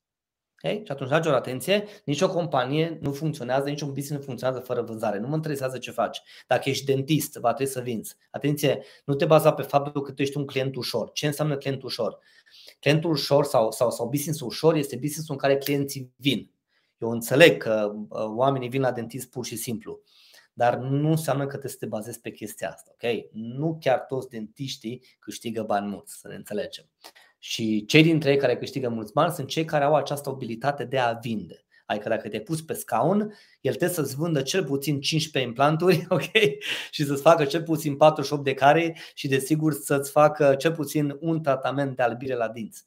Okay? 0.64 0.82
Și 0.86 0.91
atunci, 0.91 1.10
dragilor, 1.10 1.36
atenție, 1.36 1.86
nicio 2.06 2.30
companie 2.30 2.97
nu 3.02 3.12
funcționează, 3.12 3.70
niciun 3.70 3.88
business 3.88 4.20
nu 4.20 4.26
funcționează 4.26 4.64
fără 4.64 4.82
vânzare. 4.82 5.20
Nu 5.20 5.28
mă 5.28 5.36
interesează 5.36 5.78
ce 5.78 5.91
faci. 5.91 6.22
Dacă 6.47 6.70
ești 6.70 6.86
dentist, 6.86 7.36
va 7.36 7.54
trebui 7.54 7.74
să 7.74 7.82
vinzi. 7.82 8.16
Atenție, 8.32 8.84
nu 9.06 9.14
te 9.14 9.26
baza 9.26 9.54
pe 9.54 9.62
faptul 9.62 10.02
că 10.02 10.12
tu 10.12 10.22
ești 10.22 10.38
un 10.38 10.45
client 10.45 10.76
ușor. 10.76 11.12
Ce 11.12 11.28
înseamnă 11.28 11.58
client 11.58 11.84
ușor? 11.84 12.20
Clientul 12.80 13.12
ușor 13.12 13.45
sau, 13.45 13.72
sau, 13.72 13.91
sau 13.91 14.08
business 14.10 14.39
ușor 14.39 14.76
este 14.76 14.95
business 14.95 15.30
în 15.30 15.36
care 15.36 15.58
clienții 15.58 16.12
vin. 16.16 16.52
Eu 16.97 17.10
înțeleg 17.10 17.62
că 17.62 17.91
oamenii 18.10 18.70
vin 18.70 18.82
la 18.82 18.91
dentist 18.91 19.30
pur 19.30 19.45
și 19.45 19.56
simplu, 19.56 20.02
dar 20.54 20.78
nu 20.78 21.10
înseamnă 21.10 21.43
că 21.43 21.49
trebuie 21.49 21.72
să 21.72 21.78
te 21.78 21.86
bazezi 21.86 22.20
pe 22.20 22.32
chestia 22.32 22.70
asta. 22.70 22.91
Okay? 22.93 23.30
Nu 23.32 23.78
chiar 23.80 23.99
toți 23.99 24.30
dentiștii 24.30 25.04
câștigă 25.20 25.64
bani 25.64 25.88
mulți, 25.88 26.20
să 26.20 26.28
ne 26.28 26.36
înțelegem. 26.36 26.89
Și 27.44 27.86
cei 27.86 28.04
dintre 28.04 28.32
ei 28.32 28.38
care 28.38 28.58
câștigă 28.58 28.89
mulți 28.89 29.14
bani 29.14 29.32
sunt 29.32 29.48
cei 29.48 29.66
care 29.66 29.84
au 29.84 29.96
această 29.96 30.30
abilitate 30.30 30.86
de 30.86 30.98
a 30.98 31.14
vinde. 31.14 31.66
Adică 31.86 32.10
dacă 32.10 32.30
te-ai 32.30 32.42
pus 32.42 32.62
pe 32.62 32.74
scaun, 32.74 33.20
el 33.62 33.74
trebuie 33.76 33.96
să-ți 33.96 34.16
vândă 34.16 34.42
cel 34.42 34.64
puțin 34.64 35.02
15 35.02 35.52
implanturi 35.52 36.06
ok? 36.10 36.32
și 36.92 37.06
să-ți 37.06 37.22
facă 37.22 37.46
cel 37.46 37.64
puțin 37.64 37.98
48 37.98 38.44
de 38.44 38.54
care 38.54 38.98
și 39.14 39.28
desigur 39.28 39.74
să-ți 39.74 40.12
facă 40.12 40.56
cel 40.56 40.72
puțin 40.74 41.18
un 41.20 41.42
tratament 41.42 41.96
de 41.96 42.04
albire 42.04 42.36
la 42.36 42.48
dinți. 42.48 42.86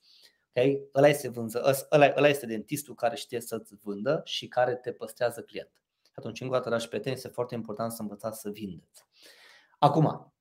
Okay? 0.48 0.80
Ăla, 0.94 1.08
este 1.08 1.28
vânză, 1.28 1.86
ăla, 1.90 2.12
ăla 2.16 2.28
este 2.28 2.46
dentistul 2.46 2.94
care 2.94 3.16
știe 3.16 3.40
să-ți 3.40 3.74
vândă 3.82 4.22
și 4.24 4.48
care 4.48 4.74
te 4.74 4.92
păstrează 4.92 5.40
client. 5.40 5.70
Atunci, 6.14 6.40
încă 6.40 6.52
o 6.52 6.56
dată, 6.56 6.68
dragi 6.68 6.88
prieteni, 6.88 7.14
este 7.14 7.28
foarte 7.28 7.54
important 7.54 7.92
să 7.92 8.02
învățați 8.02 8.40
să 8.40 8.50
vindeți. 8.50 9.04
Acum, 9.78 10.32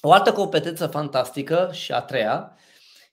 o 0.00 0.12
altă 0.12 0.32
competență 0.32 0.86
fantastică 0.86 1.70
și 1.72 1.92
a 1.92 2.00
treia 2.00 2.56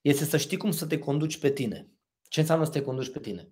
este 0.08 0.26
să 0.26 0.38
știi 0.38 0.58
cum 0.58 0.72
să 0.72 0.86
te 0.86 1.00
conduci 1.00 1.40
pe 1.40 1.50
tine. 1.50 1.90
Ce 2.30 2.40
înseamnă 2.40 2.66
să 2.66 2.72
te 2.72 2.82
conduci 2.82 3.12
pe 3.12 3.20
tine? 3.20 3.52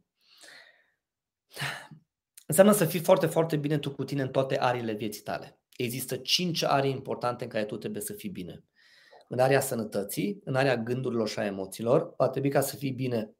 Înseamnă 2.46 2.74
să 2.74 2.86
fii 2.86 3.00
foarte, 3.00 3.26
foarte 3.26 3.58
bine 3.58 3.78
tu 3.78 3.92
cu 3.92 4.04
tine 4.04 4.22
în 4.22 4.30
toate 4.30 4.60
ariile 4.60 4.94
vieții 4.94 5.22
tale. 5.22 5.60
Există 5.78 6.18
cinci 6.18 6.64
arii 6.64 6.92
importante 6.92 7.44
în 7.44 7.50
care 7.50 7.66
tu 7.66 7.78
trebuie 7.78 8.02
să 8.02 8.14
fii 8.14 8.30
bine. 8.30 8.64
În 9.28 9.40
area 9.40 9.60
sănătății, 9.60 10.42
în 10.44 10.56
area 10.56 10.78
gândurilor 10.78 11.28
și 11.28 11.40
a 11.40 11.46
emoțiilor, 11.46 12.14
va 12.18 12.30
trebui 12.30 12.50
ca 12.50 12.62
să 12.62 12.76
fii 12.76 12.92
bine 12.92 13.36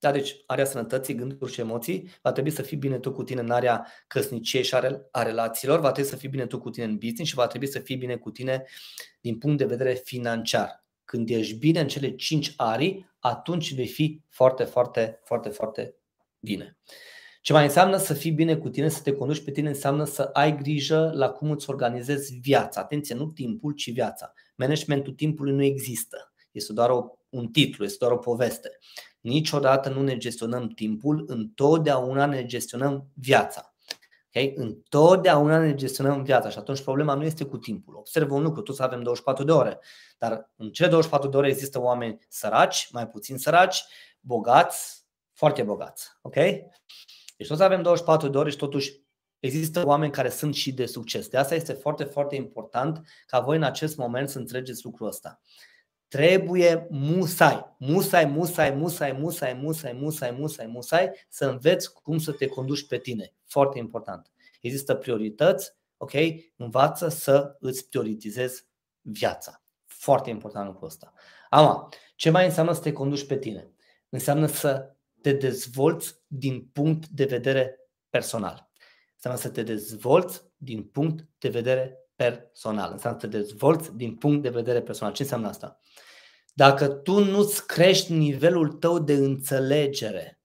da, 0.00 0.10
deci 0.12 0.36
area 0.46 0.64
sănătății, 0.64 1.14
gânduri 1.14 1.52
și 1.52 1.60
emoții, 1.60 2.10
va 2.22 2.32
trebui 2.32 2.50
să 2.50 2.62
fii 2.62 2.76
bine 2.76 2.98
tu 2.98 3.12
cu 3.12 3.22
tine 3.22 3.40
în 3.40 3.50
area 3.50 3.86
căsniciei 4.06 4.62
și 4.62 4.74
a 5.10 5.22
relațiilor, 5.22 5.80
va 5.80 5.92
trebui 5.92 6.10
să 6.10 6.16
fii 6.16 6.28
bine 6.28 6.46
tu 6.46 6.58
cu 6.58 6.70
tine 6.70 6.84
în 6.84 6.96
business 6.96 7.28
și 7.28 7.34
va 7.34 7.46
trebui 7.46 7.66
să 7.66 7.78
fii 7.78 7.96
bine 7.96 8.16
cu 8.16 8.30
tine 8.30 8.64
din 9.20 9.38
punct 9.38 9.58
de 9.58 9.64
vedere 9.64 9.92
financiar. 9.92 10.79
Când 11.10 11.30
ești 11.30 11.54
bine 11.54 11.80
în 11.80 11.88
cele 11.88 12.14
cinci 12.14 12.52
arii, 12.56 13.10
atunci 13.18 13.74
vei 13.74 13.86
fi 13.86 14.22
foarte, 14.28 14.64
foarte, 14.64 15.20
foarte, 15.24 15.48
foarte 15.48 15.94
bine. 16.40 16.78
Ce 17.40 17.52
mai 17.52 17.64
înseamnă 17.64 17.96
să 17.96 18.14
fii 18.14 18.30
bine 18.30 18.56
cu 18.56 18.68
tine, 18.68 18.88
să 18.88 19.02
te 19.02 19.12
conduci 19.12 19.44
pe 19.44 19.50
tine, 19.50 19.68
înseamnă 19.68 20.04
să 20.04 20.22
ai 20.22 20.56
grijă 20.56 21.10
la 21.14 21.30
cum 21.30 21.50
îți 21.50 21.70
organizezi 21.70 22.34
viața. 22.34 22.80
Atenție, 22.80 23.14
nu 23.14 23.26
timpul, 23.26 23.72
ci 23.72 23.92
viața. 23.92 24.32
Managementul 24.56 25.12
timpului 25.12 25.52
nu 25.52 25.62
există. 25.62 26.32
Este 26.50 26.72
doar 26.72 26.90
o, 26.90 27.06
un 27.28 27.48
titlu, 27.48 27.84
este 27.84 27.96
doar 28.00 28.12
o 28.12 28.18
poveste. 28.18 28.78
Niciodată 29.20 29.88
nu 29.88 30.02
ne 30.02 30.16
gestionăm 30.16 30.68
timpul, 30.68 31.24
întotdeauna 31.26 32.26
ne 32.26 32.44
gestionăm 32.44 33.10
viața. 33.14 33.69
Okay? 34.34 34.52
Întotdeauna 34.56 35.58
ne 35.58 35.74
gestionăm 35.74 36.22
viața 36.22 36.48
și 36.48 36.58
atunci 36.58 36.82
problema 36.82 37.14
nu 37.14 37.24
este 37.24 37.44
cu 37.44 37.58
timpul. 37.58 37.96
Observă 37.96 38.34
un 38.34 38.42
lucru, 38.42 38.62
toți 38.62 38.82
avem 38.82 39.02
24 39.02 39.44
de 39.44 39.52
ore, 39.52 39.78
dar 40.18 40.50
în 40.56 40.70
cele 40.70 40.88
24 40.88 41.28
de 41.28 41.36
ore 41.36 41.48
există 41.48 41.80
oameni 41.80 42.18
săraci, 42.28 42.88
mai 42.90 43.08
puțin 43.08 43.38
săraci, 43.38 43.84
bogați, 44.20 45.04
foarte 45.32 45.62
bogați. 45.62 46.08
Ok? 46.22 46.34
Deci 47.36 47.48
toți 47.48 47.62
avem 47.62 47.82
24 47.82 48.28
de 48.28 48.38
ore 48.38 48.50
și 48.50 48.56
totuși 48.56 49.00
există 49.38 49.86
oameni 49.86 50.12
care 50.12 50.28
sunt 50.28 50.54
și 50.54 50.72
de 50.72 50.86
succes. 50.86 51.28
De 51.28 51.36
asta 51.36 51.54
este 51.54 51.72
foarte, 51.72 52.04
foarte 52.04 52.34
important 52.36 53.06
ca 53.26 53.40
voi 53.40 53.56
în 53.56 53.62
acest 53.62 53.96
moment 53.96 54.28
să 54.28 54.38
înțelegeți 54.38 54.84
lucrul 54.84 55.06
ăsta. 55.06 55.40
Trebuie 56.10 56.86
musai, 56.90 57.76
musai, 57.78 58.24
musai, 58.24 58.70
musai, 58.70 59.12
musai, 59.12 59.52
musai, 59.52 59.92
musai, 59.92 60.30
musai, 60.30 60.66
musai 60.66 61.10
să 61.28 61.46
înveți 61.46 61.92
cum 61.92 62.18
să 62.18 62.32
te 62.32 62.46
conduci 62.46 62.86
pe 62.86 62.98
tine. 62.98 63.34
Foarte 63.46 63.78
important. 63.78 64.30
Există 64.60 64.94
priorități, 64.94 65.72
ok? 65.96 66.12
Învață 66.56 67.08
să 67.08 67.56
îți 67.60 67.88
prioritizezi 67.88 68.66
viața. 69.00 69.62
Foarte 69.86 70.30
important 70.30 70.66
lucrul 70.66 70.86
ăsta. 70.86 71.12
Ama, 71.50 71.88
ce 72.16 72.30
mai 72.30 72.44
înseamnă 72.44 72.72
să 72.72 72.80
te 72.80 72.92
conduci 72.92 73.26
pe 73.26 73.38
tine? 73.38 73.70
Înseamnă 74.08 74.46
să 74.46 74.94
te 75.20 75.32
dezvolți 75.32 76.14
din 76.26 76.68
punct 76.72 77.08
de 77.08 77.24
vedere 77.24 77.78
personal. 78.08 78.70
Înseamnă 79.14 79.40
să 79.40 79.48
te 79.48 79.62
dezvolți 79.62 80.42
din 80.56 80.84
punct 80.84 81.28
de 81.38 81.48
vedere 81.48 81.99
personal. 82.20 82.92
Înseamnă 82.92 83.18
să 83.20 83.26
te 83.26 83.36
dezvolți 83.36 83.96
din 83.96 84.14
punct 84.16 84.42
de 84.42 84.48
vedere 84.48 84.82
personal. 84.82 85.12
Ce 85.12 85.22
înseamnă 85.22 85.48
asta? 85.48 85.78
Dacă 86.54 86.88
tu 86.88 87.24
nu-ți 87.24 87.66
crești 87.66 88.12
nivelul 88.12 88.72
tău 88.72 88.98
de 88.98 89.12
înțelegere, 89.12 90.40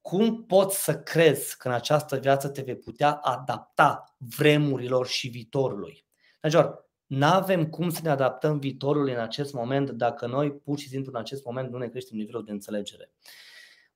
cum 0.00 0.44
poți 0.44 0.84
să 0.84 0.98
crezi 0.98 1.56
că 1.56 1.68
în 1.68 1.74
această 1.74 2.16
viață 2.16 2.48
te 2.48 2.62
vei 2.62 2.76
putea 2.76 3.12
adapta 3.12 4.16
vremurilor 4.36 5.06
și 5.06 5.28
viitorului? 5.28 6.06
Dragilor, 6.40 6.90
nu 7.06 7.26
avem 7.26 7.68
cum 7.68 7.90
să 7.90 8.00
ne 8.02 8.10
adaptăm 8.10 8.58
viitorului 8.58 9.12
în 9.12 9.20
acest 9.20 9.52
moment 9.52 9.90
dacă 9.90 10.26
noi 10.26 10.52
pur 10.52 10.78
și 10.78 10.88
simplu 10.88 11.12
în 11.14 11.20
acest 11.20 11.44
moment 11.44 11.70
nu 11.70 11.78
ne 11.78 11.88
creștem 11.88 12.16
nivelul 12.16 12.44
de 12.44 12.50
înțelegere. 12.50 13.12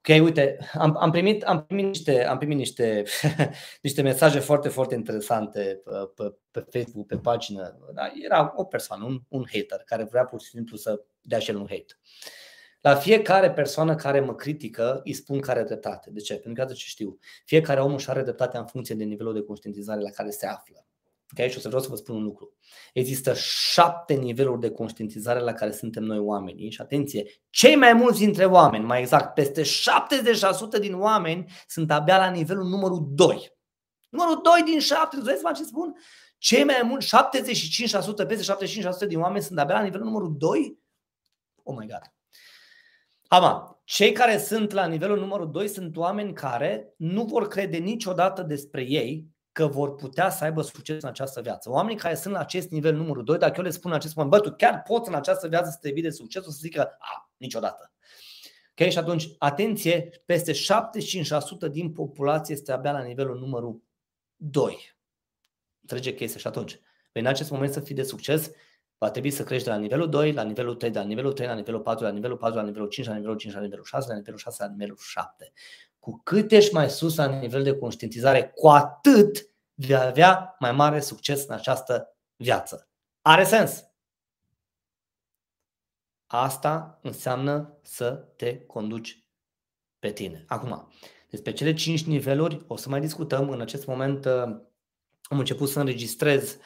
Ok, 0.08 0.22
uite, 0.22 0.58
am, 0.72 0.96
am 0.96 1.10
primit, 1.10 1.42
am 1.42 1.64
primit, 1.64 1.84
niște, 1.84 2.24
am 2.24 2.38
primit 2.38 2.56
niște, 2.56 3.04
niște 3.82 4.02
mesaje 4.02 4.38
foarte, 4.38 4.68
foarte 4.68 4.94
interesante 4.94 5.80
pe, 5.84 5.90
pe, 6.14 6.34
pe 6.50 6.78
Facebook, 6.78 7.06
pe 7.06 7.16
pagină. 7.16 7.78
Da, 7.94 8.12
era 8.24 8.52
o 8.56 8.64
persoană, 8.64 9.04
un, 9.04 9.20
un 9.28 9.44
hater, 9.52 9.82
care 9.84 10.04
vrea 10.04 10.24
pur 10.24 10.40
și 10.40 10.48
simplu 10.48 10.76
să 10.76 11.04
dea 11.20 11.38
și 11.38 11.50
el 11.50 11.56
un 11.56 11.66
hate. 11.68 11.98
La 12.80 12.94
fiecare 12.94 13.50
persoană 13.50 13.94
care 13.94 14.20
mă 14.20 14.34
critică, 14.34 15.00
îi 15.04 15.12
spun 15.12 15.40
care 15.40 15.58
are 15.58 15.68
dreptate. 15.68 16.10
De 16.10 16.20
ce? 16.20 16.34
Pentru 16.34 16.64
că 16.64 16.72
ce 16.72 16.86
știu. 16.86 17.18
Fiecare 17.44 17.80
om 17.80 17.94
își 17.94 18.10
are 18.10 18.22
dreptate 18.22 18.56
în 18.56 18.66
funcție 18.66 18.94
de 18.94 19.04
nivelul 19.04 19.34
de 19.34 19.42
conștientizare 19.42 20.00
la 20.00 20.10
care 20.10 20.30
se 20.30 20.46
află. 20.46 20.85
Okay? 21.32 21.50
Și 21.50 21.56
o 21.56 21.60
să 21.60 21.68
vreau 21.68 21.82
să 21.82 21.88
vă 21.88 21.96
spun 21.96 22.14
un 22.14 22.22
lucru. 22.22 22.56
Există 22.92 23.34
șapte 23.34 24.14
niveluri 24.14 24.60
de 24.60 24.70
conștientizare 24.70 25.40
la 25.40 25.52
care 25.52 25.72
suntem 25.72 26.02
noi 26.02 26.18
oamenii 26.18 26.70
și 26.70 26.80
atenție, 26.80 27.26
cei 27.50 27.76
mai 27.76 27.92
mulți 27.92 28.18
dintre 28.18 28.44
oameni, 28.44 28.84
mai 28.84 29.00
exact, 29.00 29.34
peste 29.34 29.62
70% 29.62 30.80
din 30.80 30.94
oameni 30.94 31.50
sunt 31.66 31.90
abia 31.90 32.18
la 32.18 32.30
nivelul 32.30 32.68
numărul 32.68 33.06
2. 33.10 33.54
Numărul 34.08 34.40
2 34.42 34.62
din 34.64 34.80
7, 34.80 35.16
îți 35.16 35.42
ce 35.54 35.64
spun? 35.64 35.96
Cei 36.38 36.64
mai 36.64 36.80
mulți, 36.84 37.16
75%, 38.24 38.26
peste 38.26 38.52
75% 39.04 39.08
din 39.08 39.20
oameni 39.20 39.42
sunt 39.42 39.58
abia 39.58 39.74
la 39.74 39.82
nivelul 39.82 40.06
numărul 40.06 40.36
2? 40.36 40.78
Oh 41.62 41.76
my 41.78 41.86
god. 41.86 42.14
Ama, 43.28 43.80
cei 43.84 44.12
care 44.12 44.38
sunt 44.38 44.72
la 44.72 44.86
nivelul 44.86 45.18
numărul 45.18 45.50
2 45.50 45.68
sunt 45.68 45.96
oameni 45.96 46.32
care 46.32 46.94
nu 46.96 47.24
vor 47.24 47.48
crede 47.48 47.76
niciodată 47.76 48.42
despre 48.42 48.82
ei 48.82 49.35
că 49.56 49.66
vor 49.66 49.94
putea 49.94 50.30
să 50.30 50.44
aibă 50.44 50.62
succes 50.62 51.02
în 51.02 51.08
această 51.08 51.40
viață. 51.40 51.70
Oamenii 51.70 51.98
care 51.98 52.14
sunt 52.14 52.34
la 52.34 52.40
acest 52.40 52.70
nivel 52.70 52.94
numărul 52.94 53.24
2, 53.24 53.38
dacă 53.38 53.54
eu 53.56 53.64
le 53.64 53.70
spun 53.70 53.92
acest 53.92 54.14
moment, 54.14 54.34
bă, 54.34 54.40
tu 54.40 54.54
chiar 54.56 54.82
poți 54.82 55.08
în 55.08 55.14
această 55.14 55.48
viață 55.48 55.70
să 55.70 55.78
te 55.80 55.90
vii 55.90 56.02
de 56.02 56.10
succes, 56.10 56.46
o 56.46 56.50
să 56.50 56.58
zică, 56.60 56.96
a, 56.98 57.30
niciodată. 57.36 57.92
Ok? 58.78 58.88
Și 58.88 58.98
atunci, 58.98 59.28
atenție, 59.38 60.22
peste 60.24 60.52
75% 60.52 61.70
din 61.70 61.92
populație 61.92 62.54
este 62.54 62.72
abia 62.72 62.92
la 62.92 63.02
nivelul 63.02 63.38
numărul 63.38 63.82
2. 64.36 64.96
Înțelege 65.80 66.14
chestia 66.14 66.40
și 66.40 66.46
atunci, 66.46 66.80
păi 67.12 67.22
în 67.22 67.26
acest 67.26 67.50
moment 67.50 67.72
să 67.72 67.80
fii 67.80 67.94
de 67.94 68.02
succes, 68.02 68.50
va 68.98 69.10
trebui 69.10 69.30
să 69.30 69.44
crești 69.44 69.64
de 69.64 69.70
la 69.70 69.78
nivelul 69.78 70.08
2 70.08 70.32
la 70.32 70.42
nivelul 70.42 70.74
3, 70.74 70.90
de 70.90 70.98
la 70.98 71.04
nivelul 71.04 71.32
3 71.32 71.46
la 71.46 71.54
nivelul 71.54 71.80
4, 71.80 72.04
la 72.04 72.10
nivelul 72.10 72.36
4, 72.36 72.56
la 72.56 72.64
nivelul 72.64 72.88
5, 72.88 73.06
la 73.06 73.14
nivelul 73.14 73.36
5, 73.36 73.54
la 73.54 73.60
nivelul 73.60 73.84
6, 73.84 74.08
la 74.08 74.14
nivelul 74.14 74.38
6, 74.38 74.62
la 74.62 74.70
nivelul 74.70 74.96
7. 75.00 75.52
Cu 76.06 76.20
cât 76.24 76.50
ești 76.50 76.74
mai 76.74 76.90
sus 76.90 77.16
la 77.16 77.38
nivel 77.38 77.62
de 77.62 77.76
conștientizare, 77.76 78.50
cu 78.54 78.68
atât 78.68 79.50
vei 79.74 79.96
avea 79.96 80.56
mai 80.58 80.72
mare 80.72 81.00
succes 81.00 81.46
în 81.46 81.54
această 81.54 82.16
viață. 82.36 82.90
Are 83.22 83.44
sens? 83.44 83.84
Asta 86.26 86.98
înseamnă 87.02 87.78
să 87.82 88.10
te 88.10 88.58
conduci 88.58 89.28
pe 89.98 90.12
tine. 90.12 90.44
Acum, 90.48 90.92
despre 91.30 91.52
cele 91.52 91.74
5 91.74 92.04
niveluri 92.04 92.64
o 92.66 92.76
să 92.76 92.88
mai 92.88 93.00
discutăm. 93.00 93.50
În 93.50 93.60
acest 93.60 93.86
moment 93.86 94.24
uh, 94.24 94.42
am 95.22 95.38
început 95.38 95.68
să 95.68 95.78
înregistrez 95.78 96.58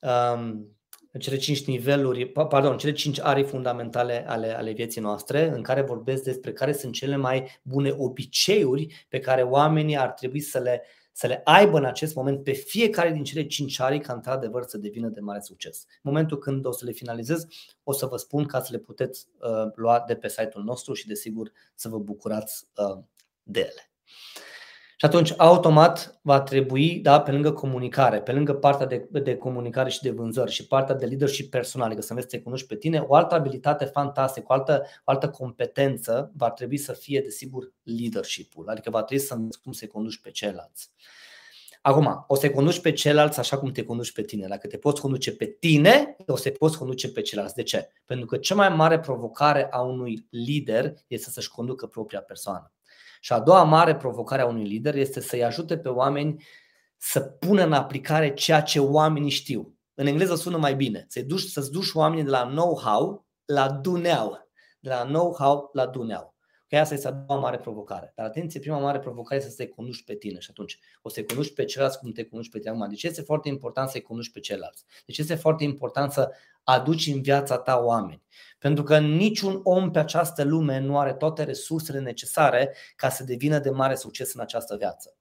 um, 0.00 0.77
cele 1.18 1.36
cinci 1.36 1.64
niveluri, 1.64 2.26
pardon, 2.26 2.78
cele 2.78 2.92
cinci 2.92 3.20
arii 3.20 3.44
fundamentale 3.44 4.28
ale, 4.28 4.56
ale 4.56 4.72
vieții 4.72 5.00
noastre, 5.00 5.48
în 5.48 5.62
care 5.62 5.80
vorbesc 5.80 6.22
despre 6.22 6.52
care 6.52 6.72
sunt 6.72 6.92
cele 6.92 7.16
mai 7.16 7.60
bune 7.62 7.94
obiceiuri 7.96 9.06
pe 9.08 9.18
care 9.18 9.42
oamenii 9.42 9.96
ar 9.96 10.10
trebui 10.10 10.40
să 10.40 10.58
le, 10.58 10.82
să 11.12 11.26
le 11.26 11.40
aibă 11.44 11.78
în 11.78 11.84
acest 11.84 12.14
moment 12.14 12.44
pe 12.44 12.52
fiecare 12.52 13.12
din 13.12 13.24
cele 13.24 13.46
cinci 13.46 13.80
arii 13.80 14.00
ca 14.00 14.12
într-adevăr 14.12 14.62
să 14.62 14.78
devină 14.78 15.08
de 15.08 15.20
mare 15.20 15.40
succes. 15.40 15.84
În 15.88 16.00
momentul 16.02 16.38
când 16.38 16.66
o 16.66 16.72
să 16.72 16.84
le 16.84 16.92
finalizez, 16.92 17.46
o 17.82 17.92
să 17.92 18.06
vă 18.06 18.16
spun 18.16 18.44
ca 18.44 18.62
să 18.62 18.68
le 18.70 18.78
puteți 18.78 19.26
uh, 19.40 19.72
lua 19.74 20.04
de 20.06 20.14
pe 20.14 20.28
site-ul 20.28 20.64
nostru 20.64 20.94
și 20.94 21.06
desigur 21.06 21.52
să 21.74 21.88
vă 21.88 21.98
bucurați 21.98 22.64
uh, 22.76 23.04
de 23.42 23.60
ele. 23.60 23.90
Și 25.00 25.04
atunci, 25.06 25.34
automat, 25.36 26.18
va 26.22 26.40
trebui, 26.40 27.00
da, 27.00 27.20
pe 27.20 27.30
lângă 27.30 27.52
comunicare, 27.52 28.20
pe 28.20 28.32
lângă 28.32 28.54
partea 28.54 28.86
de, 28.86 29.08
de 29.10 29.36
comunicare 29.36 29.90
și 29.90 30.02
de 30.02 30.10
vânzări 30.10 30.50
și 30.50 30.66
partea 30.66 30.94
de 30.94 31.06
leadership 31.06 31.50
personal, 31.50 31.86
adică 31.86 32.02
să 32.02 32.12
înveți 32.12 32.30
să 32.30 32.36
te 32.36 32.42
cunoști 32.42 32.66
pe 32.66 32.76
tine, 32.76 32.98
o 32.98 33.14
altă 33.14 33.34
abilitate 33.34 33.84
fantastică, 33.84 34.46
o 34.48 34.52
altă, 34.52 34.82
o 35.04 35.10
altă 35.10 35.28
competență 35.28 36.32
va 36.36 36.50
trebui 36.50 36.78
să 36.78 36.92
fie, 36.92 37.20
desigur, 37.20 37.72
leadership-ul. 37.82 38.68
Adică 38.68 38.90
va 38.90 39.02
trebui 39.02 39.24
să 39.24 39.34
înveți 39.34 39.60
cum 39.62 39.72
să 39.72 39.86
conduci 39.86 40.20
pe 40.20 40.30
ceilalți. 40.30 40.90
Acum, 41.82 42.24
o 42.28 42.34
să 42.34 42.50
conduci 42.50 42.80
pe 42.80 42.92
ceilalți 42.92 43.38
așa 43.38 43.58
cum 43.58 43.70
te 43.70 43.84
conduci 43.84 44.12
pe 44.12 44.22
tine. 44.22 44.46
Dacă 44.46 44.66
te 44.66 44.76
poți 44.76 45.00
conduce 45.00 45.32
pe 45.32 45.44
tine, 45.44 46.16
o 46.26 46.36
să 46.36 46.42
te 46.42 46.50
poți 46.50 46.78
conduce 46.78 47.12
pe 47.12 47.20
ceilalți. 47.20 47.54
De 47.54 47.62
ce? 47.62 47.88
Pentru 48.04 48.26
că 48.26 48.36
cea 48.36 48.54
mai 48.54 48.68
mare 48.68 48.98
provocare 48.98 49.68
a 49.70 49.80
unui 49.80 50.26
lider 50.30 50.94
este 51.06 51.30
să-și 51.30 51.50
conducă 51.50 51.86
propria 51.86 52.20
persoană. 52.20 52.72
Și 53.20 53.32
a 53.32 53.40
doua 53.40 53.62
mare 53.62 53.96
provocare 53.96 54.42
a 54.42 54.46
unui 54.46 54.64
lider 54.64 54.94
este 54.94 55.20
să-i 55.20 55.44
ajute 55.44 55.78
pe 55.78 55.88
oameni 55.88 56.44
să 56.96 57.20
pună 57.20 57.62
în 57.62 57.72
aplicare 57.72 58.34
ceea 58.34 58.62
ce 58.62 58.80
oamenii 58.80 59.30
știu. 59.30 59.78
În 59.94 60.06
engleză 60.06 60.34
sună 60.34 60.56
mai 60.56 60.74
bine. 60.74 61.04
Să-i 61.08 61.22
duci, 61.22 61.40
să-ți 61.40 61.70
duci 61.70 61.92
oamenii 61.92 62.24
de 62.24 62.30
la 62.30 62.42
know-how 62.42 63.26
la 63.44 63.70
duneau. 63.70 64.48
De 64.80 64.88
la 64.88 65.04
know-how 65.04 65.70
la 65.72 65.86
duneau. 65.86 66.36
Că 66.68 66.76
asta 66.76 66.94
este 66.94 67.08
a 67.08 67.10
doua 67.10 67.40
mare 67.40 67.56
provocare. 67.56 68.12
Dar 68.16 68.26
atenție, 68.26 68.60
prima 68.60 68.78
mare 68.78 68.98
provocare 68.98 69.36
este 69.36 69.50
să 69.50 69.56
te 69.56 69.68
conduci 69.68 70.04
pe 70.04 70.14
tine 70.14 70.38
și 70.38 70.48
atunci 70.50 70.78
o 71.02 71.08
să 71.08 71.20
te 71.20 71.26
conduci 71.26 71.54
pe 71.54 71.64
ceilalți 71.64 71.98
cum 71.98 72.12
te 72.12 72.24
conduci 72.24 72.50
pe 72.50 72.58
tine. 72.58 72.70
Acum, 72.70 72.88
de 72.88 72.94
ce 72.94 73.06
este 73.06 73.22
foarte 73.22 73.48
important 73.48 73.88
să-i 73.88 74.00
conduci 74.00 74.30
pe 74.30 74.40
ceilalți? 74.40 74.84
De 75.06 75.12
ce 75.12 75.20
este 75.20 75.34
foarte 75.34 75.64
important 75.64 76.12
să 76.12 76.30
aduci 76.70 77.06
în 77.06 77.22
viața 77.22 77.58
ta 77.58 77.78
oameni? 77.84 78.22
Pentru 78.58 78.82
că 78.82 78.98
niciun 78.98 79.60
om 79.62 79.90
pe 79.90 79.98
această 79.98 80.44
lume 80.44 80.78
nu 80.78 80.98
are 80.98 81.12
toate 81.12 81.42
resursele 81.42 82.00
necesare 82.00 82.74
ca 82.96 83.08
să 83.08 83.24
devină 83.24 83.58
de 83.58 83.70
mare 83.70 83.94
succes 83.94 84.34
în 84.34 84.40
această 84.40 84.76
viață. 84.76 85.16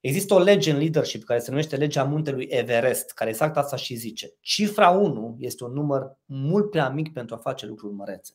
Există 0.00 0.34
o 0.34 0.38
lege 0.38 0.70
în 0.70 0.78
leadership 0.78 1.24
care 1.24 1.38
se 1.38 1.50
numește 1.50 1.76
legea 1.76 2.04
muntelui 2.04 2.44
Everest, 2.44 3.12
care 3.12 3.30
exact 3.30 3.56
asta 3.56 3.76
și 3.76 3.94
zice. 3.94 4.34
Cifra 4.40 4.90
1 4.90 5.36
este 5.38 5.64
un 5.64 5.72
număr 5.72 6.16
mult 6.24 6.70
prea 6.70 6.88
mic 6.88 7.12
pentru 7.12 7.34
a 7.34 7.38
face 7.38 7.66
lucruri 7.66 7.94
mărețe. 7.94 8.32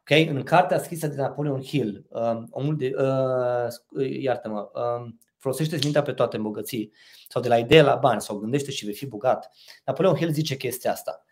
Okay? 0.00 0.26
În 0.26 0.42
cartea 0.42 0.78
scrisă 0.78 1.06
de 1.06 1.16
Napoleon 1.16 1.62
Hill, 1.62 2.06
uh, 2.08 2.42
omul 2.50 2.76
de, 2.76 2.92
uh, 2.98 4.10
iartă-mă, 4.20 4.70
uh, 4.74 5.12
folosește 5.38 5.78
mintea 5.82 6.02
pe 6.02 6.12
toate 6.12 6.36
îmbogății, 6.36 6.92
sau 7.28 7.42
de 7.42 7.48
la 7.48 7.58
idee 7.58 7.82
la 7.82 7.94
bani, 7.94 8.20
sau 8.20 8.38
gândește 8.38 8.70
și 8.70 8.84
vei 8.84 8.94
fi 8.94 9.06
bogat. 9.06 9.50
Napoleon 9.84 10.14
Hill 10.14 10.32
zice 10.32 10.56
chestia 10.56 10.92
asta. 10.92 11.25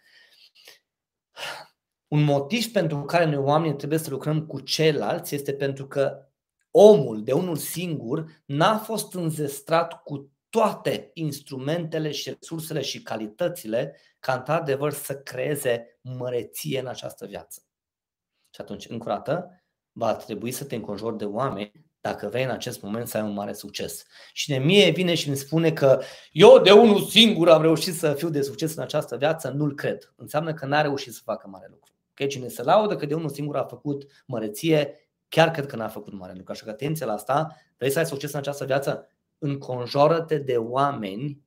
Un 2.09 2.23
motiv 2.23 2.73
pentru 2.73 3.05
care 3.05 3.25
noi 3.25 3.37
oamenii 3.37 3.77
trebuie 3.77 3.99
să 3.99 4.11
lucrăm 4.11 4.47
cu 4.47 4.61
ceilalți 4.61 5.35
este 5.35 5.55
pentru 5.55 5.87
că 5.87 6.29
omul 6.71 7.25
de 7.25 7.33
unul 7.33 7.57
singur 7.57 8.43
n-a 8.45 8.79
fost 8.79 9.15
înzestrat 9.15 10.03
cu 10.03 10.33
toate 10.49 11.11
instrumentele 11.15 12.11
și 12.11 12.29
resursele 12.29 12.81
și 12.81 13.03
calitățile 13.03 13.97
ca 14.19 14.35
într-adevăr 14.35 14.93
să 14.93 15.19
creeze 15.19 15.99
măreție 16.01 16.81
în 16.81 16.87
această 16.87 17.27
viață. 17.27 17.63
Și 18.55 18.61
atunci, 18.61 18.89
încă 18.89 19.09
o 19.09 19.13
dată, 19.13 19.65
va 19.93 20.15
trebui 20.15 20.51
să 20.51 20.65
te 20.65 20.75
înconjori 20.75 21.17
de 21.17 21.25
oameni 21.25 21.84
dacă 22.05 22.29
vrei 22.29 22.45
în 22.45 22.51
acest 22.51 22.83
moment 22.83 23.09
să 23.09 23.17
ai 23.17 23.23
un 23.23 23.33
mare 23.33 23.53
succes. 23.53 24.05
Și 24.33 24.49
de 24.49 24.57
mie 24.57 24.91
vine 24.91 25.15
și 25.15 25.29
îmi 25.29 25.37
spune 25.37 25.73
că 25.73 26.01
eu 26.33 26.59
de 26.59 26.71
unul 26.71 27.03
singur 27.03 27.49
am 27.49 27.63
reușit 27.63 27.95
să 27.95 28.13
fiu 28.13 28.29
de 28.29 28.43
succes 28.43 28.75
în 28.75 28.83
această 28.83 29.17
viață, 29.17 29.49
nu-l 29.49 29.75
cred. 29.75 30.13
Înseamnă 30.17 30.55
că 30.55 30.67
n-a 30.67 30.81
reușit 30.81 31.13
să 31.13 31.21
facă 31.25 31.49
mare 31.49 31.67
lucru. 31.71 31.93
Okay? 32.11 32.27
Cine 32.27 32.49
se 32.49 32.63
laudă 32.63 32.97
că 32.97 33.07
de 33.07 33.15
unul 33.15 33.29
singur 33.29 33.57
a 33.57 33.65
făcut 33.65 34.07
măreție, 34.27 35.09
chiar 35.29 35.51
cred 35.51 35.67
că 35.67 35.77
n-a 35.77 35.89
făcut 35.89 36.13
mare 36.13 36.33
lucru. 36.37 36.53
Așa 36.53 36.65
că 36.65 36.71
atenție 36.71 37.07
la 37.07 37.13
asta, 37.13 37.57
vrei 37.77 37.91
să 37.91 37.99
ai 37.99 38.07
succes 38.07 38.33
în 38.33 38.39
această 38.39 38.65
viață? 38.65 39.09
Înconjoară-te 39.39 40.39
de 40.39 40.57
oameni 40.57 41.41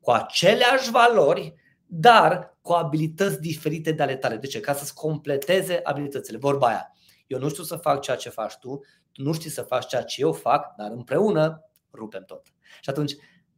cu 0.00 0.10
aceleași 0.10 0.90
valori, 0.90 1.54
dar 1.86 2.58
cu 2.60 2.72
abilități 2.72 3.40
diferite 3.40 3.92
de 3.92 4.02
ale 4.02 4.16
tale. 4.16 4.36
De 4.36 4.46
ce? 4.46 4.60
Ca 4.60 4.74
să-ți 4.74 4.94
completeze 4.94 5.80
abilitățile. 5.82 6.38
Vorba 6.38 6.66
aia. 6.66 6.94
Eu 7.30 7.38
nu 7.38 7.48
știu 7.48 7.62
să 7.62 7.76
fac 7.76 8.00
ceea 8.00 8.16
ce 8.16 8.28
faci 8.28 8.56
tu, 8.60 8.68
tu 8.68 8.84
nu 9.14 9.32
știi 9.32 9.50
să 9.50 9.62
faci 9.62 9.86
ceea 9.86 10.02
ce 10.02 10.20
eu 10.20 10.32
fac, 10.32 10.74
dar 10.76 10.90
împreună 10.90 11.64
rupem 11.92 12.24
tot. 12.24 12.46
Și 12.80 12.90
atunci 12.90 13.14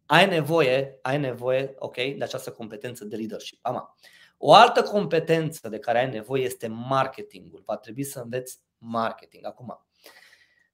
ai 0.07 0.29
nevoie, 0.29 0.99
ai 1.03 1.19
nevoie, 1.19 1.75
ok, 1.79 1.95
de 1.95 2.23
această 2.23 2.53
competență 2.53 3.05
de 3.05 3.17
leadership. 3.17 3.59
Ama. 3.63 3.97
O 4.37 4.53
altă 4.55 4.83
competență 4.83 5.69
de 5.69 5.79
care 5.79 5.99
ai 5.99 6.11
nevoie 6.11 6.45
este 6.45 6.67
marketingul. 6.67 7.63
Va 7.67 7.77
trebui 7.77 8.05
să 8.05 8.21
înveți 8.21 8.61
marketing. 8.79 9.47
Acum, 9.47 9.87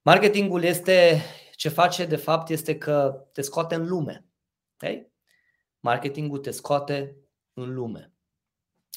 marketingul 0.01 0.63
este 0.63 1.21
ce 1.55 1.69
face 1.69 2.05
de 2.05 2.15
fapt 2.15 2.49
este 2.49 2.77
că 2.77 3.25
te 3.31 3.41
scoate 3.41 3.75
în 3.75 3.87
lume. 3.87 4.25
Okay? 4.73 5.11
Marketingul 5.79 6.37
te 6.37 6.51
scoate 6.51 7.17
în 7.53 7.73
lume. 7.73 8.13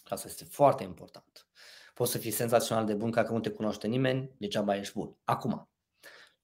Asta 0.04 0.28
este 0.28 0.44
foarte 0.44 0.82
important. 0.82 1.46
Poți 1.94 2.10
să 2.10 2.18
fii 2.18 2.30
senzațional 2.30 2.84
de 2.84 2.94
bun 2.94 3.10
ca 3.10 3.24
că 3.24 3.32
nu 3.32 3.40
te 3.40 3.50
cunoaște 3.50 3.86
nimeni, 3.86 4.30
degeaba 4.38 4.76
ești 4.76 4.92
bun. 4.94 5.16
Acum, 5.24 5.68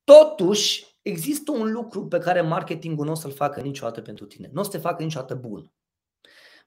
totuși, 0.09 0.99
există 1.03 1.51
un 1.51 1.73
lucru 1.73 2.07
pe 2.07 2.19
care 2.19 2.41
marketingul 2.41 3.05
nu 3.05 3.11
o 3.11 3.15
să-l 3.15 3.33
facă 3.33 3.61
niciodată 3.61 4.01
pentru 4.01 4.27
tine. 4.27 4.51
Nu 4.53 4.61
o 4.61 4.63
să 4.63 4.71
te 4.71 4.79
facă 4.79 5.03
niciodată 5.03 5.35
bun. 5.35 5.73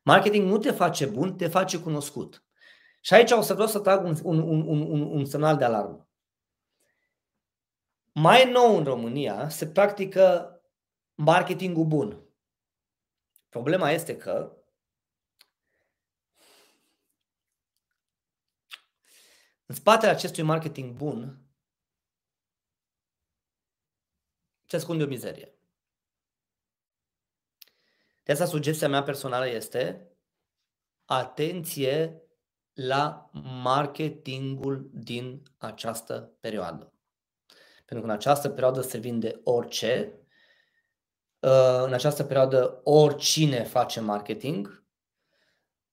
Marketing 0.02 0.48
nu 0.48 0.58
te 0.58 0.72
face 0.72 1.06
bun, 1.06 1.36
te 1.36 1.48
face 1.48 1.80
cunoscut. 1.80 2.44
Și 3.02 3.14
aici 3.14 3.32
o 3.32 3.42
să 3.42 3.54
vreau 3.54 3.68
să 3.68 3.80
trag 3.80 4.06
un, 4.06 4.16
un, 4.24 4.40
un, 4.40 4.68
un, 4.68 5.02
un 5.02 5.26
semnal 5.26 5.58
de 5.58 5.64
alarmă. 5.64 6.10
Mai 8.12 8.52
nou 8.52 8.78
în 8.78 8.84
România 8.84 9.50
se 9.50 9.68
practică 9.68 10.56
marketingul 11.16 11.86
bun. 11.86 12.22
Problema 13.50 13.92
este 13.92 14.18
că 14.18 14.56
În 19.66 19.78
spatele 19.78 20.12
acestui 20.12 20.44
marketing 20.44 20.96
bun 20.96 21.51
se 24.72 24.78
ascunde 24.78 25.04
o 25.04 25.08
mizerie. 25.08 25.56
De 28.24 28.32
asta 28.32 28.46
sugestia 28.46 28.90
mea 28.90 29.04
personală 29.04 29.48
este 29.48 30.12
atenție 31.06 32.22
la 32.74 33.30
marketingul 33.64 34.90
din 34.94 35.44
această 35.58 36.38
perioadă. 36.40 36.94
Pentru 37.86 38.06
că 38.06 38.12
în 38.12 38.18
această 38.18 38.50
perioadă 38.50 38.82
se 38.82 38.98
vinde 38.98 39.40
orice, 39.44 40.16
Uh, 41.40 41.84
în 41.86 41.94
această 41.94 42.24
perioadă 42.24 42.82
oricine 42.84 43.64
face 43.64 44.00
marketing 44.00 44.86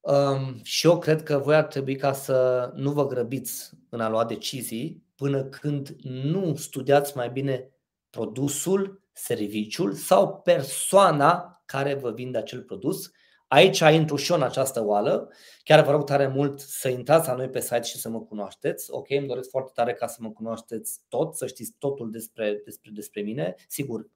um, 0.00 0.62
și 0.62 0.86
eu 0.86 0.98
cred 0.98 1.22
că 1.22 1.38
voi 1.38 1.54
ar 1.56 1.64
trebui 1.64 1.96
ca 1.96 2.12
să 2.12 2.70
nu 2.74 2.92
vă 2.92 3.06
grăbiți 3.06 3.70
în 3.88 4.00
a 4.00 4.08
lua 4.08 4.24
decizii 4.24 5.06
până 5.14 5.44
când 5.44 5.96
nu 6.02 6.54
studiați 6.56 7.16
mai 7.16 7.30
bine 7.30 7.77
produsul, 8.10 9.02
serviciul 9.12 9.92
sau 9.92 10.40
persoana 10.40 11.62
care 11.64 11.94
vă 11.94 12.10
vinde 12.10 12.38
acel 12.38 12.62
produs. 12.62 13.10
Aici 13.48 13.78
intru 13.78 14.16
și 14.16 14.30
eu 14.30 14.36
în 14.36 14.42
această 14.42 14.84
oală. 14.84 15.32
Chiar 15.62 15.84
vă 15.84 15.90
rog 15.90 16.04
tare 16.04 16.26
mult 16.26 16.60
să 16.60 16.88
intrați 16.88 17.28
la 17.28 17.34
noi 17.34 17.48
pe 17.48 17.60
site 17.60 17.82
și 17.82 17.98
să 17.98 18.08
mă 18.08 18.20
cunoașteți. 18.20 18.90
Ok, 18.90 19.10
îmi 19.10 19.26
doresc 19.26 19.50
foarte 19.50 19.70
tare 19.74 19.94
ca 19.94 20.06
să 20.06 20.18
mă 20.20 20.30
cunoașteți 20.30 21.00
tot, 21.08 21.36
să 21.36 21.46
știți 21.46 21.74
totul 21.78 22.10
despre, 22.10 22.60
despre, 22.64 22.90
despre 22.94 23.20
mine. 23.20 23.54
Sigur, 23.68 24.08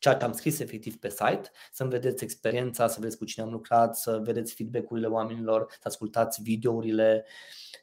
ceea 0.00 0.14
ce 0.14 0.24
am 0.24 0.32
scris 0.32 0.58
efectiv 0.58 0.98
pe 0.98 1.08
site, 1.08 1.50
să-mi 1.72 1.90
vedeți 1.90 2.24
experiența, 2.24 2.88
să 2.88 2.96
vedeți 2.98 3.18
cu 3.18 3.24
cine 3.24 3.44
am 3.44 3.50
lucrat, 3.50 3.96
să 3.96 4.20
vedeți 4.22 4.54
feedback-urile 4.54 5.06
oamenilor, 5.06 5.66
să 5.70 5.80
ascultați 5.82 6.42
videourile, 6.42 7.24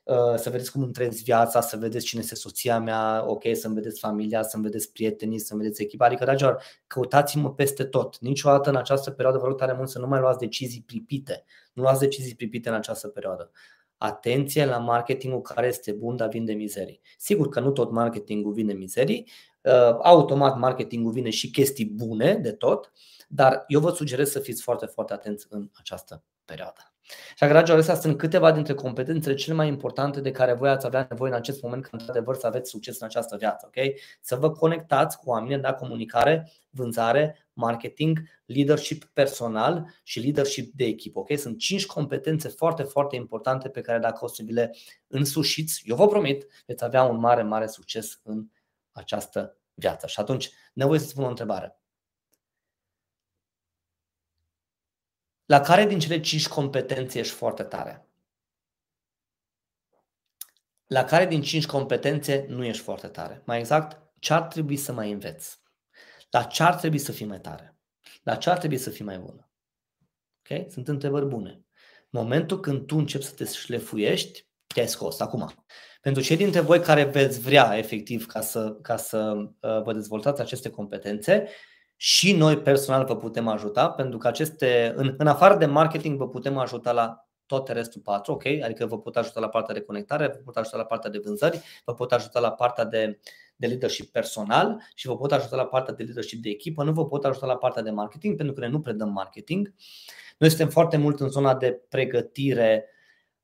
uh, 0.03 0.35
să 0.35 0.49
vedeți 0.49 0.71
cum 0.71 0.81
îmi 0.81 0.91
trăiesc 0.91 1.23
viața, 1.23 1.61
să 1.61 1.77
vedeți 1.77 2.05
cine 2.05 2.21
este 2.21 2.35
soția 2.35 2.79
mea, 2.79 3.23
ok, 3.27 3.43
să-mi 3.53 3.73
vedeți 3.73 3.99
familia, 3.99 4.43
să-mi 4.43 4.63
vedeți 4.63 4.91
prietenii, 4.91 5.39
să-mi 5.39 5.61
vedeți 5.61 5.81
echipa. 5.81 6.05
Adică, 6.05 6.23
dragilor, 6.23 6.63
căutați-mă 6.87 7.53
peste 7.53 7.83
tot. 7.83 8.19
Niciodată 8.19 8.69
în 8.69 8.75
această 8.75 9.11
perioadă 9.11 9.39
vă 9.39 9.45
rog 9.47 9.57
tare 9.57 9.73
mult 9.73 9.89
să 9.89 9.99
nu 9.99 10.07
mai 10.07 10.19
luați 10.19 10.39
decizii 10.39 10.83
pripite. 10.85 11.43
Nu 11.73 11.81
luați 11.81 11.99
decizii 11.99 12.35
pripite 12.35 12.69
în 12.69 12.75
această 12.75 13.07
perioadă. 13.07 13.51
Atenție 13.97 14.65
la 14.65 14.77
marketingul 14.77 15.41
care 15.41 15.67
este 15.67 15.91
bun, 15.91 16.15
dar 16.15 16.29
vinde 16.29 16.53
mizerii. 16.53 17.01
Sigur 17.17 17.49
că 17.49 17.59
nu 17.59 17.71
tot 17.71 17.91
marketingul 17.91 18.53
vinde 18.53 18.73
mizerii, 18.73 19.27
Uh, 19.56 19.56
automat 20.01 20.57
marketingul 20.57 21.11
vine 21.11 21.29
și 21.29 21.51
chestii 21.51 21.85
bune 21.85 22.33
de 22.33 22.51
tot, 22.51 22.91
dar 23.27 23.63
eu 23.67 23.79
vă 23.79 23.91
sugerez 23.91 24.31
să 24.31 24.39
fiți 24.39 24.61
foarte, 24.61 24.85
foarte 24.85 25.13
atenți 25.13 25.47
în 25.49 25.69
această 25.73 26.23
perioadă. 26.45 26.91
Și 27.35 27.47
dragilor, 27.47 27.79
astea 27.79 27.95
sunt 27.95 28.17
câteva 28.17 28.51
dintre 28.51 28.73
competențele 28.73 29.35
cele 29.35 29.55
mai 29.55 29.67
importante 29.67 30.21
de 30.21 30.31
care 30.31 30.53
voi 30.53 30.69
ați 30.69 30.85
avea 30.85 31.05
nevoie 31.09 31.31
în 31.31 31.37
acest 31.37 31.61
moment 31.61 31.83
ca 31.83 31.89
într-adevăr 31.91 32.35
să 32.35 32.47
aveți 32.47 32.69
succes 32.69 32.99
în 32.99 33.05
această 33.05 33.37
viață. 33.37 33.65
Okay? 33.67 33.99
Să 34.21 34.35
vă 34.35 34.51
conectați 34.51 35.17
cu 35.17 35.29
oameni, 35.29 35.61
da, 35.61 35.73
comunicare, 35.73 36.51
vânzare, 36.69 37.47
marketing, 37.53 38.19
leadership 38.45 39.03
personal 39.13 39.85
și 40.03 40.19
leadership 40.19 40.73
de 40.73 40.85
echipă. 40.85 41.19
Okay? 41.19 41.37
Sunt 41.37 41.57
cinci 41.57 41.85
competențe 41.85 42.47
foarte, 42.47 42.83
foarte 42.83 43.15
importante 43.15 43.69
pe 43.69 43.81
care 43.81 43.99
dacă 43.99 44.25
o 44.25 44.27
să 44.27 44.43
vi 44.45 44.53
le 44.53 44.75
însușiți, 45.07 45.81
eu 45.85 45.95
vă 45.95 46.07
promit, 46.07 46.47
veți 46.65 46.83
avea 46.83 47.03
un 47.03 47.19
mare, 47.19 47.43
mare 47.43 47.67
succes 47.67 48.19
în 48.23 48.45
această 48.91 49.56
viață. 49.77 50.07
Și 50.07 50.19
atunci, 50.19 50.51
nevoie 50.73 50.99
să 50.99 51.07
spun 51.07 51.23
o 51.23 51.27
întrebare. 51.27 51.79
La 55.45 55.59
care 55.61 55.85
din 55.85 55.99
cele 55.99 56.19
cinci 56.19 56.47
competențe 56.47 57.19
ești 57.19 57.33
foarte 57.33 57.63
tare? 57.63 58.07
La 60.87 61.03
care 61.03 61.25
din 61.25 61.41
cinci 61.41 61.65
competențe 61.65 62.45
nu 62.47 62.65
ești 62.65 62.83
foarte 62.83 63.07
tare? 63.07 63.41
Mai 63.45 63.59
exact, 63.59 64.11
ce 64.19 64.33
ar 64.33 64.41
trebui 64.41 64.77
să 64.77 64.93
mai 64.93 65.11
înveți? 65.11 65.59
La 66.29 66.43
ce 66.43 66.63
ar 66.63 66.75
trebui 66.75 66.99
să 66.99 67.11
fii 67.11 67.25
mai 67.25 67.39
tare? 67.39 67.77
La 68.23 68.35
ce 68.35 68.49
ar 68.49 68.57
trebui 68.57 68.77
să 68.77 68.89
fii 68.89 69.05
mai 69.05 69.19
bună? 69.19 69.49
Ok? 70.39 70.71
Sunt 70.71 70.87
întrebări 70.87 71.25
bune. 71.25 71.65
Momentul 72.09 72.59
când 72.59 72.85
tu 72.85 72.97
începi 72.97 73.23
să 73.23 73.33
te 73.33 73.45
șlefuiești, 73.45 74.47
te-ai 74.67 74.87
scos. 74.87 75.19
Acum, 75.19 75.65
pentru 76.01 76.21
cei 76.21 76.37
dintre 76.37 76.59
voi 76.59 76.79
care 76.79 77.03
veți 77.03 77.39
vrea 77.39 77.77
efectiv 77.77 78.25
ca 78.25 78.41
să, 78.41 78.77
ca 78.81 78.97
să 78.97 79.33
uh, 79.37 79.81
vă 79.83 79.93
dezvoltați 79.93 80.41
aceste 80.41 80.69
competențe, 80.69 81.47
și 81.99 82.33
noi 82.33 82.57
personal 82.57 83.05
vă 83.05 83.15
putem 83.15 83.47
ajuta, 83.47 83.89
pentru 83.89 84.17
că 84.17 84.27
aceste, 84.27 84.93
în, 84.95 85.15
în 85.17 85.27
afară 85.27 85.55
de 85.57 85.65
marketing, 85.65 86.17
vă 86.17 86.27
putem 86.29 86.57
ajuta 86.57 86.91
la 86.91 87.27
tot 87.45 87.67
restul 87.67 88.01
patru, 88.01 88.31
ok? 88.31 88.45
Adică 88.45 88.85
vă 88.85 88.99
pot 88.99 89.17
ajuta 89.17 89.39
la 89.39 89.49
partea 89.49 89.73
de 89.73 89.81
conectare, 89.81 90.27
vă 90.27 90.41
pot 90.45 90.55
ajuta 90.55 90.77
la 90.77 90.85
partea 90.85 91.09
de 91.09 91.17
vânzări, 91.23 91.61
vă 91.85 91.93
pot 91.93 92.11
ajuta 92.11 92.39
la 92.39 92.51
partea 92.51 92.85
de, 92.85 93.19
de 93.55 93.67
leadership 93.67 94.11
personal 94.11 94.81
și 94.95 95.07
vă 95.07 95.17
pot 95.17 95.31
ajuta 95.31 95.55
la 95.55 95.65
partea 95.65 95.93
de 95.93 96.03
leadership 96.03 96.41
de 96.41 96.49
echipă, 96.49 96.83
nu 96.83 96.91
vă 96.91 97.05
pot 97.07 97.25
ajuta 97.25 97.45
la 97.45 97.57
partea 97.57 97.81
de 97.81 97.89
marketing, 97.89 98.35
pentru 98.35 98.53
că 98.53 98.59
noi 98.59 98.69
nu 98.69 98.79
predăm 98.79 99.09
marketing. 99.11 99.73
Noi 100.37 100.49
suntem 100.49 100.69
foarte 100.69 100.97
mult 100.97 101.19
în 101.19 101.29
zona 101.29 101.55
de 101.55 101.81
pregătire 101.89 102.85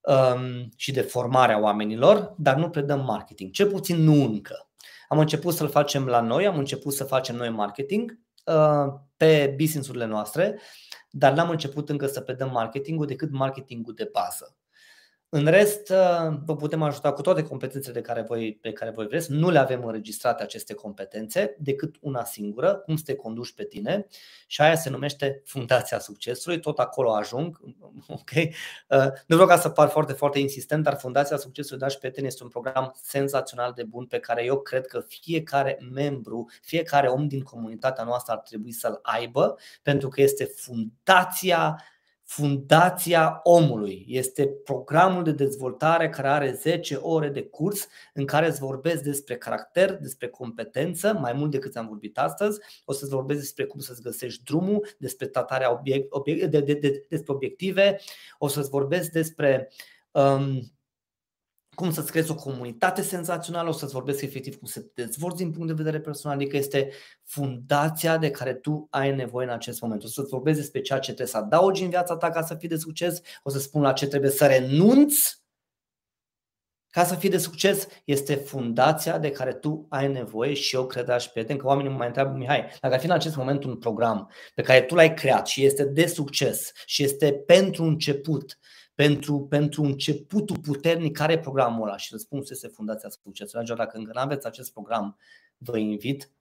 um, 0.04 0.70
și 0.76 0.92
de 0.92 1.02
formarea 1.02 1.62
oamenilor, 1.62 2.34
dar 2.38 2.56
nu 2.56 2.70
predăm 2.70 3.04
marketing. 3.06 3.52
Cel 3.52 3.70
puțin 3.70 4.04
nu 4.04 4.14
încă. 4.14 4.68
Am 5.08 5.20
început 5.20 5.54
să-l 5.54 5.70
facem 5.70 6.06
la 6.06 6.22
noi, 6.22 6.48
am 6.48 6.58
început 6.58 6.94
să 6.94 7.04
facem 7.04 7.36
noi 7.36 7.50
marketing 7.50 8.20
uh, 8.46 8.94
pe 9.18 9.56
business-urile 9.58 10.06
noastre, 10.06 10.60
dar 11.10 11.34
n-am 11.34 11.50
început 11.50 11.90
încă 11.90 12.08
să 12.08 12.22
predăm 12.22 12.50
marketingul 12.52 13.06
decât 13.06 13.32
marketingul 13.32 13.94
de 13.94 14.10
bază. 14.12 14.58
În 15.36 15.46
rest, 15.46 15.90
uh, 15.90 16.38
vă 16.46 16.56
putem 16.56 16.82
ajuta 16.82 17.14
cu 17.14 17.22
toate 17.22 17.44
competențele 17.44 17.94
de 17.94 18.02
care 18.02 18.22
voi, 18.22 18.58
pe 18.62 18.72
care 18.72 18.92
voi 18.92 19.08
vreți. 19.08 19.32
Nu 19.32 19.50
le 19.50 19.60
avem 19.60 19.86
înregistrate 19.86 20.44
aceste 20.44 20.74
competențe, 20.74 21.56
decât 21.60 21.96
una 22.02 22.24
singură, 22.24 22.76
cum 22.76 22.96
să 22.96 23.04
te 23.06 23.16
conduci 23.16 23.54
pe 23.54 23.64
tine 23.64 24.08
și 24.48 24.62
aia 24.62 24.76
se 24.76 24.90
numește 24.90 25.42
Fundația 25.46 26.00
Succesului, 26.00 26.60
tot 26.60 26.80
acolo 26.80 27.14
ajung. 27.14 27.60
Okay? 28.08 28.54
Uh, 28.90 29.06
nu 29.28 29.36
vreau 29.36 29.48
ca 29.48 29.58
să 29.58 29.70
par 29.70 29.88
foarte, 29.88 30.14
foarte 30.14 30.40
insistent, 30.40 30.84
dar 30.84 30.98
Fundația 30.98 31.38
Succesului, 31.38 31.80
dragi 31.80 31.98
prieteni, 31.98 32.28
este 32.28 32.44
un 32.44 32.50
program 32.50 32.96
senzațional 33.04 33.72
de 33.76 33.84
bun 33.84 34.06
pe 34.06 34.20
care 34.20 34.44
eu 34.44 34.62
cred 34.62 34.86
că 34.86 35.00
fiecare 35.08 35.78
membru, 35.94 36.50
fiecare 36.62 37.08
om 37.08 37.28
din 37.28 37.42
comunitatea 37.42 38.04
noastră 38.04 38.34
ar 38.34 38.40
trebui 38.40 38.72
să-l 38.72 39.00
aibă, 39.02 39.58
pentru 39.82 40.08
că 40.08 40.22
este 40.22 40.44
fundația 40.44 41.84
Fundația 42.24 43.40
Omului. 43.44 44.06
Este 44.08 44.48
programul 44.48 45.24
de 45.24 45.32
dezvoltare 45.32 46.10
care 46.10 46.28
are 46.28 46.52
10 46.52 46.96
ore 46.96 47.30
de 47.30 47.44
curs 47.44 47.88
în 48.14 48.26
care 48.26 48.48
îți 48.48 48.60
vorbesc 48.60 49.04
despre 49.04 49.38
caracter, 49.38 49.98
despre 49.98 50.28
competență, 50.28 51.14
mai 51.14 51.34
mult 51.34 51.52
decât 51.52 51.76
am 51.76 51.88
vorbit 51.88 52.18
astăzi. 52.18 52.60
O 52.86 52.94
să-ți 52.94 53.12
vorbesc 53.12 53.40
despre 53.40 53.66
cum 53.66 53.80
să-ți 53.80 54.02
găsești 54.02 54.44
drumul, 54.44 54.88
despre 54.98 55.28
tratarea 55.28 55.72
obiect, 55.72 56.08
obiect, 56.10 56.52
de, 56.52 56.60
de, 56.60 56.74
de, 56.74 57.06
despre 57.10 57.34
obiective. 57.34 58.00
O 58.38 58.48
să-ți 58.48 58.70
vorbesc 58.70 59.12
despre 59.12 59.72
um, 60.12 60.72
cum 61.76 61.92
să-ți 61.92 62.12
creezi 62.12 62.32
o 62.32 62.36
comunitate 62.36 63.02
senzațională, 63.02 63.70
o 63.70 63.72
să-ți 63.72 63.94
vorbesc 63.94 64.22
efectiv 64.22 64.56
cum 64.56 64.68
să 64.68 64.80
te 64.80 65.04
dezvolți 65.04 65.38
din 65.38 65.52
punct 65.52 65.68
de 65.68 65.74
vedere 65.74 66.00
personal, 66.00 66.38
adică 66.38 66.58
este 66.58 66.90
fundația 67.24 68.18
de 68.18 68.32
care 68.32 68.54
tu 68.54 68.88
ai 68.90 69.16
nevoie 69.16 69.48
în 69.48 69.54
acest 69.54 69.82
moment. 69.82 70.04
O 70.04 70.08
să-ți 70.08 70.30
vorbesc 70.30 70.60
despre 70.60 70.82
ceea 70.82 71.00
ce 71.00 71.06
trebuie 71.06 71.28
să 71.28 71.38
adaugi 71.38 71.84
în 71.84 71.90
viața 71.90 72.16
ta 72.16 72.30
ca 72.30 72.42
să 72.42 72.56
fii 72.56 72.70
de 72.70 72.78
succes, 72.78 73.22
o 73.44 73.50
să 73.50 73.60
spun 73.60 73.82
la 73.82 73.94
ce 73.94 74.08
trebuie 74.08 74.32
să 74.32 74.46
renunți 74.46 75.44
ca 76.94 77.04
să 77.04 77.16
fii 77.16 77.30
de 77.30 77.38
succes, 77.38 77.88
este 78.06 78.36
fundația 78.36 79.18
de 79.18 79.32
care 79.32 79.54
tu 79.54 79.86
ai 79.90 80.08
nevoie 80.08 80.54
și 80.54 80.76
eu 80.76 80.86
cred, 80.86 81.06
dragi 81.06 81.30
prieteni, 81.30 81.60
că 81.60 81.66
oamenii 81.66 81.92
mă 81.92 81.98
mai 81.98 82.08
întreabă, 82.08 82.38
Mihai, 82.38 82.66
dacă 82.82 82.94
ar 82.94 83.00
fi 83.00 83.06
în 83.06 83.12
acest 83.12 83.36
moment 83.36 83.64
un 83.64 83.78
program 83.78 84.32
pe 84.56 84.62
care 84.62 84.82
tu 84.82 84.96
l-ai 84.96 85.14
creat 85.14 85.48
și 85.48 85.66
este 85.66 85.84
de 85.84 86.06
succes 86.06 86.72
și 86.86 87.04
este 87.04 87.34
pentru 87.34 87.84
început, 87.84 88.60
pentru, 88.96 89.40
pentru 89.50 89.84
începutul 89.84 90.60
puternic, 90.60 91.18
care 91.18 91.34
e 91.34 91.40
programul 91.40 91.88
ăla? 91.88 91.98
Și 91.98 92.10
răspunsul 92.12 92.56
este 92.56 92.68
Fundația 92.68 93.10
Succesului. 93.10 93.52
Dragilor, 93.52 93.78
dacă 93.78 93.98
încă 93.98 94.12
nu 94.14 94.20
aveți 94.20 94.48
acest 94.48 94.74
program, 94.74 95.18
vă 95.58 95.78
invit 95.78 96.32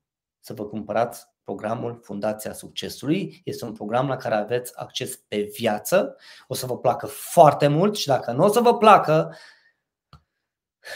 să 0.41 0.55
vă 0.55 0.65
cumpărați 0.65 1.27
programul 1.45 2.01
Fundația 2.03 2.53
Succesului. 2.53 3.41
Este 3.45 3.65
un 3.65 3.73
program 3.73 4.09
la 4.09 4.17
care 4.17 4.35
aveți 4.35 4.73
acces 4.77 5.17
pe 5.17 5.51
viață. 5.57 6.17
O 6.47 6.55
să 6.55 6.67
vă 6.67 6.79
placă 6.79 7.07
foarte 7.07 7.69
mult 7.69 7.97
și 7.97 8.07
dacă 8.07 8.33
nu 8.33 8.45
o 8.45 8.49
să 8.49 8.61
vă 8.61 8.77
placă, 8.77 9.37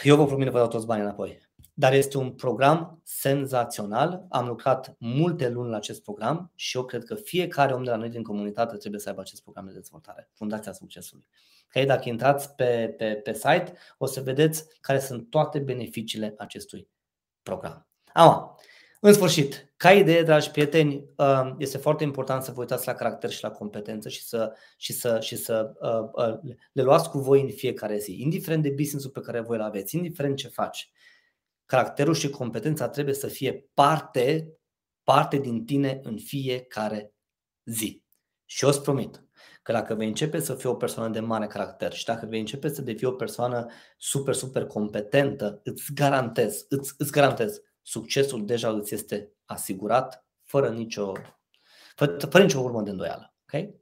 eu 0.03 0.15
vă 0.15 0.25
promit 0.25 0.45
că 0.45 0.51
vă 0.51 0.57
dau 0.57 0.67
toți 0.67 0.85
banii 0.85 1.03
înapoi. 1.03 1.46
Dar 1.79 1.93
este 1.93 2.17
un 2.17 2.31
program 2.31 3.01
senzațional. 3.03 4.25
Am 4.29 4.47
lucrat 4.47 4.95
multe 4.99 5.49
luni 5.49 5.69
la 5.69 5.75
acest 5.75 6.03
program 6.03 6.51
și 6.55 6.77
eu 6.77 6.83
cred 6.83 7.03
că 7.03 7.15
fiecare 7.15 7.73
om 7.73 7.83
de 7.83 7.89
la 7.89 7.95
noi 7.95 8.09
din 8.09 8.23
comunitate 8.23 8.75
trebuie 8.75 9.01
să 9.01 9.09
aibă 9.09 9.21
acest 9.21 9.43
program 9.43 9.65
de 9.65 9.73
dezvoltare, 9.73 10.29
Fundația 10.33 10.71
Succesului. 10.71 11.25
Că 11.67 11.83
dacă 11.83 12.09
intrați 12.09 12.55
pe, 12.55 12.93
pe, 12.97 13.13
pe 13.13 13.33
site, 13.33 13.73
o 13.97 14.05
să 14.05 14.21
vedeți 14.21 14.65
care 14.81 14.99
sunt 14.99 15.29
toate 15.29 15.59
beneficiile 15.59 16.33
acestui 16.37 16.87
program. 17.43 17.87
Ama, 18.13 18.59
în 18.99 19.13
sfârșit, 19.13 19.73
ca 19.75 19.91
idee, 19.91 20.23
dragi 20.23 20.51
prieteni, 20.51 21.05
uh, 21.17 21.55
este 21.57 21.77
foarte 21.77 22.03
important 22.03 22.43
să 22.43 22.51
vă 22.51 22.59
uitați 22.59 22.87
la 22.87 22.93
caracter 22.93 23.29
și 23.29 23.43
la 23.43 23.51
competență 23.51 24.09
și 24.09 24.23
să, 24.23 24.53
și 24.77 24.93
să, 24.93 25.19
și 25.21 25.35
să 25.35 25.73
uh, 25.79 26.25
uh, 26.27 26.55
le 26.71 26.81
luați 26.81 27.09
cu 27.09 27.19
voi 27.19 27.41
în 27.41 27.49
fiecare 27.49 27.97
zi, 27.97 28.21
indiferent 28.21 28.63
de 28.63 28.69
business-ul 28.69 29.11
pe 29.11 29.21
care 29.21 29.39
voi 29.39 29.57
îl 29.57 29.63
aveți, 29.63 29.95
indiferent 29.95 30.37
ce 30.37 30.47
faci 30.47 30.91
caracterul 31.67 32.13
și 32.13 32.29
competența 32.29 32.89
trebuie 32.89 33.15
să 33.15 33.27
fie 33.27 33.69
parte, 33.73 34.57
parte 35.03 35.37
din 35.37 35.65
tine 35.65 35.99
în 36.03 36.17
fiecare 36.17 37.13
zi. 37.63 38.03
Și 38.45 38.63
eu 38.63 38.69
îți 38.69 38.81
promit 38.81 39.23
că 39.63 39.71
dacă 39.71 39.95
vei 39.95 40.07
începe 40.07 40.39
să 40.39 40.55
fii 40.55 40.69
o 40.69 40.75
persoană 40.75 41.13
de 41.13 41.19
mare 41.19 41.47
caracter 41.47 41.93
și 41.93 42.05
dacă 42.05 42.25
vei 42.25 42.39
începe 42.39 42.67
să 42.67 42.81
devii 42.81 43.07
o 43.07 43.11
persoană 43.11 43.65
super, 43.97 44.33
super 44.33 44.65
competentă, 44.65 45.61
îți 45.63 45.93
garantez, 45.93 46.65
îți, 46.69 46.93
îți 46.97 47.11
garantez, 47.11 47.61
succesul 47.81 48.45
deja 48.45 48.69
îți 48.69 48.93
este 48.93 49.31
asigurat 49.45 50.25
fără 50.43 50.69
nicio 50.69 51.11
fără, 51.95 52.17
fără 52.29 52.43
nicio 52.43 52.59
urmă 52.59 52.81
de 52.81 52.89
îndoială. 52.89 53.35
Okay? 53.43 53.75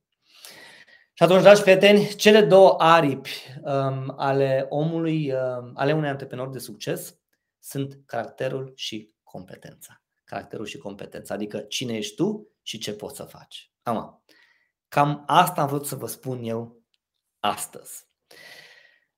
Și 1.14 1.24
atunci, 1.24 1.42
dragi 1.42 1.62
prieteni, 1.62 2.08
cele 2.16 2.42
două 2.42 2.76
aripi 2.78 3.32
um, 3.64 4.14
ale 4.18 4.66
omului, 4.70 5.32
um, 5.32 5.72
ale 5.76 5.94
unui 5.94 6.10
antreprenor 6.10 6.50
de 6.50 6.60
succes 6.60 7.20
sunt 7.66 7.98
caracterul 8.06 8.72
și 8.76 9.14
competența. 9.24 10.04
Caracterul 10.24 10.66
și 10.66 10.78
competența, 10.78 11.34
adică 11.34 11.60
cine 11.60 11.94
ești 11.94 12.16
tu 12.16 12.48
și 12.62 12.78
ce 12.78 12.94
poți 12.94 13.16
să 13.16 13.24
faci. 13.24 13.72
Am. 13.82 14.24
Cam 14.88 15.24
asta 15.26 15.62
am 15.62 15.68
vrut 15.68 15.86
să 15.86 15.96
vă 15.96 16.08
spun 16.08 16.44
eu 16.44 16.84
astăzi. 17.40 18.08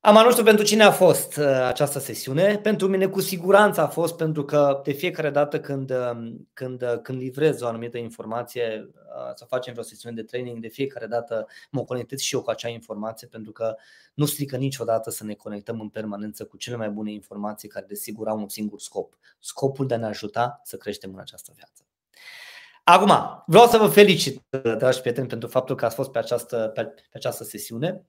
Am 0.08 0.24
nu 0.24 0.32
știu 0.32 0.44
pentru 0.44 0.66
cine 0.66 0.84
a 0.84 0.92
fost 0.92 1.38
uh, 1.38 1.46
această 1.46 2.00
sesiune. 2.00 2.58
Pentru 2.58 2.88
mine 2.88 3.08
cu 3.08 3.22
siguranță 3.22 3.82
a 3.82 3.88
fost 3.88 4.16
pentru 4.16 4.46
că 4.46 4.82
de 4.84 4.92
fiecare 4.92 5.30
dată 5.30 5.60
când, 5.60 5.92
um, 5.92 6.48
când, 6.54 6.82
uh, 6.82 7.00
când 7.02 7.20
livrez 7.20 7.62
o 7.62 7.68
anumită 7.68 7.98
informație, 7.98 8.90
uh, 8.94 9.32
să 9.36 9.46
facem 9.46 9.74
vreo 9.74 9.86
sesiune 9.86 10.16
de 10.16 10.24
training, 10.24 10.60
de 10.60 10.68
fiecare 10.68 11.06
dată 11.06 11.48
mă 11.72 11.84
conectez 11.84 12.20
și 12.20 12.36
eu 12.36 12.42
cu 12.42 12.50
acea 12.50 12.68
informație 12.68 13.28
pentru 13.28 13.52
că 13.52 13.76
nu 14.14 14.26
strică 14.26 14.58
niciodată 14.58 15.10
să 15.10 15.24
ne 15.24 15.34
conectăm 15.34 15.80
în 15.80 15.90
permanență 15.90 16.46
cu 16.46 16.58
cele 16.58 16.76
mai 16.76 16.90
bune 16.90 17.12
informații 17.12 17.70
care 17.70 17.86
desigur 17.88 18.28
au 18.28 18.40
un 18.40 18.50
singur 18.50 18.80
scop. 18.80 19.18
Scopul 19.40 19.88
de 19.88 19.94
a 19.94 19.98
ne 19.98 20.06
ajuta 20.06 20.62
să 20.64 20.78
creștem 20.78 21.14
în 21.14 21.20
această 21.20 21.52
viață. 21.56 21.86
Acum, 22.84 23.44
vreau 23.46 23.68
să 23.68 23.78
vă 23.78 23.88
felicit, 23.88 24.42
dragi 24.78 25.00
prieteni, 25.00 25.28
pentru 25.28 25.50
faptul 25.50 25.76
că 25.76 25.86
ați 25.86 25.96
fost 25.96 26.12
pe 26.12 26.18
această, 26.18 26.72
pe, 26.74 26.84
pe 26.84 27.02
această 27.18 27.44
sesiune. 27.44 28.06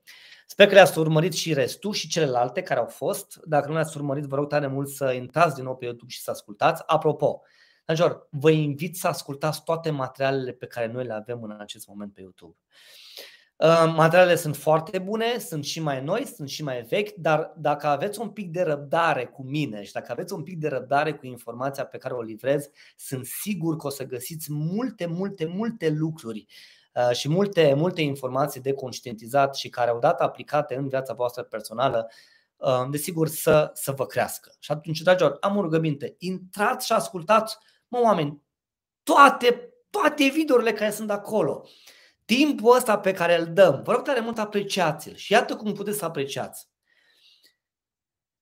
Sper 0.51 0.67
că 0.67 0.73
le-ați 0.73 0.99
urmărit 0.99 1.33
și 1.33 1.53
restul 1.53 1.93
și 1.93 2.07
celelalte 2.07 2.61
care 2.61 2.79
au 2.79 2.85
fost. 2.85 3.39
Dacă 3.43 3.67
nu 3.67 3.73
le-ați 3.73 3.97
urmărit, 3.97 4.23
vă 4.23 4.35
rog 4.35 4.47
tare 4.47 4.67
mult 4.67 4.89
să 4.89 5.11
intrați 5.11 5.55
din 5.55 5.63
nou 5.63 5.75
pe 5.75 5.85
YouTube 5.85 6.11
și 6.11 6.21
să 6.21 6.31
ascultați. 6.31 6.83
Apropo, 6.85 7.41
dragilor, 7.85 8.27
vă 8.31 8.49
invit 8.49 8.95
să 8.95 9.07
ascultați 9.07 9.63
toate 9.63 9.89
materialele 9.89 10.51
pe 10.51 10.65
care 10.65 10.87
noi 10.87 11.05
le 11.05 11.13
avem 11.13 11.43
în 11.43 11.57
acest 11.59 11.87
moment 11.87 12.13
pe 12.13 12.21
YouTube. 12.21 12.55
Uh, 13.55 13.93
materialele 13.95 14.35
sunt 14.35 14.55
foarte 14.55 14.99
bune, 14.99 15.37
sunt 15.37 15.63
și 15.63 15.79
mai 15.81 16.03
noi, 16.03 16.25
sunt 16.25 16.49
și 16.49 16.63
mai 16.63 16.81
vechi, 16.81 17.15
dar 17.15 17.53
dacă 17.57 17.87
aveți 17.87 18.19
un 18.19 18.29
pic 18.29 18.51
de 18.51 18.61
răbdare 18.61 19.25
cu 19.25 19.43
mine 19.43 19.83
și 19.83 19.91
dacă 19.91 20.11
aveți 20.11 20.33
un 20.33 20.43
pic 20.43 20.57
de 20.57 20.67
răbdare 20.67 21.13
cu 21.13 21.25
informația 21.25 21.85
pe 21.85 21.97
care 21.97 22.13
o 22.13 22.21
livrez, 22.21 22.69
sunt 22.95 23.25
sigur 23.25 23.75
că 23.75 23.87
o 23.87 23.89
să 23.89 24.05
găsiți 24.05 24.53
multe, 24.53 25.05
multe, 25.05 25.45
multe 25.45 25.89
lucruri 25.89 26.45
uh, 26.47 26.78
și 27.11 27.29
multe, 27.29 27.73
multe 27.73 28.01
informații 28.01 28.61
de 28.61 28.73
conștientizat 28.73 29.55
și 29.55 29.69
care 29.69 29.89
au 29.89 29.99
dat 29.99 30.21
aplicate 30.21 30.75
în 30.75 30.87
viața 30.87 31.13
voastră 31.13 31.43
personală, 31.43 32.09
uh, 32.57 32.87
desigur 32.89 33.27
să, 33.27 33.71
să 33.73 33.91
vă 33.91 34.05
crească. 34.05 34.51
Și 34.59 34.71
atunci, 34.71 35.01
dragilor, 35.01 35.37
am 35.39 35.57
o 35.57 35.61
rugăminte, 35.61 36.15
intrați 36.17 36.85
și 36.85 36.91
ascultați, 36.91 37.57
mă 37.87 37.99
oameni, 38.03 38.41
toate, 39.03 39.73
toate 39.89 40.29
videourile 40.33 40.73
care 40.73 40.91
sunt 40.91 41.11
acolo. 41.11 41.67
Timpul 42.25 42.75
ăsta 42.75 42.99
pe 42.99 43.11
care 43.11 43.39
îl 43.39 43.53
dăm, 43.53 43.81
vă 43.83 43.91
rog 43.91 44.01
tare 44.01 44.19
mult 44.19 44.37
apreciați-l 44.37 45.15
și 45.15 45.31
iată 45.31 45.55
cum 45.55 45.73
puteți 45.73 45.97
să 45.97 46.05
apreciați. 46.05 46.68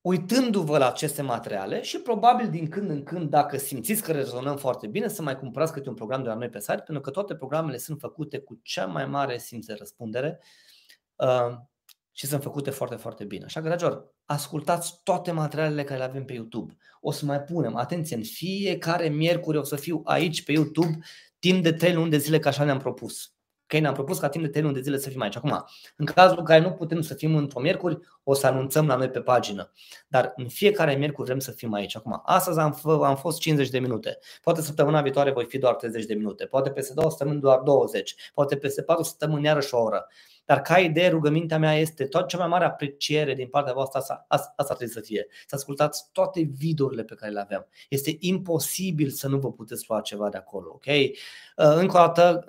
Uitându-vă 0.08 0.78
la 0.78 0.88
aceste 0.88 1.22
materiale 1.22 1.82
și 1.82 2.00
probabil 2.00 2.50
din 2.50 2.70
când 2.70 2.90
în 2.90 3.04
când, 3.04 3.30
dacă 3.30 3.58
simțiți 3.58 4.02
că 4.02 4.12
rezonăm 4.12 4.58
foarte 4.58 4.88
bine, 4.88 5.08
să 5.08 5.22
mai 5.22 5.40
cumpărați 5.40 5.72
câte 5.72 5.90
un 5.90 5.96
program 5.96 6.24
de 6.24 6.28
la 6.28 6.36
noi 6.36 6.50
pe 6.50 6.60
site, 6.60 6.82
pentru 6.86 7.02
că 7.02 7.10
toate 7.10 7.36
programele 7.36 7.78
sunt 7.78 8.00
făcute 8.00 8.40
cu 8.40 8.60
cea 8.64 8.86
mai 8.86 9.06
mare 9.06 9.38
simț 9.38 9.66
de 9.66 9.74
răspundere 9.74 10.40
uh, 11.16 11.58
și 12.12 12.26
sunt 12.26 12.42
făcute 12.42 12.70
foarte, 12.70 12.96
foarte 12.96 13.24
bine. 13.24 13.46
Așa 13.46 13.62
că, 13.62 13.68
dragilor, 13.68 14.14
ascultați 14.26 15.00
toate 15.04 15.32
materialele 15.32 15.84
care 15.84 16.00
le 16.00 16.06
avem 16.06 16.26
pe 16.26 16.34
YouTube. 16.34 16.78
O 17.02 17.12
să 17.12 17.26
mai 17.26 17.42
punem, 17.42 17.76
atenție, 17.76 18.16
în 18.16 18.24
fiecare 18.24 19.08
miercuri 19.08 19.58
o 19.58 19.64
să 19.64 19.76
fiu 19.76 20.02
aici 20.06 20.44
pe 20.44 20.52
YouTube 20.52 20.98
timp 21.40 21.64
de 21.64 21.74
3 21.74 21.94
luni 21.94 22.10
de 22.10 22.18
zile, 22.18 22.40
că 22.40 22.48
așa 22.48 22.64
ne-am 22.64 22.80
propus. 22.80 23.37
Ok, 23.74 23.80
ne-am 23.80 23.94
propus 23.94 24.20
ca 24.20 24.30
timp 24.30 24.44
de 24.44 24.50
3 24.50 24.62
luni 24.62 24.74
de 24.74 24.82
zile 24.82 24.98
să 24.98 25.10
fim 25.10 25.22
aici. 25.22 25.36
Acum, 25.36 25.66
în 25.96 26.06
cazul 26.06 26.38
în 26.40 26.46
care 26.46 26.60
nu 26.60 26.72
putem 26.72 27.02
să 27.02 27.14
fim 27.14 27.36
într-o 27.36 27.60
miercuri, 27.60 28.00
o 28.24 28.34
să 28.34 28.48
anunțăm 28.48 28.88
la 28.88 28.96
noi 28.96 29.10
pe 29.10 29.22
pagină. 29.22 29.72
Dar 30.08 30.34
în 30.36 30.48
fiecare 30.48 30.96
miercuri 30.96 31.28
vrem 31.28 31.40
să 31.40 31.52
fim 31.52 31.74
aici. 31.74 31.96
Acum, 31.96 32.22
astăzi 32.26 32.60
am, 32.60 32.80
f- 32.80 33.06
am 33.06 33.16
fost 33.16 33.40
50 33.40 33.70
de 33.70 33.80
minute. 33.80 34.18
Poate 34.42 34.62
săptămâna 34.62 35.02
viitoare 35.02 35.32
voi 35.32 35.46
fi 35.46 35.58
doar 35.58 35.76
30 35.76 36.06
de 36.06 36.14
minute. 36.14 36.46
Poate 36.46 36.70
peste 36.70 36.94
două 36.94 37.10
săptămâni 37.10 37.40
doar 37.40 37.60
20. 37.60 38.16
Poate 38.34 38.58
peste 38.58 38.82
patru 38.82 39.04
săptămâni 39.04 39.46
iarăși 39.46 39.74
o 39.74 39.82
oră. 39.82 40.08
Dar 40.46 40.62
ca 40.62 40.80
idee, 40.80 41.10
rugămintea 41.10 41.58
mea 41.58 41.74
este 41.74 42.06
tot 42.06 42.28
cea 42.28 42.38
mai 42.38 42.48
mare 42.48 42.66
apreciere 42.66 43.34
din 43.34 43.48
partea 43.48 43.74
voastră, 43.74 44.00
asta, 44.00 44.26
asta, 44.28 44.54
asta 44.56 44.74
trebuie 44.74 44.96
să 45.04 45.08
fie. 45.08 45.28
Să 45.48 45.56
ascultați 45.56 46.10
toate 46.12 46.50
videourile 46.58 47.04
pe 47.04 47.16
care 47.16 47.32
le 47.32 47.40
avem. 47.40 47.68
Este 47.90 48.16
imposibil 48.20 49.10
să 49.10 49.28
nu 49.28 49.38
vă 49.38 49.52
puteți 49.52 49.86
lua 49.88 50.02
ceva 50.02 50.30
de 50.30 50.38
acolo. 50.38 50.72
Ok? 50.74 50.86
Uh, 50.86 51.12
încă 51.56 51.98
o 51.98 52.00
dată, 52.00 52.46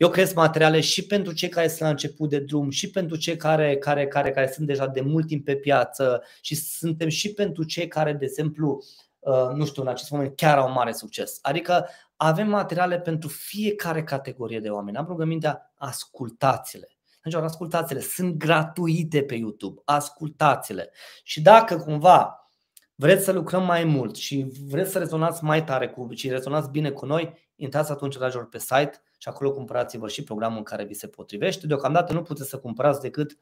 eu 0.00 0.10
creez 0.10 0.32
materiale 0.32 0.80
și 0.80 1.06
pentru 1.06 1.32
cei 1.32 1.48
care 1.48 1.68
sunt 1.68 1.80
la 1.80 1.88
început 1.88 2.28
de 2.28 2.38
drum, 2.38 2.70
și 2.70 2.90
pentru 2.90 3.16
cei 3.16 3.36
care, 3.36 3.76
care, 3.76 4.06
care, 4.06 4.30
care 4.30 4.50
sunt 4.52 4.66
deja 4.66 4.86
de 4.86 5.00
mult 5.00 5.26
timp 5.26 5.44
pe 5.44 5.56
piață 5.56 6.22
și 6.40 6.54
suntem 6.54 7.08
și 7.08 7.32
pentru 7.32 7.64
cei 7.64 7.88
care, 7.88 8.12
de 8.12 8.24
exemplu, 8.24 8.84
uh, 9.18 9.48
nu 9.54 9.66
știu, 9.66 9.82
în 9.82 9.88
acest 9.88 10.10
moment 10.10 10.36
chiar 10.36 10.58
au 10.58 10.72
mare 10.72 10.92
succes. 10.92 11.38
Adică 11.42 11.88
avem 12.16 12.48
materiale 12.48 13.00
pentru 13.00 13.28
fiecare 13.28 14.02
categorie 14.02 14.60
de 14.60 14.68
oameni. 14.68 14.96
Am 14.96 15.06
rugămintea, 15.08 15.72
ascultați-le. 15.74 16.88
Deci, 17.22 17.34
ascultați-le, 17.34 18.00
sunt 18.00 18.34
gratuite 18.34 19.22
pe 19.22 19.34
YouTube, 19.34 19.80
ascultați-le. 19.84 20.90
Și 21.22 21.40
dacă 21.40 21.76
cumva 21.76 22.50
vreți 22.94 23.24
să 23.24 23.32
lucrăm 23.32 23.64
mai 23.64 23.84
mult 23.84 24.16
și 24.16 24.46
vreți 24.68 24.90
să 24.90 24.98
rezonați 24.98 25.44
mai 25.44 25.64
tare 25.64 25.88
cu 25.88 26.08
și 26.14 26.28
rezonați 26.28 26.70
bine 26.70 26.90
cu 26.90 27.06
noi, 27.06 27.52
intrați 27.56 27.90
atunci, 27.90 28.16
dragilor, 28.16 28.48
pe 28.48 28.58
site 28.58 29.02
și 29.20 29.28
acolo 29.28 29.52
cumpărați-vă 29.52 30.08
și 30.08 30.24
programul 30.24 30.62
care 30.62 30.84
vi 30.84 30.94
se 30.94 31.06
potrivește. 31.06 31.66
Deocamdată 31.66 32.12
nu 32.12 32.22
puteți 32.22 32.48
să 32.48 32.58
cumpărați 32.58 33.00
decât, 33.00 33.38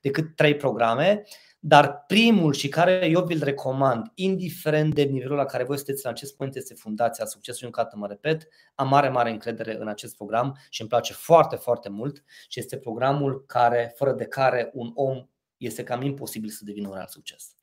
decât 0.00 0.36
trei 0.36 0.56
programe, 0.56 1.22
dar 1.58 2.04
primul 2.06 2.52
și 2.52 2.68
care 2.68 3.06
eu 3.06 3.24
vi-l 3.24 3.42
recomand, 3.42 4.10
indiferent 4.14 4.94
de 4.94 5.02
nivelul 5.02 5.36
la 5.36 5.44
care 5.44 5.64
voi 5.64 5.76
sunteți 5.76 6.06
în 6.06 6.10
acest 6.12 6.38
moment, 6.38 6.56
este 6.56 6.74
Fundația 6.74 7.24
Succesului. 7.24 7.66
Încă 7.66 7.82
dată 7.82 7.96
mă 7.96 8.06
repet, 8.06 8.48
am 8.74 8.88
mare, 8.88 9.08
mare 9.08 9.30
încredere 9.30 9.76
în 9.80 9.88
acest 9.88 10.16
program 10.16 10.58
și 10.70 10.80
îmi 10.80 10.90
place 10.90 11.12
foarte, 11.12 11.56
foarte 11.56 11.88
mult 11.88 12.24
și 12.48 12.60
este 12.60 12.76
programul 12.76 13.44
care, 13.46 13.92
fără 13.96 14.12
de 14.12 14.24
care 14.24 14.70
un 14.72 14.90
om 14.94 15.28
este 15.56 15.82
cam 15.82 16.02
imposibil 16.02 16.50
să 16.50 16.64
devină 16.64 16.88
un 16.88 16.94
real 16.94 17.08
succes. 17.08 17.56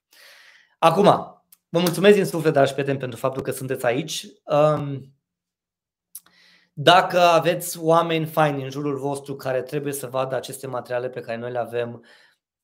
Acum, 0.80 1.04
vă 1.70 1.80
mulțumesc 1.80 2.16
din 2.16 2.26
suflet, 2.26 2.54
dragi 2.54 2.74
prieteni, 2.74 3.00
pentru 3.00 3.20
faptul 3.20 3.42
că 3.42 3.52
sunteți 3.52 3.86
aici. 3.86 4.28
Um, 4.44 5.16
dacă 6.78 7.20
aveți 7.20 7.80
oameni 7.80 8.26
faini 8.26 8.64
în 8.64 8.70
jurul 8.70 8.98
vostru 8.98 9.36
care 9.36 9.62
trebuie 9.62 9.94
să 9.94 10.08
vadă 10.08 10.36
aceste 10.36 10.68
materiale 10.68 11.10
pe 11.10 11.20
care 11.20 11.38
noi 11.38 11.52
le 11.52 11.60
avem, 11.60 12.06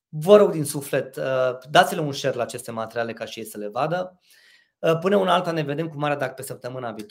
vă 0.08 0.36
rog 0.36 0.50
din 0.50 0.64
suflet, 0.64 1.16
uh, 1.16 1.58
dați-le 1.70 2.00
un 2.00 2.12
share 2.12 2.36
la 2.36 2.42
aceste 2.42 2.70
materiale 2.70 3.12
ca 3.12 3.24
și 3.24 3.38
ei 3.38 3.44
să 3.44 3.58
le 3.58 3.68
vadă. 3.68 4.20
Uh, 4.78 4.98
până 4.98 5.16
un 5.16 5.28
alta 5.28 5.50
ne 5.50 5.62
vedem 5.62 5.88
cu 5.88 5.98
mare 5.98 6.14
dac 6.14 6.34
pe 6.34 6.42
săptămâna 6.42 6.92
viitoare. 6.92 7.00